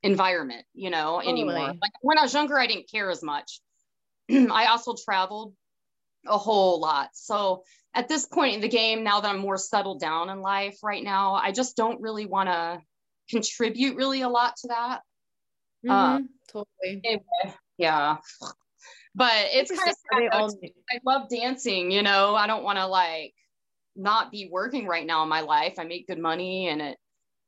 environment 0.02 0.64
you 0.72 0.90
know 0.90 1.20
totally. 1.20 1.42
anymore 1.42 1.74
like 1.80 1.92
when 2.00 2.18
i 2.18 2.22
was 2.22 2.32
younger 2.32 2.58
i 2.58 2.66
didn't 2.66 2.90
care 2.90 3.10
as 3.10 3.22
much 3.22 3.60
i 4.30 4.66
also 4.66 4.94
traveled 5.04 5.54
a 6.26 6.38
whole 6.38 6.80
lot. 6.80 7.10
So 7.12 7.64
at 7.94 8.08
this 8.08 8.26
point 8.26 8.54
in 8.54 8.60
the 8.60 8.68
game, 8.68 9.02
now 9.02 9.20
that 9.20 9.28
I'm 9.28 9.40
more 9.40 9.56
settled 9.56 10.00
down 10.00 10.30
in 10.30 10.40
life 10.40 10.78
right 10.82 11.02
now, 11.02 11.34
I 11.34 11.52
just 11.52 11.76
don't 11.76 12.00
really 12.00 12.26
want 12.26 12.48
to 12.48 12.80
contribute 13.28 13.96
really 13.96 14.22
a 14.22 14.28
lot 14.28 14.56
to 14.58 14.68
that. 14.68 15.00
Mm-hmm, 15.84 15.90
um, 15.90 16.28
totally. 16.48 17.00
Anyway, 17.04 17.56
yeah. 17.78 18.18
But 19.14 19.32
it's 19.52 19.70
kind 20.12 20.26
of 20.26 20.32
all- 20.32 20.60
I 20.92 21.00
love 21.04 21.28
dancing, 21.28 21.90
you 21.90 22.02
know. 22.02 22.34
I 22.34 22.46
don't 22.46 22.62
want 22.62 22.78
to 22.78 22.86
like 22.86 23.34
not 23.96 24.30
be 24.30 24.48
working 24.50 24.86
right 24.86 25.06
now 25.06 25.22
in 25.24 25.28
my 25.28 25.40
life. 25.40 25.74
I 25.78 25.84
make 25.84 26.06
good 26.06 26.18
money 26.18 26.68
and 26.68 26.80
it, 26.80 26.98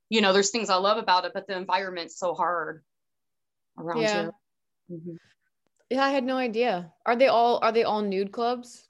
you 0.09 0.21
know, 0.21 0.33
there's 0.33 0.51
things 0.51 0.71
I 0.71 0.77
love 0.77 0.99
about 0.99 1.25
it, 1.25 1.33
but 1.35 1.47
the 1.47 1.57
environment's 1.57 2.19
so 2.19 2.35
hard 2.35 2.83
around 3.79 4.03
yeah. 4.03 4.23
here. 4.23 4.33
Mm-hmm. 4.91 5.15
Yeah, 5.91 6.05
I 6.05 6.11
had 6.11 6.25
no 6.25 6.37
idea. 6.37 6.91
Are 7.07 7.17
they 7.17 7.29
all 7.29 7.61
are 7.63 7.73
they 7.73 7.85
all 7.85 8.03
nude 8.03 8.33
clubs? 8.33 8.85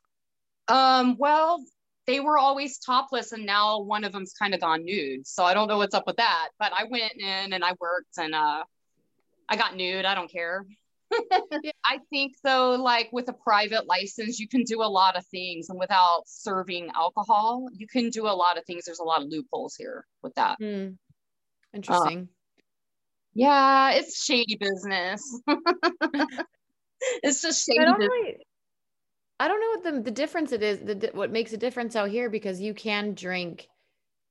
Um, 0.68 1.16
well, 1.18 1.64
they 2.06 2.20
were 2.20 2.38
always 2.38 2.78
topless 2.78 3.32
and 3.32 3.46
now 3.46 3.80
one 3.80 4.04
of 4.04 4.12
them's 4.12 4.32
kind 4.32 4.54
of 4.54 4.60
gone 4.60 4.84
nude. 4.84 5.26
So 5.26 5.44
I 5.44 5.54
don't 5.54 5.68
know 5.68 5.78
what's 5.78 5.94
up 5.94 6.06
with 6.06 6.16
that. 6.16 6.48
But 6.58 6.72
I 6.76 6.84
went 6.84 7.14
in 7.18 7.52
and 7.52 7.64
I 7.64 7.74
worked 7.80 8.18
and 8.18 8.34
uh 8.34 8.64
I 9.48 9.56
got 9.56 9.76
nude. 9.76 10.04
I 10.04 10.14
don't 10.14 10.30
care. 10.30 10.64
yeah. 11.62 11.72
I 11.84 11.98
think 12.10 12.36
though, 12.42 12.70
like 12.70 13.10
with 13.12 13.28
a 13.28 13.32
private 13.32 13.86
license, 13.86 14.38
you 14.38 14.48
can 14.48 14.64
do 14.64 14.82
a 14.82 14.88
lot 14.88 15.16
of 15.16 15.26
things, 15.26 15.68
and 15.68 15.78
without 15.78 16.22
serving 16.26 16.90
alcohol, 16.94 17.68
you 17.72 17.86
can 17.86 18.08
do 18.08 18.26
a 18.26 18.32
lot 18.32 18.56
of 18.56 18.64
things. 18.64 18.84
There's 18.86 19.00
a 19.00 19.04
lot 19.04 19.20
of 19.20 19.28
loopholes 19.28 19.76
here 19.76 20.06
with 20.22 20.34
that. 20.36 20.56
Hmm. 20.58 20.92
Interesting. 21.74 22.20
Uh, 22.20 22.62
yeah, 23.34 23.90
it's 23.92 24.22
shady 24.22 24.56
business. 24.58 25.40
it's 27.22 27.42
just 27.42 27.66
shady. 27.66 27.80
I 27.80 27.84
don't, 27.84 27.98
really, 27.98 28.36
I 29.40 29.48
don't 29.48 29.60
know 29.60 29.90
what 29.90 29.96
the, 29.96 30.02
the 30.02 30.10
difference 30.10 30.52
it 30.52 30.62
is, 30.62 30.78
the, 30.78 31.10
what 31.14 31.30
makes 31.32 31.52
a 31.52 31.56
difference 31.56 31.96
out 31.96 32.10
here 32.10 32.30
because 32.30 32.60
you 32.60 32.74
can 32.74 33.14
drink 33.14 33.68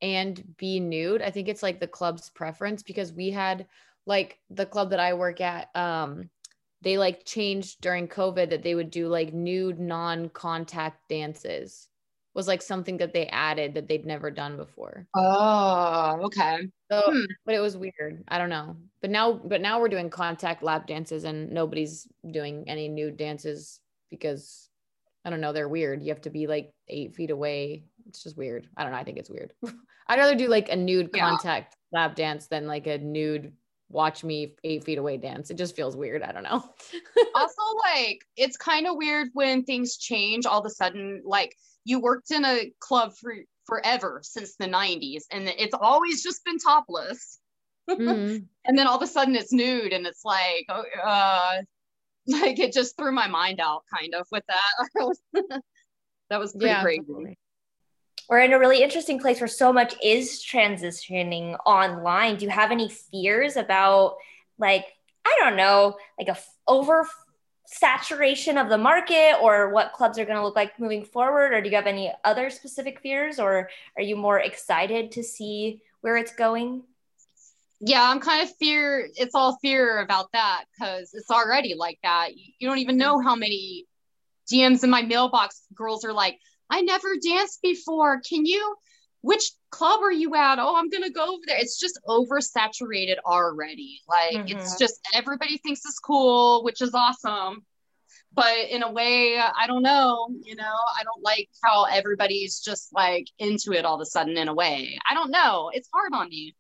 and 0.02 0.56
be 0.58 0.80
nude. 0.80 1.22
I 1.22 1.32
think 1.32 1.48
it's 1.48 1.64
like 1.64 1.80
the 1.80 1.88
club's 1.88 2.30
preference 2.30 2.82
because 2.84 3.12
we 3.14 3.30
had 3.30 3.68
like 4.06 4.40
the 4.50 4.66
club 4.66 4.90
that 4.92 5.00
I 5.00 5.14
work 5.14 5.42
at, 5.42 5.68
um, 5.76 6.30
they 6.82 6.98
like 6.98 7.26
changed 7.26 7.82
during 7.82 8.08
COVID 8.08 8.50
that 8.50 8.64
they 8.64 8.74
would 8.74 8.90
do 8.90 9.08
like 9.08 9.34
nude 9.34 9.80
non-contact 9.80 11.08
dances. 11.10 11.88
was 12.34 12.48
like 12.48 12.62
something 12.62 12.98
that 12.98 13.14
they 13.14 13.28
added 13.28 13.74
that 13.76 13.88
they'd 13.88 14.06
never 14.06 14.32
done 14.32 14.56
before. 14.58 15.06
Oh, 15.14 16.20
okay. 16.24 16.68
So, 16.90 17.02
Hmm. 17.06 17.26
but 17.46 17.54
it 17.56 17.60
was 17.60 17.78
weird. 17.78 18.24
I 18.30 18.38
don't 18.38 18.50
know. 18.50 18.78
But 19.02 19.12
now, 19.12 19.34
but 19.34 19.62
now 19.62 19.80
we're 19.80 19.90
doing 19.90 20.10
contact 20.10 20.64
lap 20.64 20.88
dances, 20.88 21.26
and 21.26 21.52
nobody's 21.52 22.08
doing 22.32 22.64
any 22.68 22.88
nude 22.88 23.18
dances 23.18 23.82
because 24.10 24.70
I 25.24 25.30
don't 25.30 25.42
know. 25.42 25.54
They're 25.54 25.68
weird. 25.70 26.02
You 26.02 26.10
have 26.10 26.22
to 26.22 26.30
be 26.30 26.48
like 26.48 26.72
eight 26.88 27.16
feet 27.16 27.30
away. 27.32 27.86
It's 28.08 28.24
just 28.24 28.38
weird. 28.38 28.68
I 28.76 28.84
don't 28.84 28.92
know. 28.92 28.98
I 28.98 29.04
think 29.04 29.18
it's 29.18 29.30
weird. 29.30 29.54
I'd 30.08 30.18
rather 30.20 30.36
do 30.36 30.48
like 30.48 30.70
a 30.70 30.76
nude 30.76 31.10
Yeah. 31.14 31.30
contact 31.30 31.76
lap 31.92 32.16
dance 32.16 32.48
than 32.48 32.68
like 32.68 32.88
a 32.88 32.98
nude 32.98 33.54
watch 33.90 34.24
me 34.24 34.56
eight 34.64 34.84
feet 34.84 34.98
away 34.98 35.18
dance. 35.18 35.52
It 35.52 35.58
just 35.58 35.76
feels 35.76 35.96
weird. 35.96 36.24
I 36.24 36.32
don't 36.32 36.44
know. 36.44 36.64
also 37.36 37.62
like 37.86 38.20
it's 38.38 38.58
kind 38.58 38.88
of 38.88 38.96
weird 38.96 39.30
when 39.34 39.64
things 39.64 39.98
change 39.98 40.46
all 40.46 40.60
of 40.60 40.66
a 40.66 40.70
sudden 40.70 41.22
like 41.26 41.56
you 41.86 42.00
worked 42.00 42.32
in 42.32 42.44
a 42.46 42.72
club 42.80 43.12
for 43.20 43.36
forever 43.68 44.22
since 44.24 44.56
the 44.56 44.66
90s 44.66 45.24
and 45.32 45.48
it's 45.48 45.76
always 45.80 46.24
just 46.24 46.44
been 46.46 46.58
topless 46.58 47.40
Mhm. 47.90 48.46
and 48.66 48.78
then 48.78 48.88
all 48.88 48.98
of 48.98 49.02
a 49.04 49.08
sudden 49.08 49.36
it's 49.36 49.52
nude 49.54 49.94
and 49.94 50.06
it's 50.06 50.24
like 50.26 50.66
oh, 50.70 50.84
uh 51.04 51.62
like 52.28 52.60
it 52.60 52.74
just 52.74 52.96
threw 52.98 53.12
my 53.12 53.28
mind 53.28 53.60
out 53.60 53.84
kind 53.94 54.14
of 54.16 54.28
with 54.32 54.44
that 54.48 54.88
that 56.30 56.40
was 56.40 56.52
pretty 56.52 56.68
Yeah. 56.68 56.82
crazy 56.82 57.38
we're 58.30 58.40
in 58.40 58.54
a 58.54 58.60
really 58.60 58.82
interesting 58.82 59.20
place 59.20 59.42
where 59.42 59.48
so 59.50 59.74
much 59.74 59.94
is 60.02 60.42
transitioning 60.42 61.58
online. 61.66 62.38
Do 62.38 62.46
you 62.46 62.52
have 62.52 62.72
any 62.72 62.88
fears 62.88 63.58
about 63.58 64.16
like 64.58 64.86
I 65.26 65.38
don't 65.42 65.58
know, 65.58 65.98
like 66.18 66.30
a 66.30 66.32
f- 66.32 66.56
over 66.66 67.06
saturation 67.66 68.58
of 68.58 68.70
the 68.70 68.78
market 68.78 69.36
or 69.42 69.72
what 69.72 69.92
clubs 69.92 70.18
are 70.18 70.24
going 70.24 70.38
to 70.38 70.44
look 70.44 70.56
like 70.56 70.80
moving 70.80 71.04
forward 71.04 71.52
or 71.54 71.62
do 71.62 71.70
you 71.70 71.76
have 71.76 71.88
any 71.88 72.12
other 72.24 72.50
specific 72.50 73.02
fears 73.02 73.38
or 73.38 73.70
are 73.98 74.02
you 74.02 74.16
more 74.16 74.40
excited 74.40 75.12
to 75.12 75.24
see 75.24 75.82
where 76.00 76.16
it's 76.16 76.34
going? 76.34 76.84
Yeah 77.82 78.10
i'm 78.10 78.20
kind 78.20 78.48
of 78.48 78.56
fear 78.58 79.10
it's 79.16 79.36
all 79.36 79.58
fear 79.62 80.00
about 80.00 80.32
that 80.34 80.66
because 80.72 81.12
it's 81.14 81.32
already 81.32 81.74
like 81.76 81.98
that. 82.04 82.30
You, 82.36 82.68
don't 82.70 82.78
even 82.78 82.98
know 82.98 83.20
how 83.20 83.36
many 83.36 83.86
dms 84.52 84.84
in 84.84 84.90
my 84.90 85.02
mailbox 85.02 85.64
girls 85.74 86.06
are 86.06 86.14
like 86.14 86.38
i 86.70 86.82
never 86.82 87.10
danced 87.22 87.62
before. 87.62 88.22
Can 88.28 88.46
you 88.46 88.76
which 89.24 89.52
club 89.70 90.02
are 90.02 90.12
you 90.12 90.36
at? 90.36 90.60
Oh 90.60 90.76
i'm 90.76 90.90
gonna 90.90 91.10
go 91.10 91.34
over 91.34 91.42
there. 91.48 91.58
It's 91.60 91.80
just 91.80 92.00
oversaturated 92.08 93.18
already. 93.26 94.02
Like 94.08 94.50
it's 94.50 94.76
Mhm. 94.76 94.80
just 94.80 95.00
everybody 95.14 95.58
thinks 95.58 95.82
it's 95.86 96.00
cool 96.00 96.64
which 96.64 96.82
is 96.82 96.94
awesome. 96.94 97.66
But 98.34 98.70
in 98.70 98.84
a 98.84 98.92
way 98.92 99.38
i 99.40 99.66
don't 99.68 99.84
know 99.84 100.30
you 100.44 100.56
know? 100.56 100.64
I 101.00 101.04
don't 101.04 101.24
like 101.24 101.50
how 101.64 101.86
everybody's 101.86 102.60
just 102.60 102.94
like 102.94 103.26
into 103.40 103.74
it 103.74 103.86
all 103.86 103.96
of 103.96 104.02
a 104.02 104.06
sudden 104.06 104.38
in 104.38 104.48
a 104.48 104.54
way. 104.54 104.98
I 105.10 105.14
don't 105.14 105.32
know. 105.32 105.72
It's 105.74 105.90
hard 105.94 106.14
on 106.14 106.30
me 106.30 106.56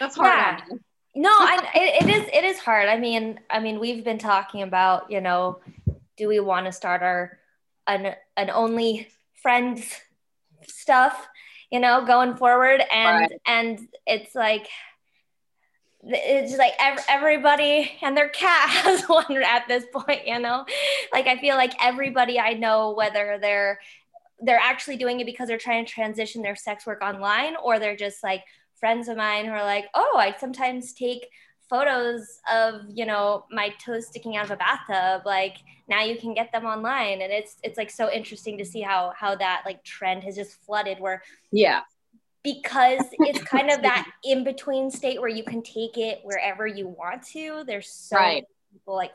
that's 0.00 0.16
hard 0.16 0.28
Yeah. 0.28 0.76
No, 1.18 1.30
I, 1.30 1.70
it, 1.74 2.02
it 2.04 2.10
is 2.10 2.28
it 2.30 2.44
is 2.44 2.58
hard. 2.58 2.90
I 2.90 2.98
mean, 2.98 3.40
I 3.48 3.58
mean, 3.58 3.80
we've 3.80 4.04
been 4.04 4.18
talking 4.18 4.60
about, 4.60 5.10
you 5.10 5.22
know, 5.22 5.60
do 6.18 6.28
we 6.28 6.40
want 6.40 6.66
to 6.66 6.72
start 6.72 7.02
our 7.02 7.38
an 7.86 8.14
an 8.36 8.50
only 8.50 9.08
friends 9.40 9.98
stuff, 10.66 11.26
you 11.70 11.80
know, 11.80 12.04
going 12.04 12.36
forward, 12.36 12.82
and 12.92 13.20
Right. 13.20 13.40
and 13.46 13.88
it's 14.06 14.34
like 14.34 14.68
it's 16.02 16.50
just 16.50 16.58
like 16.58 16.74
ev- 16.78 17.04
everybody 17.08 17.92
and 18.02 18.14
their 18.16 18.28
cat 18.28 18.68
has 18.84 19.04
one 19.08 19.42
at 19.42 19.66
this 19.68 19.84
point, 19.92 20.26
you 20.26 20.38
know. 20.38 20.66
Like 21.12 21.26
I 21.26 21.38
feel 21.38 21.56
like 21.56 21.72
everybody 21.82 22.38
I 22.38 22.52
know, 22.52 22.92
whether 22.92 23.38
they're 23.40 23.80
they're 24.40 24.60
actually 24.62 24.98
doing 24.98 25.18
it 25.20 25.24
because 25.24 25.48
they're 25.48 25.56
trying 25.56 25.86
to 25.86 25.90
transition 25.90 26.42
their 26.42 26.56
sex 26.56 26.84
work 26.86 27.00
online, 27.02 27.56
or 27.56 27.78
they're 27.78 27.96
just 27.96 28.22
like 28.22 28.44
friends 28.78 29.08
of 29.08 29.16
mine 29.16 29.46
who 29.46 29.52
are 29.52 29.64
like, 29.64 29.86
oh, 29.94 30.16
I 30.18 30.34
sometimes 30.38 30.92
take 30.92 31.28
photos 31.68 32.40
of 32.52 32.82
you 32.92 33.04
know 33.04 33.44
my 33.50 33.70
toes 33.84 34.06
sticking 34.06 34.36
out 34.36 34.44
of 34.44 34.52
a 34.52 34.56
bathtub 34.56 35.22
like 35.26 35.56
now 35.88 36.04
you 36.04 36.16
can 36.16 36.32
get 36.34 36.52
them 36.52 36.64
online. 36.64 37.22
And 37.22 37.32
it's 37.32 37.56
it's 37.62 37.78
like 37.78 37.90
so 37.90 38.10
interesting 38.10 38.58
to 38.58 38.64
see 38.64 38.80
how 38.80 39.12
how 39.16 39.34
that 39.36 39.62
like 39.64 39.82
trend 39.84 40.24
has 40.24 40.36
just 40.36 40.62
flooded 40.64 40.98
where 41.00 41.22
yeah. 41.52 41.80
because 42.42 43.02
it's 43.20 43.42
kind 43.42 43.70
of 43.70 43.82
that 43.82 44.08
in 44.24 44.44
between 44.44 44.90
state 44.90 45.20
where 45.20 45.28
you 45.28 45.44
can 45.44 45.62
take 45.62 45.96
it 45.96 46.20
wherever 46.22 46.66
you 46.66 46.88
want 46.88 47.22
to 47.28 47.64
there's 47.66 47.88
so 47.88 48.16
Right. 48.16 48.34
many 48.34 48.46
people 48.72 48.94
like 48.96 49.12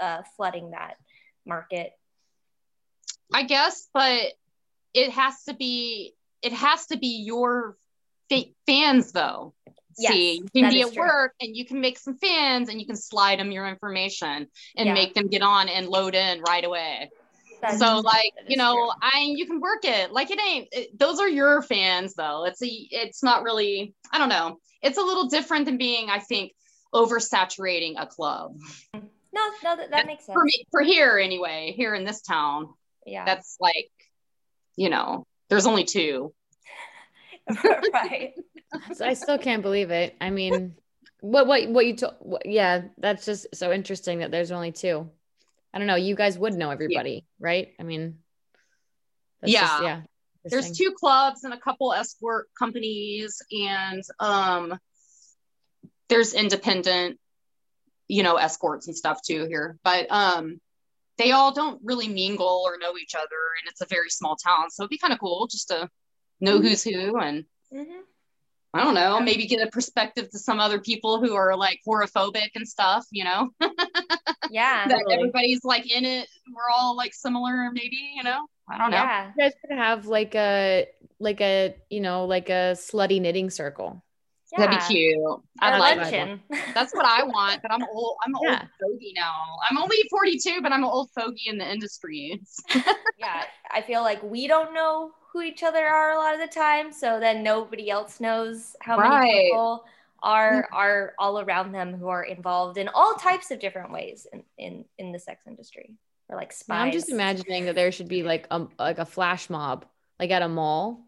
uh, 0.00 0.22
flooding 0.36 0.70
that 0.70 0.96
market. 1.46 1.92
I 3.32 3.42
guess, 3.42 3.88
but 3.92 4.32
it 4.94 5.10
has 5.10 5.44
to 5.44 5.54
be 5.54 6.14
it 6.42 6.52
has 6.52 6.86
to 6.86 6.96
be 6.96 7.22
your 7.24 7.76
fa- 8.28 8.50
fans 8.66 9.12
though. 9.12 9.54
Yes, 9.98 10.12
See, 10.12 10.32
you 10.54 10.62
can 10.62 10.70
be 10.70 10.82
at 10.82 10.92
true. 10.92 10.98
work 11.06 11.32
and 11.40 11.56
you 11.56 11.64
can 11.64 11.80
make 11.80 11.98
some 11.98 12.18
fans 12.18 12.68
and 12.68 12.78
you 12.78 12.86
can 12.86 12.96
slide 12.96 13.38
them 13.38 13.50
your 13.50 13.66
information 13.66 14.46
and 14.76 14.86
Yeah. 14.88 14.92
make 14.92 15.14
them 15.14 15.28
get 15.28 15.40
on 15.42 15.68
and 15.70 15.88
load 15.88 16.14
in 16.14 16.42
right 16.42 16.64
away. 16.64 17.10
That's- 17.62 17.78
so 17.80 18.00
like, 18.00 18.32
you 18.46 18.58
know, 18.58 18.74
true. 18.74 18.90
I 19.00 19.20
you 19.34 19.46
can 19.46 19.58
work 19.60 19.84
it. 19.84 20.12
Like 20.12 20.30
it 20.30 20.38
ain't 20.38 20.68
it, 20.72 20.98
those 20.98 21.18
are 21.18 21.28
your 21.28 21.62
fans 21.62 22.12
though. 22.14 22.44
It's 22.44 22.62
a 22.62 22.66
it's 22.68 23.22
not 23.22 23.42
really 23.42 23.94
I 24.12 24.18
don't 24.18 24.28
know. 24.28 24.58
It's 24.82 24.98
a 24.98 25.02
little 25.02 25.28
different 25.28 25.64
than 25.64 25.78
being 25.78 26.10
I 26.10 26.18
think 26.18 26.52
oversaturating 26.94 27.94
a 27.98 28.06
club. 28.06 28.56
no 28.94 29.00
no 29.64 29.76
that, 29.76 29.90
that 29.90 30.06
makes 30.06 30.26
sense 30.26 30.34
For 30.34 30.44
me 30.44 30.66
for 30.70 30.82
here 30.82 31.18
anyway, 31.18 31.72
here 31.76 31.94
in 31.94 32.04
this 32.04 32.20
town. 32.20 32.74
yeah 33.06 33.24
That's 33.24 33.56
like 33.60 33.90
you 34.76 34.90
know, 34.90 35.26
there's 35.48 35.66
only 35.66 35.84
two. 35.84 36.34
right 37.92 38.34
So 38.94 39.04
I 39.06 39.14
still 39.14 39.38
can't 39.38 39.62
believe 39.62 39.90
it. 39.90 40.16
I 40.20 40.30
mean, 40.30 40.74
what 41.20 41.46
what 41.46 41.68
what 41.70 41.86
you 41.86 41.94
told? 41.96 42.42
Yeah, 42.44 42.82
that's 42.98 43.24
just 43.24 43.46
so 43.54 43.72
interesting 43.72 44.18
that 44.18 44.30
there's 44.30 44.50
only 44.50 44.72
two. 44.72 45.08
I 45.72 45.78
don't 45.78 45.86
know. 45.86 45.94
You 45.94 46.14
guys 46.14 46.38
would 46.38 46.54
know 46.54 46.70
everybody, 46.70 47.24
right? 47.38 47.68
I 47.78 47.82
mean, 47.84 48.18
that's 49.40 49.52
Yeah. 49.52 49.60
just- 49.60 49.82
yeah. 49.82 50.02
there's 50.44 50.70
two 50.76 50.92
clubs 50.92 51.44
and 51.44 51.52
a 51.54 51.58
couple 51.60 51.92
escort 51.92 52.48
companies 52.58 53.40
and 53.50 54.02
um 54.20 54.78
there's 56.08 56.34
independent 56.34 57.18
you 58.08 58.22
know 58.22 58.36
escorts 58.36 58.86
and 58.86 58.96
stuff 58.96 59.20
too 59.26 59.46
here 59.46 59.76
but 59.82 60.06
um 60.10 60.60
they 61.18 61.32
all 61.32 61.52
don't 61.52 61.80
really 61.82 62.06
mingle 62.06 62.62
or 62.64 62.78
know 62.78 62.96
each 62.96 63.14
other 63.16 63.40
and 63.60 63.68
it's 63.68 63.80
a 63.80 63.86
very 63.86 64.08
small 64.08 64.36
town 64.36 64.70
so 64.70 64.82
it'd 64.84 64.90
be 64.90 64.98
kind 64.98 65.12
of 65.12 65.18
cool 65.18 65.48
just 65.48 65.66
to 65.68 65.88
know 66.40 66.60
who's 66.60 66.82
who 66.84 67.16
and 67.18 67.44
Mhm. 67.72 68.00
i 68.74 68.82
don't 68.82 68.94
know 68.94 69.20
maybe 69.20 69.46
get 69.46 69.66
a 69.66 69.70
perspective 69.70 70.28
to 70.30 70.38
some 70.38 70.60
other 70.60 70.80
people 70.80 71.20
who 71.20 71.34
are 71.34 71.56
like 71.56 71.80
whorephobic 71.86 72.50
and 72.54 72.68
stuff 72.68 73.04
you 73.10 73.24
know 73.24 73.48
yeah 74.50 74.86
that 74.88 74.98
Totally. 74.98 75.14
everybody's 75.14 75.64
like 75.64 75.90
in 75.90 76.04
it 76.04 76.28
we're 76.54 76.70
all 76.74 76.96
like 76.96 77.14
similar 77.14 77.70
maybe 77.72 77.98
you 78.14 78.22
know 78.22 78.46
i 78.68 78.78
don't 78.78 78.90
know 78.90 78.96
yeah 78.98 79.32
You 79.36 79.44
guys 79.44 79.52
could 79.66 79.76
have 79.76 80.06
like 80.06 80.34
a 80.34 80.86
like 81.18 81.40
a 81.40 81.74
you 81.90 82.00
know 82.00 82.26
like 82.26 82.48
a 82.50 82.74
slutty 82.74 83.20
knitting 83.20 83.50
circle. 83.50 84.04
that'd 84.56 84.70
be 84.78 84.84
cute 84.86 85.18
i'd 85.60 85.78
like 85.78 85.96
that. 86.12 86.38
That's 86.74 86.92
what 86.94 87.06
I 87.06 87.22
want, 87.24 87.62
but 87.62 87.72
I'm 87.72 87.82
old. 87.90 88.16
I'm 88.24 88.34
an 88.34 88.40
Yeah. 88.42 88.60
old 88.60 88.68
fogey 88.92 89.12
now. 89.16 89.32
I'm 89.68 89.78
only 89.78 89.96
42, 90.10 90.60
but 90.62 90.72
I'm 90.72 90.84
an 90.84 90.90
old 90.90 91.08
fogey 91.18 91.44
in 91.46 91.56
the 91.56 91.66
industry. 91.70 92.38
yeah, 93.18 93.44
I 93.70 93.80
feel 93.80 94.02
like 94.02 94.22
we 94.22 94.46
don't 94.46 94.74
know 94.74 95.12
who 95.36 95.42
each 95.42 95.62
other 95.62 95.84
are 95.84 96.12
a 96.12 96.18
lot 96.18 96.34
of 96.34 96.40
the 96.40 96.46
time, 96.46 96.90
so 96.92 97.20
then 97.20 97.42
nobody 97.42 97.90
else 97.90 98.20
knows 98.20 98.74
how 98.80 98.98
many 98.98 99.44
people 99.44 99.84
are 100.22 100.62
mm. 100.62 100.76
are 100.76 101.12
all 101.18 101.40
around 101.40 101.72
them 101.72 101.92
who 101.92 102.08
are 102.08 102.24
involved 102.24 102.78
in 102.78 102.88
all 102.88 103.14
types 103.14 103.50
of 103.50 103.60
different 103.60 103.92
ways 103.92 104.26
in 104.32 104.42
in, 104.56 104.84
in 104.98 105.12
the 105.12 105.18
sex 105.18 105.46
industry 105.46 105.94
or 106.28 106.36
like 106.36 106.52
spies. 106.52 106.86
I'm 106.86 106.92
just 106.92 107.10
imagining 107.10 107.66
that 107.66 107.74
there 107.74 107.92
should 107.92 108.08
be 108.08 108.22
like 108.22 108.46
a 108.50 108.66
like 108.78 108.98
a 108.98 109.04
flash 109.04 109.50
mob, 109.50 109.84
like 110.18 110.30
at 110.30 110.40
a 110.40 110.48
mall, 110.48 111.04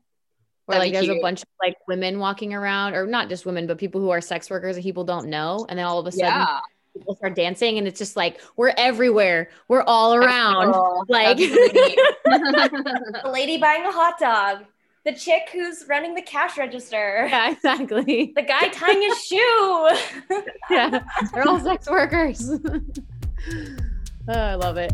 where 0.66 0.78
That'd 0.78 0.92
like 0.92 1.06
there's 1.06 1.16
a 1.16 1.22
bunch 1.22 1.40
of 1.42 1.48
like 1.62 1.76
women 1.86 2.18
walking 2.18 2.52
around, 2.52 2.94
or 2.94 3.06
not 3.06 3.30
just 3.30 3.46
women, 3.46 3.66
but 3.66 3.78
people 3.78 4.02
who 4.02 4.10
are 4.10 4.20
sex 4.20 4.50
workers 4.50 4.76
and 4.76 4.84
people 4.84 5.04
don't 5.04 5.28
know, 5.28 5.64
and 5.70 5.78
then 5.78 5.86
all 5.86 5.98
of 5.98 6.06
a 6.06 6.12
sudden 6.12 6.26
Yeah. 6.26 6.60
People 6.98 7.16
start 7.16 7.34
dancing, 7.34 7.78
and 7.78 7.86
it's 7.86 7.98
just 7.98 8.16
like 8.16 8.40
we're 8.56 8.74
everywhere, 8.76 9.48
we're 9.68 9.82
all 9.82 10.14
around. 10.14 10.72
Oh, 10.74 11.04
Like- 11.08 11.38
that'd 11.38 11.50
be 11.50 11.72
neat. 11.72 11.98
the 12.24 13.30
lady 13.32 13.56
buying 13.58 13.84
a 13.84 13.90
hot 13.92 14.18
dog, 14.18 14.64
the 15.04 15.12
chick 15.12 15.48
who's 15.52 15.84
running 15.88 16.14
the 16.14 16.22
cash 16.22 16.58
register, 16.58 17.26
Yeah, 17.30 17.50
exactly. 17.52 18.32
the 18.36 18.42
guy 18.42 18.68
tying 18.68 19.00
his 19.02 19.24
shoe. 19.24 19.90
yeah, 20.70 21.00
they're 21.32 21.48
all 21.48 21.60
sex 21.60 21.88
workers. 21.88 22.50
oh, 24.28 24.32
I 24.32 24.54
love 24.54 24.76
it. 24.76 24.92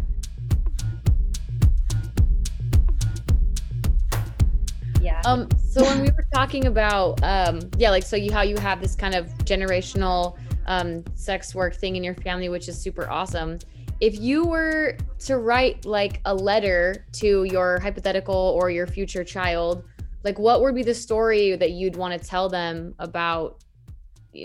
yeah. 5.00 5.20
Um, 5.26 5.48
so 5.59 5.82
when 5.82 6.00
we 6.02 6.11
were 6.11 6.26
talking 6.32 6.66
about, 6.66 7.22
um, 7.22 7.61
yeah, 7.76 7.90
like 7.90 8.02
so 8.05 8.16
you 8.16 8.32
how 8.32 8.42
you 8.42 8.57
have 8.59 8.80
this 8.80 8.94
kind 8.94 9.14
of 9.14 9.26
generational 9.44 10.36
um, 10.66 11.04
sex 11.14 11.54
work 11.54 11.74
thing 11.74 11.96
in 11.96 12.04
your 12.04 12.14
family, 12.14 12.48
which 12.48 12.68
is 12.68 12.80
super 12.80 13.08
awesome. 13.10 13.58
if 14.00 14.18
you 14.18 14.44
were 14.44 14.96
to 15.20 15.38
write 15.38 15.84
like 15.84 16.20
a 16.24 16.34
letter 16.34 17.06
to 17.12 17.44
your 17.44 17.78
hypothetical 17.80 18.34
or 18.34 18.70
your 18.70 18.86
future 18.86 19.24
child, 19.24 19.84
like 20.24 20.38
what 20.38 20.62
would 20.62 20.74
be 20.74 20.82
the 20.82 20.94
story 20.94 21.54
that 21.56 21.70
you'd 21.72 21.96
want 21.96 22.20
to 22.20 22.28
tell 22.28 22.48
them 22.48 22.94
about 22.98 23.62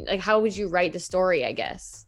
like 0.05 0.19
how 0.19 0.39
would 0.39 0.55
you 0.55 0.67
write 0.67 0.93
the 0.93 0.99
story, 0.99 1.45
I 1.45 1.51
guess? 1.51 2.05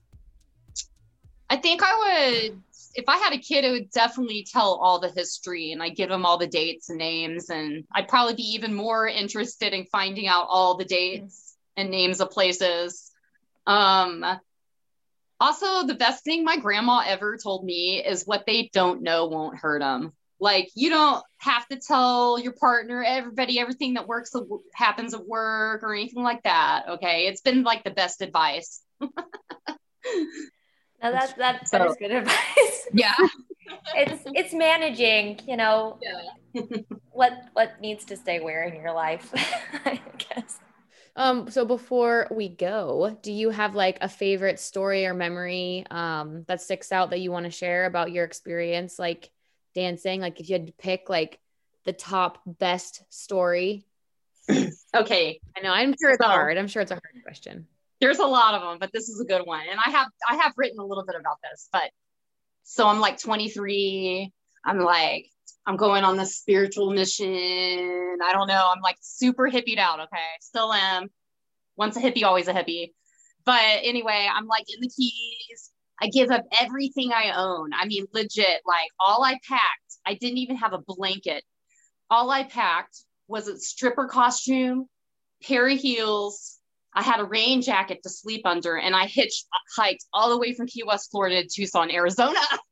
I 1.50 1.58
think 1.58 1.82
I 1.84 2.46
would 2.46 2.62
if 2.96 3.06
I 3.08 3.18
had 3.18 3.34
a 3.34 3.38
kid, 3.38 3.66
I 3.66 3.72
would 3.72 3.92
definitely 3.92 4.46
tell 4.50 4.76
all 4.76 5.00
the 5.00 5.10
history 5.10 5.72
and 5.72 5.82
I 5.82 5.90
give 5.90 6.10
them 6.10 6.26
all 6.26 6.38
the 6.38 6.48
dates 6.48 6.90
and 6.90 6.98
names. 6.98 7.50
And 7.50 7.86
I'd 7.94 8.08
probably 8.08 8.36
be 8.36 8.44
even 8.44 8.74
more 8.74 9.08
interested 9.08 9.74
in 9.74 9.86
finding 9.86 10.28
out 10.28 10.48
all 10.50 10.76
the 10.76 10.86
dates 10.86 11.56
and 11.78 11.90
names 11.90 12.20
of 12.20 12.30
places. 12.32 13.11
Um, 13.68 14.26
also, 15.40 15.88
the 15.88 15.96
best 15.96 16.24
thing 16.24 16.44
my 16.44 16.58
grandma 16.58 17.04
ever 17.06 17.38
told 17.38 17.66
me 17.66 18.04
is 18.04 18.26
what 18.26 18.46
they 18.46 18.70
don't 18.74 19.02
know 19.02 19.28
won't 19.28 19.58
hurt 19.58 19.82
them. 19.82 20.14
Like, 20.40 20.70
you 20.76 20.90
don't 20.90 21.24
have 21.38 21.68
to 21.68 21.80
tell 21.80 22.40
your 22.40 22.54
partner, 22.54 23.04
everybody, 23.04 23.60
everything 23.60 23.94
that 23.96 24.08
works 24.08 24.34
happens 24.74 25.14
at 25.14 25.26
work 25.26 25.84
or 25.84 25.94
anything 25.94 26.24
like 26.24 26.44
that. 26.44 26.84
Okay. 26.90 27.28
It's 27.28 27.42
been 27.42 27.64
like 27.64 27.84
the 27.84 27.92
best 27.92 28.22
advice. 28.22 28.82
Now 31.02 31.12
that 31.12 31.36
that, 31.38 31.68
so, 31.68 31.80
that 31.80 31.88
is 31.88 31.96
good 31.98 32.12
advice. 32.12 32.88
Yeah. 32.94 33.16
it's 33.96 34.24
it's 34.28 34.54
managing, 34.54 35.40
you 35.48 35.58
know, 35.58 35.98
yeah. 36.02 36.62
what 37.12 37.34
what 37.54 37.82
needs 37.82 38.06
to 38.06 38.18
stay 38.18 38.40
where 38.40 38.64
in 38.64 38.76
your 38.76 38.94
life, 38.94 39.32
I 39.86 40.00
guess. 40.18 40.60
Um, 41.22 41.52
so 41.52 41.66
before 41.66 42.28
we 42.32 42.50
go, 42.50 43.16
do 43.22 43.32
you 43.32 43.52
have 43.52 43.76
like 43.76 44.00
a 44.02 44.10
favorite 44.10 44.60
story 44.60 45.06
or 45.06 45.14
memory 45.14 45.86
um 45.92 46.46
that 46.48 46.62
sticks 46.62 46.92
out 46.92 47.12
that 47.12 47.20
you 47.20 47.32
want 47.32 47.46
to 47.46 47.52
share 47.52 47.86
about 47.86 48.12
your 48.12 48.26
experience 48.26 48.98
like 48.98 49.30
dancing? 49.76 50.20
Like 50.20 50.40
if 50.40 50.50
you 50.50 50.54
had 50.54 50.68
to 50.68 50.74
pick 50.74 51.10
like 51.10 51.40
the 51.86 51.94
top 51.94 52.40
best 52.46 53.04
story. 53.10 53.86
okay. 54.96 55.40
I 55.56 55.62
know, 55.62 55.72
I'm 55.72 55.94
sure 56.00 56.10
it's 56.10 56.24
so, 56.24 56.28
hard. 56.28 56.58
I'm 56.58 56.68
sure 56.68 56.82
it's 56.82 56.92
a 56.92 56.96
hard 56.96 57.24
question 57.24 57.68
there's 58.02 58.18
a 58.18 58.26
lot 58.26 58.56
of 58.56 58.62
them, 58.62 58.78
but 58.80 58.92
this 58.92 59.08
is 59.08 59.22
a 59.22 59.26
good 59.26 59.46
one. 59.46 59.62
And 59.70 59.80
I 59.86 59.92
have 59.92 60.08
I 60.28 60.36
have 60.38 60.54
written 60.58 60.80
a 60.80 60.86
little 60.86 61.06
bit 61.06 61.16
about 61.18 61.38
this, 61.44 61.70
but 61.72 61.90
so 62.64 62.88
I'm 62.88 63.00
like 63.00 63.20
23. 63.20 64.34
I'm 64.66 64.80
like 64.80 65.28
I'm 65.66 65.78
going 65.78 66.04
on 66.04 66.18
this 66.18 66.38
spiritual 66.38 66.92
mission. 66.92 67.28
I 68.24 68.32
don't 68.34 68.48
know. 68.48 68.72
I'm 68.74 68.82
like 68.82 68.98
super 69.02 69.50
hippied 69.50 69.78
out. 69.78 70.00
Okay, 70.00 70.18
still 70.42 70.74
am. 70.74 71.10
Once 71.76 71.96
a 71.98 72.00
hippie, 72.00 72.24
always 72.24 72.48
a 72.48 72.54
hippie. 72.54 72.94
But 73.46 73.80
anyway, 73.84 74.28
I'm 74.32 74.48
like 74.48 74.66
in 74.74 74.82
the 74.82 74.90
keys. 74.90 75.72
I 76.02 76.08
give 76.08 76.32
up 76.32 76.44
everything 76.60 77.12
I 77.14 77.34
own. 77.36 77.72
I 77.74 77.86
mean, 77.86 78.08
legit, 78.12 78.62
like 78.66 78.90
all 79.00 79.24
I 79.24 79.38
packed, 79.48 79.98
I 80.06 80.16
didn't 80.16 80.40
even 80.40 80.58
have 80.58 80.74
a 80.74 80.80
blanket. 80.80 81.44
All 82.10 82.32
I 82.32 82.44
packed 82.44 82.98
was 83.28 83.48
a 83.48 83.58
stripper 83.60 84.08
costume, 84.08 84.88
pair 85.44 85.68
of 85.68 85.80
heels, 85.80 86.60
I 86.94 87.04
had 87.04 87.20
a 87.20 87.26
rain 87.26 87.62
jacket 87.62 88.04
to 88.04 88.10
sleep 88.10 88.46
under, 88.46 88.78
and 88.78 88.96
I 88.96 89.06
hitched 89.06 89.48
uh, 89.54 89.82
hiked 89.82 90.06
all 90.14 90.30
the 90.30 90.38
way 90.38 90.54
from 90.54 90.68
Key 90.68 90.84
West, 90.84 91.10
Florida 91.12 91.44
to 91.44 91.48
Tucson, 91.48 91.90
Arizona. 91.90 92.40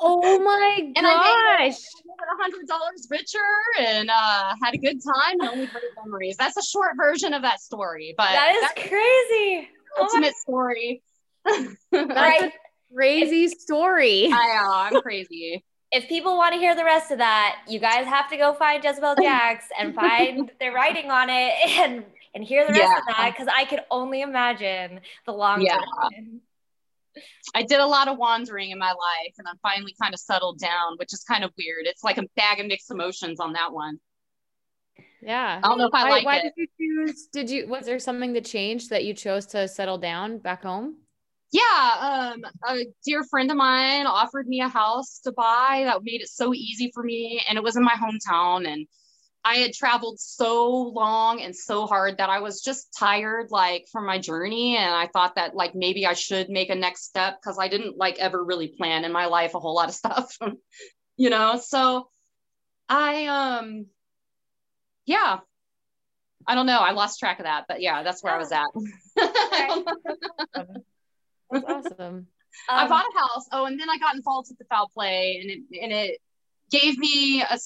oh 0.00 0.38
my 0.40 0.76
and 0.82 0.94
gosh! 0.94 1.04
I 1.06 1.64
made 1.66 1.72
a 1.72 2.42
hundred 2.42 2.66
dollars 2.66 3.06
richer 3.10 3.38
and 3.78 4.10
uh, 4.10 4.54
had 4.62 4.74
a 4.74 4.78
good 4.78 5.00
time 5.02 5.40
and 5.40 5.48
only 5.48 5.66
great 5.66 5.84
memories. 6.04 6.36
That's 6.36 6.56
a 6.56 6.62
short 6.62 6.92
version 6.96 7.34
of 7.34 7.42
that 7.42 7.60
story, 7.60 8.14
but 8.16 8.30
that 8.30 8.54
is 8.54 8.88
crazy. 8.88 9.68
Ultimate 10.00 10.34
oh 10.36 10.42
story. 10.42 11.02
That's 11.44 12.42
a 12.42 12.52
crazy 12.94 13.48
story. 13.48 14.30
I 14.32 14.62
know. 14.62 14.72
I'm 14.74 15.02
crazy 15.02 15.64
if 15.94 16.08
people 16.08 16.36
want 16.36 16.52
to 16.54 16.58
hear 16.58 16.74
the 16.74 16.84
rest 16.84 17.12
of 17.12 17.18
that, 17.18 17.60
you 17.68 17.78
guys 17.78 18.04
have 18.06 18.28
to 18.30 18.36
go 18.36 18.52
find 18.52 18.82
Jezebel 18.82 19.14
Jax 19.22 19.66
and 19.78 19.94
find 19.94 20.50
their 20.60 20.72
writing 20.72 21.10
on 21.10 21.30
it 21.30 21.54
and 21.78 22.04
and 22.34 22.42
hear 22.42 22.66
the 22.66 22.72
rest 22.72 22.82
yeah. 22.82 22.98
of 22.98 23.04
that 23.06 23.32
because 23.32 23.46
I 23.46 23.64
could 23.64 23.82
only 23.92 24.22
imagine 24.22 25.00
the 25.24 25.32
long 25.32 25.62
yeah. 25.62 25.78
I 27.54 27.62
did 27.62 27.80
a 27.80 27.86
lot 27.86 28.08
of 28.08 28.18
wandering 28.18 28.70
in 28.70 28.78
my 28.78 28.90
life 28.90 29.34
and 29.38 29.46
I'm 29.48 29.58
finally 29.62 29.94
kind 30.00 30.14
of 30.14 30.20
settled 30.20 30.58
down, 30.58 30.96
which 30.96 31.12
is 31.12 31.24
kind 31.24 31.44
of 31.44 31.52
weird. 31.56 31.86
It's 31.86 32.04
like 32.04 32.18
a 32.18 32.24
bag 32.36 32.60
of 32.60 32.66
mixed 32.66 32.90
emotions 32.90 33.40
on 33.40 33.52
that 33.52 33.72
one. 33.72 33.98
Yeah. 35.22 35.60
I 35.62 35.68
don't 35.68 35.78
know 35.78 35.86
if 35.86 35.94
I 35.94 36.04
why, 36.04 36.10
like 36.10 36.24
why 36.24 36.36
it. 36.36 36.42
did 36.42 36.52
you 36.56 36.66
choose 37.06 37.28
did 37.32 37.50
you 37.50 37.66
was 37.66 37.86
there 37.86 37.98
something 37.98 38.34
that 38.34 38.44
changed 38.44 38.90
that 38.90 39.04
you 39.04 39.14
chose 39.14 39.46
to 39.46 39.66
settle 39.68 39.98
down 39.98 40.38
back 40.38 40.62
home? 40.62 40.96
Yeah, 41.52 42.32
um, 42.34 42.42
a 42.68 42.84
dear 43.04 43.22
friend 43.22 43.48
of 43.50 43.56
mine 43.56 44.06
offered 44.06 44.48
me 44.48 44.60
a 44.60 44.68
house 44.68 45.20
to 45.20 45.30
buy 45.30 45.82
that 45.84 46.02
made 46.02 46.20
it 46.20 46.28
so 46.28 46.52
easy 46.52 46.90
for 46.92 47.02
me 47.02 47.40
and 47.48 47.56
it 47.56 47.62
was 47.62 47.76
in 47.76 47.84
my 47.84 47.94
hometown 47.94 48.66
and 48.66 48.86
I 49.44 49.56
had 49.56 49.74
traveled 49.74 50.18
so 50.18 50.70
long 50.70 51.42
and 51.42 51.54
so 51.54 51.86
hard 51.86 52.16
that 52.16 52.30
I 52.30 52.40
was 52.40 52.62
just 52.62 52.96
tired, 52.98 53.50
like 53.50 53.86
from 53.92 54.06
my 54.06 54.18
journey. 54.18 54.76
And 54.76 54.94
I 54.94 55.06
thought 55.08 55.34
that 55.34 55.54
like 55.54 55.74
maybe 55.74 56.06
I 56.06 56.14
should 56.14 56.48
make 56.48 56.70
a 56.70 56.74
next 56.74 57.04
step 57.04 57.36
because 57.40 57.58
I 57.60 57.68
didn't 57.68 57.98
like 57.98 58.18
ever 58.18 58.42
really 58.42 58.68
plan 58.68 59.04
in 59.04 59.12
my 59.12 59.26
life 59.26 59.54
a 59.54 59.60
whole 59.60 59.74
lot 59.74 59.90
of 59.90 59.94
stuff, 59.96 60.38
you 61.18 61.28
know? 61.28 61.60
So 61.62 62.08
I, 62.88 63.26
um, 63.26 63.86
yeah, 65.04 65.40
I 66.46 66.54
don't 66.54 66.66
know. 66.66 66.78
I 66.78 66.92
lost 66.92 67.18
track 67.18 67.38
of 67.38 67.44
that, 67.44 67.64
but 67.68 67.82
yeah, 67.82 68.02
that's 68.02 68.22
where 68.22 68.34
I 68.34 68.38
was 68.38 68.52
at. 68.52 68.66
that's 71.50 71.64
awesome. 71.68 72.28
I 72.68 72.84
um, 72.84 72.88
bought 72.88 73.04
a 73.04 73.18
house. 73.18 73.46
Oh, 73.52 73.66
and 73.66 73.78
then 73.78 73.90
I 73.90 73.98
got 73.98 74.14
involved 74.14 74.48
with 74.48 74.58
the 74.58 74.64
foul 74.70 74.90
play 74.94 75.38
and 75.42 75.50
it, 75.50 75.82
and 75.82 75.92
it 75.92 76.20
gave 76.70 76.96
me 76.96 77.42
a 77.42 77.58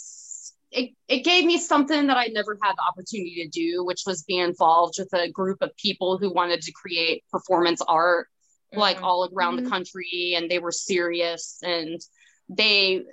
it, 0.70 0.90
it 1.08 1.20
gave 1.20 1.44
me 1.44 1.58
something 1.58 2.08
that 2.08 2.16
I 2.16 2.26
never 2.26 2.58
had 2.62 2.74
the 2.74 2.82
opportunity 2.82 3.42
to 3.42 3.48
do, 3.48 3.84
which 3.84 4.02
was 4.06 4.24
be 4.24 4.38
involved 4.38 4.96
with 4.98 5.12
a 5.14 5.30
group 5.30 5.58
of 5.62 5.76
people 5.76 6.18
who 6.18 6.32
wanted 6.32 6.62
to 6.62 6.72
create 6.72 7.24
performance 7.30 7.80
art 7.86 8.28
mm-hmm. 8.72 8.80
like 8.80 9.02
all 9.02 9.28
around 9.32 9.56
mm-hmm. 9.56 9.64
the 9.64 9.70
country 9.70 10.34
and 10.36 10.50
they 10.50 10.58
were 10.58 10.72
serious 10.72 11.58
and 11.62 12.00
they 12.48 13.04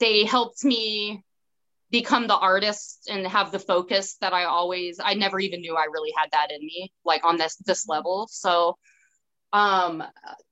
they 0.00 0.24
helped 0.24 0.64
me 0.64 1.22
become 1.90 2.26
the 2.26 2.36
artist 2.36 3.08
and 3.10 3.26
have 3.26 3.52
the 3.52 3.58
focus 3.58 4.16
that 4.20 4.32
I 4.32 4.44
always 4.44 4.98
I 5.02 5.14
never 5.14 5.38
even 5.38 5.60
knew 5.60 5.76
I 5.76 5.84
really 5.84 6.12
had 6.16 6.28
that 6.32 6.50
in 6.50 6.60
me 6.60 6.92
like 7.04 7.24
on 7.24 7.36
this 7.36 7.56
this 7.56 7.82
mm-hmm. 7.82 7.92
level 7.92 8.28
so 8.30 8.76
um 9.52 10.02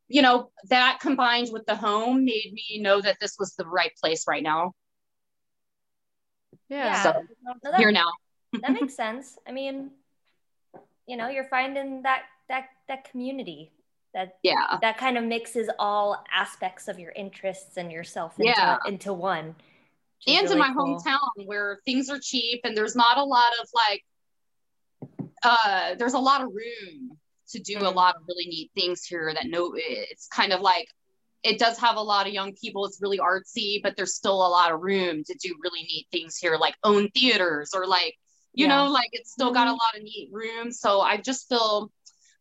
you 0.07 0.23
know 0.23 0.51
that 0.69 0.99
combined 1.01 1.49
with 1.53 1.67
the 1.67 1.77
home 1.77 2.25
made 2.25 2.53
me 2.53 2.81
know 2.81 3.01
that 3.01 3.19
this 3.21 3.37
was 3.39 3.55
the 3.55 3.67
right 3.67 3.93
place 4.01 4.25
right 4.29 4.43
now 4.43 4.73
yeah. 6.69 7.03
So 7.03 7.25
no, 7.43 7.55
that, 7.63 7.77
here 7.77 7.93
now. 7.93 8.11
that 8.63 8.73
makes 8.73 8.95
sense. 8.95 9.39
I 9.47 9.53
mean, 9.53 9.91
you 11.07 11.17
know, 11.17 11.29
you're 11.29 11.49
finding 11.49 12.03
that 12.03 12.23
that 12.49 12.67
that 12.89 13.11
community 13.11 13.73
that 14.15 14.39
yeah 14.43 14.79
that 14.81 14.97
kind 14.97 15.19
of 15.19 15.25
mixes 15.25 15.69
all 15.79 16.25
aspects 16.33 16.89
of 16.89 16.99
your 16.99 17.13
interests 17.13 17.77
and 17.77 17.91
yourself 17.91 18.39
into, 18.39 18.53
yeah. 18.57 18.79
into 18.87 19.13
one. 19.13 19.57
And 20.27 20.43
really 20.45 20.53
in 20.53 20.59
my 20.59 20.73
cool. 20.73 20.99
hometown 20.99 21.47
where 21.47 21.81
things 21.85 22.09
are 22.09 22.19
cheap 22.19 22.61
and 22.65 22.77
there's 22.77 22.97
not 22.97 23.19
a 23.19 23.25
lot 23.25 23.53
of 23.61 23.69
like 23.75 24.05
uh 25.43 25.95
there's 25.97 26.15
a 26.15 26.19
lot 26.19 26.41
of 26.41 26.49
room 26.49 27.19
to 27.49 27.59
do 27.59 27.77
mm-hmm. 27.77 27.87
a 27.87 27.91
lot 27.91 28.17
of 28.17 28.23
really 28.27 28.47
neat 28.47 28.71
things 28.75 29.05
here 29.05 29.31
that 29.35 29.47
no 29.47 29.73
it's 29.77 30.29
kind 30.29 30.53
of 30.53 30.61
like 30.61 30.89
it 31.45 31.59
does 31.59 31.79
have 31.79 31.97
a 31.97 32.03
lot 32.03 32.27
of 32.27 32.33
young 32.33 32.55
people. 32.55 32.87
It's 32.87 33.03
really 33.03 33.19
artsy, 33.19 33.81
but 33.83 33.97
there's 33.97 34.15
still 34.15 34.35
a 34.35 34.49
lot 34.49 34.73
of 34.73 34.81
room 34.81 35.23
to 35.25 35.35
do 35.35 35.55
really 35.63 35.83
neat 35.83 36.07
things 36.11 36.39
here, 36.39 36.57
like 36.57 36.75
own 36.83 37.11
theaters 37.11 37.73
or 37.75 37.87
like, 37.87 38.17
you 38.55 38.67
yeah. 38.67 38.77
know, 38.77 38.91
like 38.91 39.11
it's 39.13 39.31
still 39.31 39.53
got 39.53 39.67
a 39.67 39.71
mm-hmm. 39.71 39.79
lot 39.79 39.97
of 39.97 40.03
neat 40.03 40.31
room. 40.33 40.73
So 40.73 41.03
I 41.03 41.19
just 41.19 41.47
feel 41.49 41.93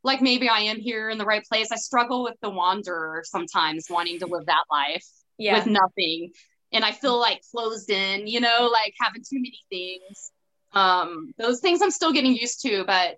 like 0.03 0.21
maybe 0.21 0.47
I 0.47 0.59
am 0.59 0.77
here 0.77 1.09
in 1.09 1.17
the 1.17 1.25
right 1.25 1.43
place. 1.43 1.69
I 1.71 1.75
struggle 1.75 2.23
with 2.23 2.35
the 2.41 2.49
wanderer 2.49 3.23
sometimes 3.25 3.87
wanting 3.89 4.19
to 4.19 4.25
live 4.25 4.45
that 4.45 4.63
life 4.71 5.05
yeah. 5.37 5.57
with 5.57 5.67
nothing. 5.67 6.31
And 6.71 6.85
I 6.85 6.93
feel 6.93 7.19
like 7.19 7.41
closed 7.51 7.89
in, 7.89 8.25
you 8.25 8.39
know, 8.39 8.69
like 8.71 8.93
having 8.99 9.21
too 9.21 9.37
many 9.37 9.59
things. 9.69 10.31
Um, 10.71 11.33
those 11.37 11.59
things 11.59 11.81
I'm 11.81 11.91
still 11.91 12.13
getting 12.13 12.33
used 12.33 12.61
to, 12.61 12.85
but 12.85 13.17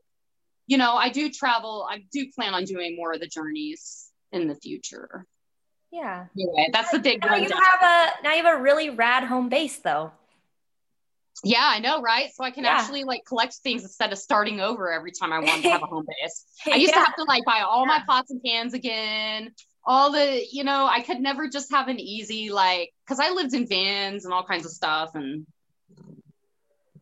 you 0.67 0.79
know, 0.79 0.95
I 0.95 1.09
do 1.09 1.29
travel. 1.29 1.87
I 1.89 2.03
do 2.11 2.25
plan 2.33 2.55
on 2.55 2.65
doing 2.65 2.95
more 2.95 3.13
of 3.13 3.19
the 3.19 3.27
journeys 3.27 4.09
in 4.31 4.47
the 4.47 4.55
future. 4.55 5.25
Yeah. 5.91 6.25
Anyway, 6.35 6.69
that's 6.73 6.91
the 6.91 6.99
big 6.99 7.21
now 7.21 7.31
one. 7.31 7.43
You 7.43 7.49
have 7.49 7.81
a 7.81 8.23
now 8.23 8.33
you 8.33 8.43
have 8.43 8.59
a 8.59 8.61
really 8.61 8.89
rad 8.89 9.23
home 9.23 9.49
base 9.49 9.77
though. 9.77 10.11
Yeah, 11.43 11.63
I 11.63 11.79
know, 11.79 12.01
right? 12.01 12.33
So 12.33 12.43
I 12.43 12.51
can 12.51 12.63
yeah. 12.63 12.71
actually 12.71 13.03
like 13.03 13.25
collect 13.25 13.55
things 13.55 13.83
instead 13.83 14.11
of 14.11 14.17
starting 14.17 14.61
over 14.61 14.91
every 14.91 15.11
time 15.11 15.33
I 15.33 15.39
want 15.39 15.63
to 15.63 15.69
have 15.69 15.83
a 15.83 15.85
home 15.85 16.05
base. 16.07 16.45
I 16.65 16.75
used 16.75 16.93
yeah. 16.93 16.99
to 16.99 17.05
have 17.05 17.15
to 17.17 17.23
like 17.23 17.43
buy 17.45 17.59
all 17.59 17.85
my 17.85 18.01
pots 18.07 18.31
and 18.31 18.41
pans 18.43 18.73
again. 18.73 19.53
All 19.85 20.11
the, 20.11 20.43
you 20.51 20.63
know, 20.63 20.87
I 20.87 21.01
could 21.01 21.19
never 21.19 21.47
just 21.47 21.71
have 21.71 21.87
an 21.87 21.99
easy 21.99 22.51
like 22.51 22.93
because 23.05 23.19
I 23.19 23.31
lived 23.31 23.53
in 23.53 23.67
vans 23.67 24.25
and 24.25 24.33
all 24.33 24.43
kinds 24.43 24.65
of 24.65 24.71
stuff, 24.71 25.11
and 25.13 25.45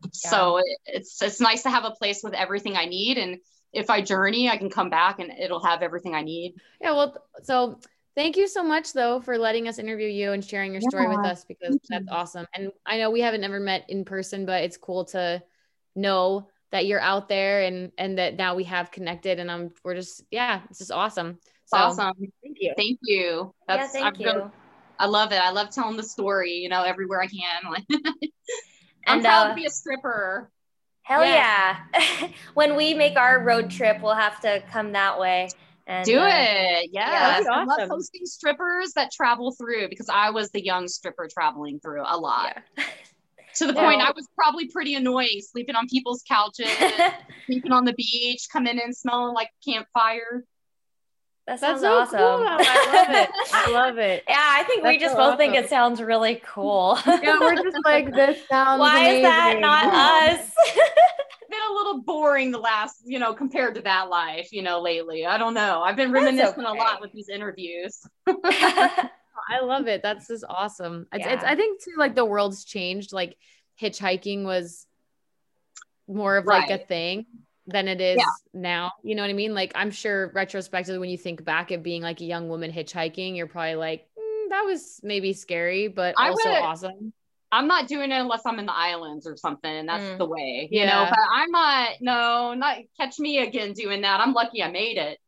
yeah. 0.02 0.08
so 0.12 0.58
it, 0.58 0.78
it's 0.84 1.22
it's 1.22 1.40
nice 1.40 1.62
to 1.62 1.70
have 1.70 1.84
a 1.84 1.92
place 1.92 2.20
with 2.22 2.34
everything 2.34 2.76
I 2.76 2.84
need. 2.84 3.16
And 3.16 3.38
if 3.72 3.88
I 3.88 4.02
journey, 4.02 4.50
I 4.50 4.58
can 4.58 4.68
come 4.68 4.90
back 4.90 5.18
and 5.18 5.30
it'll 5.30 5.64
have 5.64 5.80
everything 5.80 6.14
I 6.14 6.22
need. 6.22 6.56
Yeah, 6.80 6.92
well, 6.92 7.16
so 7.42 7.78
Thank 8.16 8.36
you 8.36 8.46
so 8.46 8.62
much 8.62 8.92
though 8.92 9.20
for 9.20 9.36
letting 9.38 9.66
us 9.66 9.78
interview 9.78 10.06
you 10.08 10.32
and 10.32 10.44
sharing 10.44 10.72
your 10.72 10.82
story 10.82 11.08
with 11.08 11.26
us 11.26 11.44
because 11.44 11.76
that's 11.88 12.08
awesome. 12.10 12.46
And 12.54 12.70
I 12.86 12.98
know 12.98 13.10
we 13.10 13.20
haven't 13.20 13.40
never 13.40 13.58
met 13.58 13.86
in 13.88 14.04
person, 14.04 14.46
but 14.46 14.62
it's 14.62 14.76
cool 14.76 15.04
to 15.06 15.42
know 15.96 16.48
that 16.70 16.86
you're 16.86 17.00
out 17.00 17.28
there 17.28 17.62
and 17.62 17.90
and 17.98 18.18
that 18.18 18.36
now 18.36 18.54
we 18.54 18.64
have 18.64 18.90
connected 18.92 19.38
and 19.40 19.50
I'm 19.50 19.72
we're 19.84 19.94
just 19.94 20.22
yeah, 20.30 20.60
it's 20.70 20.78
just 20.78 20.92
awesome. 20.92 21.38
So 21.66 21.76
awesome. 21.78 22.12
thank 22.42 22.56
you. 22.60 22.74
Thank 22.76 22.98
you. 23.02 23.54
yeah, 23.68 23.86
thank 23.88 24.04
I 24.04 24.18
you. 24.18 24.26
really- 24.26 24.50
I 24.96 25.06
love 25.06 25.32
it. 25.32 25.40
I 25.42 25.50
love 25.50 25.70
telling 25.70 25.96
the 25.96 26.04
story, 26.04 26.52
you 26.52 26.68
know, 26.68 26.84
everywhere 26.84 27.20
I 27.20 27.26
can. 27.26 27.68
Like, 27.68 27.84
I'm 29.08 29.16
And, 29.18 29.22
proud 29.24 29.46
uh, 29.46 29.48
to 29.48 29.54
be 29.56 29.66
a 29.66 29.70
stripper. 29.70 30.52
Hell 31.02 31.24
Yeah. 31.24 31.78
yeah. 31.92 32.28
when 32.54 32.76
we 32.76 32.94
make 32.94 33.16
our 33.16 33.42
road 33.42 33.70
trip, 33.70 34.00
we'll 34.00 34.14
have 34.14 34.40
to 34.42 34.62
come 34.70 34.92
that 34.92 35.18
way. 35.18 35.48
And 35.86 36.04
Do 36.06 36.18
uh, 36.18 36.26
it. 36.28 36.90
Yes. 36.92 37.44
that'd 37.44 37.44
be 37.44 37.50
I 37.50 37.58
love 37.64 37.68
awesome. 37.78 37.90
hosting 37.90 38.24
strippers 38.24 38.92
that 38.94 39.10
travel 39.12 39.52
through 39.52 39.88
because 39.90 40.08
I 40.08 40.30
was 40.30 40.50
the 40.50 40.64
young 40.64 40.88
stripper 40.88 41.28
traveling 41.32 41.78
through 41.80 42.02
a 42.06 42.16
lot. 42.16 42.56
Yeah. 42.78 42.84
To 43.58 43.68
the 43.68 43.72
Yeah. 43.74 43.84
point 43.88 44.00
I 44.02 44.10
was 44.10 44.26
probably 44.34 44.66
pretty 44.66 44.96
annoying, 44.96 45.40
sleeping 45.40 45.76
on 45.76 45.86
people's 45.86 46.24
couches, 46.28 46.68
sleeping 47.46 47.70
on 47.70 47.84
the 47.84 47.92
beach, 47.92 48.48
coming 48.52 48.80
in 48.84 48.92
smelling 48.92 49.32
like 49.32 49.48
campfire. 49.64 50.42
That 51.46 51.60
That's 51.60 51.80
sounds 51.80 51.80
so 51.82 51.92
awesome. 51.98 52.18
cool. 52.18 52.46
I 52.48 52.92
love 52.94 53.10
it. 53.10 53.30
I 53.52 53.70
love 53.72 53.98
it. 53.98 54.24
Yeah, 54.26 54.36
I 54.38 54.62
think 54.64 54.82
we 54.82 54.98
just 54.98 55.14
so 55.14 55.18
both 55.30 55.38
think 55.38 55.54
it 55.54 55.68
sounds 55.68 56.00
really 56.00 56.40
cool. 56.44 56.98
Yeah, 57.06 57.38
we're 57.40 57.54
just 57.62 57.76
like 57.84 58.12
this 58.14 58.38
sounds 58.48 58.80
Why 58.80 59.08
is 59.08 59.22
that 59.22 59.42
amazing. 59.56 59.60
not 59.60 59.84
us? 60.38 60.50
Been 61.50 61.60
a 61.70 61.74
little 61.74 62.02
boring 62.02 62.50
the 62.50 62.58
last, 62.58 63.02
you 63.04 63.18
know, 63.18 63.34
compared 63.34 63.74
to 63.74 63.82
that 63.82 64.08
life, 64.08 64.48
you 64.52 64.62
know, 64.62 64.80
lately. 64.80 65.26
I 65.26 65.36
don't 65.38 65.54
know. 65.54 65.82
I've 65.82 65.96
been 65.96 66.12
That's 66.12 66.24
reminiscing 66.24 66.64
a 66.64 66.72
lot 66.72 67.00
with 67.00 67.12
these 67.12 67.28
interviews. 67.28 68.00
I 68.26 69.60
love 69.62 69.86
it. 69.86 70.02
That's 70.02 70.28
just 70.28 70.44
awesome. 70.48 71.06
It's, 71.12 71.26
it's 71.26 71.42
Yeah. 71.42 71.50
I 71.50 71.54
think 71.56 71.82
too 71.82 71.94
like 71.98 72.14
the 72.14 72.24
world's 72.24 72.64
changed. 72.64 73.12
Like 73.12 73.36
hitchhiking 73.80 74.44
was 74.44 74.86
more 76.08 76.36
of 76.38 76.46
like 76.46 76.70
a 76.70 76.78
thing 76.78 77.26
than 77.66 77.88
it 77.88 78.00
is 78.00 78.16
Yeah. 78.18 78.24
now. 78.52 78.92
You 79.02 79.14
know 79.14 79.22
what 79.22 79.30
I 79.30 79.34
mean? 79.34 79.54
Like 79.54 79.72
I'm 79.74 79.90
sure 79.90 80.30
retrospectively 80.34 80.98
when 80.98 81.10
you 81.10 81.18
think 81.18 81.44
back 81.44 81.72
at 81.72 81.82
being 81.82 82.02
like 82.02 82.20
a 82.20 82.24
young 82.24 82.48
woman 82.48 82.70
hitchhiking, 82.72 83.36
you're 83.36 83.46
probably 83.46 83.76
like, 83.76 84.06
"Mm, 84.18 84.50
that 84.50 84.62
was 84.64 85.00
maybe 85.02 85.32
scary, 85.32 85.88
but 85.88 86.14
I 86.18 86.28
also 86.30 86.48
would- 86.50 86.58
awesome. 86.62 87.12
I'm 87.52 87.68
not 87.68 87.86
doing 87.86 88.10
it 88.10 88.16
unless 88.18 88.42
I'm 88.46 88.58
in 88.58 88.66
the 88.66 88.74
islands 88.76 89.28
or 89.28 89.36
something. 89.36 89.70
And 89.72 89.88
That's 89.88 90.02
Mm. 90.02 90.18
the 90.18 90.26
way, 90.26 90.68
you 90.72 90.84
know. 90.86 91.06
But 91.08 91.18
I'm 91.32 91.50
not. 91.52 91.90
No, 92.00 92.52
not 92.54 92.78
catch 92.98 93.18
me 93.20 93.38
again 93.38 93.72
doing 93.74 94.00
that. 94.00 94.20
I'm 94.20 94.32
lucky 94.34 94.62
I 94.62 94.70
made 94.70 94.98
it. 94.98 95.18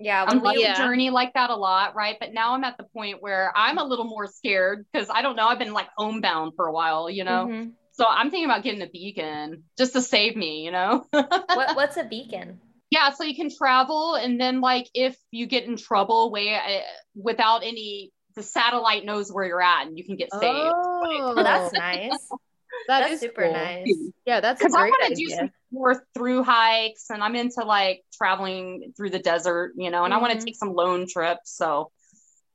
yeah, 0.00 0.24
I'm 0.28 0.40
lucky 0.44 0.60
yeah. 0.60 0.74
journey 0.76 1.10
like 1.10 1.32
that 1.34 1.50
a 1.50 1.56
lot, 1.56 1.94
right? 1.96 2.16
But 2.20 2.32
now 2.32 2.54
I'm 2.54 2.62
at 2.62 2.76
the 2.78 2.84
point 2.84 3.20
where 3.20 3.52
I'm 3.56 3.78
a 3.78 3.84
little 3.84 4.04
more 4.04 4.28
scared 4.28 4.86
because 4.92 5.08
I 5.12 5.22
don't 5.22 5.34
know. 5.34 5.48
I've 5.48 5.58
been 5.58 5.72
like 5.72 5.88
homebound 5.96 6.52
for 6.54 6.66
a 6.66 6.72
while, 6.72 7.10
you 7.10 7.24
know. 7.24 7.46
Mhm. 7.46 7.72
So 7.98 8.06
I'm 8.08 8.30
thinking 8.30 8.44
about 8.44 8.62
getting 8.62 8.82
a 8.82 8.86
beacon 8.86 9.64
just 9.76 9.94
to 9.94 10.00
save 10.00 10.36
me, 10.36 10.64
you 10.64 10.70
know. 10.70 11.04
what, 11.10 11.74
what's 11.74 11.96
a 11.96 12.04
beacon? 12.04 12.60
yeah, 12.90 13.10
so 13.10 13.24
you 13.24 13.34
can 13.34 13.50
travel, 13.54 14.14
and 14.14 14.40
then 14.40 14.60
like 14.60 14.88
if 14.94 15.16
you 15.30 15.46
get 15.46 15.64
in 15.64 15.76
trouble, 15.76 16.30
way 16.30 16.54
uh, 16.54 16.80
without 17.14 17.62
any, 17.64 18.12
the 18.36 18.42
satellite 18.42 19.04
knows 19.04 19.30
where 19.32 19.44
you're 19.44 19.60
at, 19.60 19.86
and 19.86 19.98
you 19.98 20.04
can 20.04 20.16
get 20.16 20.32
saved. 20.32 20.72
Oh, 20.74 21.34
that's 21.36 21.72
nice. 21.78 22.28
That 22.86 23.00
That's 23.00 23.14
is 23.14 23.20
super 23.20 23.42
cool. 23.42 23.52
nice. 23.52 23.96
Yeah, 24.24 24.40
that's 24.40 24.58
because 24.58 24.74
I 24.74 24.82
want 24.82 25.08
to 25.08 25.14
do 25.14 25.28
some 25.28 25.50
more 25.70 26.02
through 26.14 26.42
hikes 26.42 27.10
and 27.10 27.22
I'm 27.22 27.34
into 27.34 27.62
like 27.64 28.02
traveling 28.14 28.92
through 28.96 29.10
the 29.10 29.18
desert, 29.18 29.72
you 29.76 29.90
know, 29.90 30.04
and 30.04 30.14
I 30.14 30.18
want 30.18 30.38
to 30.38 30.44
take 30.44 30.56
some 30.56 30.74
lone 30.74 31.06
trips. 31.06 31.54
So 31.54 31.90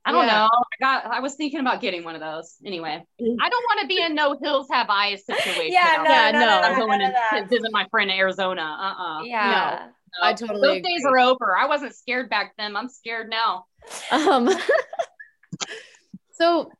I 0.04 0.12
don't 0.12 0.26
Yeah. 0.26 0.38
know. 0.38 0.48
I 0.52 0.76
got 0.80 1.06
I 1.06 1.20
was 1.20 1.34
thinking 1.34 1.60
about 1.60 1.80
getting 1.80 2.04
one 2.04 2.14
of 2.14 2.20
those. 2.20 2.56
Anyway, 2.64 2.90
I 2.90 3.48
don't 3.48 3.64
want 3.64 3.80
to 3.80 3.86
be 3.86 4.02
in 4.02 4.14
no 4.14 4.36
hills 4.42 4.66
have 4.70 4.88
eyes 4.90 5.24
situation. 5.24 5.72
Yeah, 5.72 6.02
no. 6.04 6.10
Yeah, 6.10 6.30
no, 6.32 6.38
no, 6.40 6.46
no, 6.46 6.62
I'm 6.62 6.72
no, 6.78 6.86
going 6.86 6.98
none 7.00 7.12
to 7.42 7.48
visit 7.48 7.72
my 7.72 7.86
friend 7.90 8.10
in 8.10 8.16
Arizona. 8.18 8.62
Uh-uh. 8.62 9.24
Yeah. 9.24 9.88
No. 10.20 10.28
I 10.28 10.32
totally 10.34 10.60
Those 10.60 10.82
days 10.82 11.04
are 11.06 11.18
over. 11.18 11.56
I 11.56 11.66
wasn't 11.66 11.94
scared 11.94 12.30
back 12.30 12.54
then. 12.58 12.76
I'm 12.76 12.88
scared 12.88 13.30
now. 13.30 13.64
Um, 14.10 14.48
so 16.32 16.72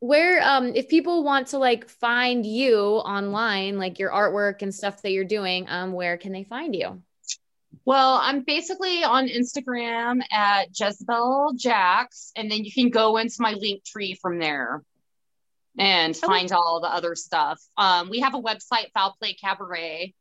where 0.00 0.42
um 0.42 0.72
if 0.74 0.88
people 0.88 1.22
want 1.22 1.46
to 1.48 1.58
like 1.58 1.88
find 1.88 2.44
you 2.44 2.76
online, 2.78 3.78
like 3.78 3.98
your 3.98 4.10
artwork 4.10 4.62
and 4.62 4.74
stuff 4.74 5.00
that 5.02 5.12
you're 5.12 5.24
doing, 5.24 5.66
um, 5.68 5.92
where 5.92 6.16
can 6.16 6.32
they 6.32 6.44
find 6.44 6.74
you? 6.74 7.02
Well, 7.84 8.18
I'm 8.22 8.42
basically 8.44 9.02
on 9.02 9.28
Instagram 9.28 10.20
at 10.30 10.68
Jezebel 10.78 11.54
Jax, 11.56 12.32
and 12.36 12.50
then 12.50 12.64
you 12.64 12.72
can 12.72 12.90
go 12.90 13.16
into 13.16 13.36
my 13.40 13.54
Linktree 13.54 14.18
from 14.20 14.38
there 14.38 14.82
and 15.78 16.16
find 16.16 16.52
all 16.52 16.80
the 16.80 16.92
other 16.92 17.14
stuff. 17.14 17.60
Um, 17.76 18.08
we 18.08 18.20
have 18.20 18.34
a 18.34 18.40
website, 18.40 18.92
Foul 18.94 19.16
Play 19.18 19.34
Cabaret, 19.34 20.14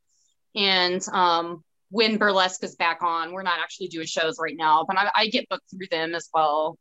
and 0.56 1.06
um, 1.12 1.64
when 1.90 2.18
Burlesque 2.18 2.64
is 2.64 2.76
back 2.76 3.04
on, 3.04 3.32
we're 3.32 3.44
not 3.44 3.60
actually 3.60 3.90
doing 3.90 4.08
shows 4.08 4.38
right 4.40 4.56
now, 4.58 4.86
but 4.88 4.98
I, 4.98 5.12
I 5.16 5.28
get 5.28 5.48
booked 5.50 5.70
through 5.70 5.88
them 5.92 6.16
as 6.16 6.30
well. 6.34 6.80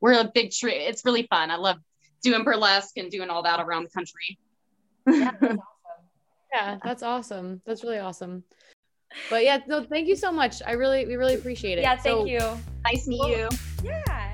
We're 0.00 0.20
a 0.20 0.30
big 0.32 0.52
tree. 0.52 0.74
It's 0.74 1.04
really 1.04 1.26
fun. 1.28 1.50
I 1.50 1.56
love 1.56 1.78
doing 2.22 2.44
burlesque 2.44 2.96
and 2.96 3.10
doing 3.10 3.30
all 3.30 3.42
that 3.42 3.60
around 3.60 3.84
the 3.84 3.90
country. 3.90 4.38
Yeah, 5.06 5.32
that's 5.40 5.42
awesome. 5.42 5.60
Yeah, 6.52 6.78
that's 6.84 7.02
awesome. 7.02 7.62
That's 7.66 7.82
really 7.82 7.98
awesome. 7.98 8.44
But 9.30 9.44
yeah, 9.44 9.58
no, 9.66 9.84
thank 9.84 10.08
you 10.08 10.16
so 10.16 10.30
much. 10.32 10.62
I 10.66 10.72
really, 10.72 11.06
we 11.06 11.16
really 11.16 11.34
appreciate 11.34 11.78
it. 11.78 11.82
Yeah, 11.82 11.96
thank 11.96 12.04
So- 12.04 12.24
you. 12.26 12.40
Nice 12.84 13.04
to 13.04 13.10
meet 13.10 13.20
Well- 13.20 13.28
you. 13.30 13.48
Yeah. 13.84 14.28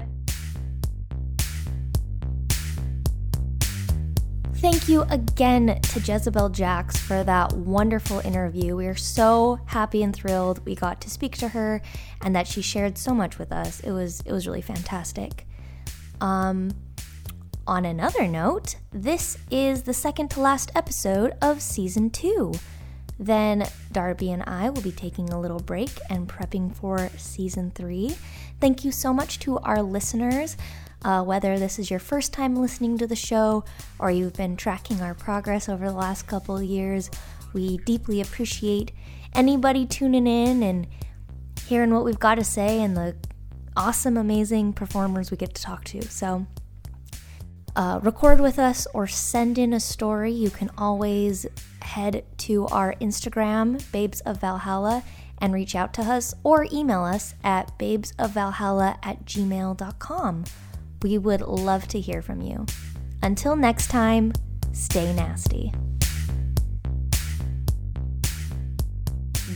Thank 4.56 4.88
you 4.88 5.02
again 5.02 5.80
to 5.80 6.00
Jezebel 6.00 6.48
Jax 6.48 6.96
for 6.96 7.22
that 7.22 7.52
wonderful 7.52 8.18
interview. 8.20 8.74
We 8.74 8.86
are 8.88 8.96
so 8.96 9.60
happy 9.66 10.02
and 10.02 10.12
thrilled 10.14 10.64
we 10.66 10.74
got 10.74 11.00
to 11.02 11.10
speak 11.10 11.36
to 11.38 11.48
her 11.50 11.80
and 12.22 12.34
that 12.34 12.48
she 12.48 12.60
shared 12.60 12.98
so 12.98 13.14
much 13.14 13.38
with 13.38 13.52
us. 13.52 13.78
It 13.80 13.92
was 13.92 14.20
it 14.22 14.32
was 14.32 14.48
really 14.48 14.62
fantastic. 14.62 15.46
Um 16.20 16.72
on 17.68 17.84
another 17.84 18.26
note, 18.26 18.76
this 18.90 19.38
is 19.50 19.82
the 19.84 19.92
second 19.94 20.30
to 20.32 20.40
last 20.40 20.72
episode 20.74 21.34
of 21.40 21.60
season 21.62 22.10
2. 22.10 22.52
Then 23.18 23.66
Darby 23.90 24.30
and 24.30 24.44
I 24.46 24.70
will 24.70 24.82
be 24.82 24.92
taking 24.92 25.30
a 25.30 25.40
little 25.40 25.58
break 25.58 25.90
and 26.08 26.28
prepping 26.28 26.74
for 26.74 27.10
season 27.16 27.72
3. 27.72 28.16
Thank 28.60 28.84
you 28.84 28.92
so 28.92 29.12
much 29.12 29.38
to 29.40 29.58
our 29.58 29.82
listeners. 29.82 30.56
Uh, 31.02 31.22
whether 31.22 31.58
this 31.58 31.78
is 31.78 31.90
your 31.90 32.00
first 32.00 32.32
time 32.32 32.56
listening 32.56 32.98
to 32.98 33.06
the 33.06 33.16
show 33.16 33.64
or 33.98 34.10
you've 34.10 34.34
been 34.34 34.56
tracking 34.56 35.00
our 35.00 35.14
progress 35.14 35.68
over 35.68 35.86
the 35.86 35.96
last 35.96 36.26
couple 36.26 36.60
years, 36.60 37.10
we 37.52 37.78
deeply 37.78 38.20
appreciate 38.20 38.92
anybody 39.32 39.86
tuning 39.86 40.26
in 40.26 40.62
and 40.62 40.86
hearing 41.66 41.94
what 41.94 42.04
we've 42.04 42.18
got 42.18 42.34
to 42.36 42.44
say 42.44 42.82
and 42.82 42.96
the 42.96 43.14
awesome, 43.76 44.16
amazing 44.16 44.72
performers 44.72 45.30
we 45.30 45.36
get 45.36 45.54
to 45.54 45.62
talk 45.62 45.84
to. 45.84 46.02
So, 46.02 46.46
uh, 47.78 48.00
record 48.02 48.40
with 48.40 48.58
us 48.58 48.88
or 48.92 49.06
send 49.06 49.56
in 49.56 49.72
a 49.72 49.78
story, 49.78 50.32
you 50.32 50.50
can 50.50 50.68
always 50.76 51.46
head 51.80 52.24
to 52.36 52.66
our 52.66 52.94
Instagram, 52.94 53.80
Babes 53.92 54.20
of 54.22 54.40
Valhalla, 54.40 55.04
and 55.40 55.54
reach 55.54 55.76
out 55.76 55.94
to 55.94 56.02
us 56.02 56.34
or 56.42 56.66
email 56.72 57.04
us 57.04 57.36
at 57.44 57.78
babesofvalhalla 57.78 58.98
at 59.04 59.24
gmail.com. 59.24 60.44
We 61.02 61.18
would 61.18 61.40
love 61.40 61.86
to 61.88 62.00
hear 62.00 62.20
from 62.20 62.42
you. 62.42 62.66
Until 63.22 63.54
next 63.54 63.92
time, 63.92 64.32
stay 64.72 65.12
nasty. 65.12 65.72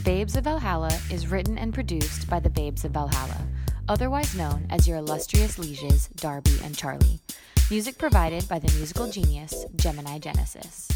Babes 0.05 0.37
of 0.37 0.45
Valhalla 0.45 0.97
is 1.11 1.27
written 1.27 1.59
and 1.59 1.75
produced 1.75 2.31
by 2.31 2.39
the 2.39 2.51
Babes 2.51 2.85
of 2.85 2.93
Valhalla, 2.93 3.49
otherwise 3.89 4.37
known 4.37 4.69
as 4.71 4.87
your 4.87 4.99
illustrious 4.99 5.59
lieges 5.59 6.09
Darby 6.15 6.57
and 6.63 6.77
Charlie. 6.79 7.21
Music 7.73 7.97
provided 7.97 8.47
by 8.51 8.59
the 8.59 8.71
musical 8.77 9.09
genius 9.11 9.65
Gemini 9.77 10.19
Genesis. 10.19 10.89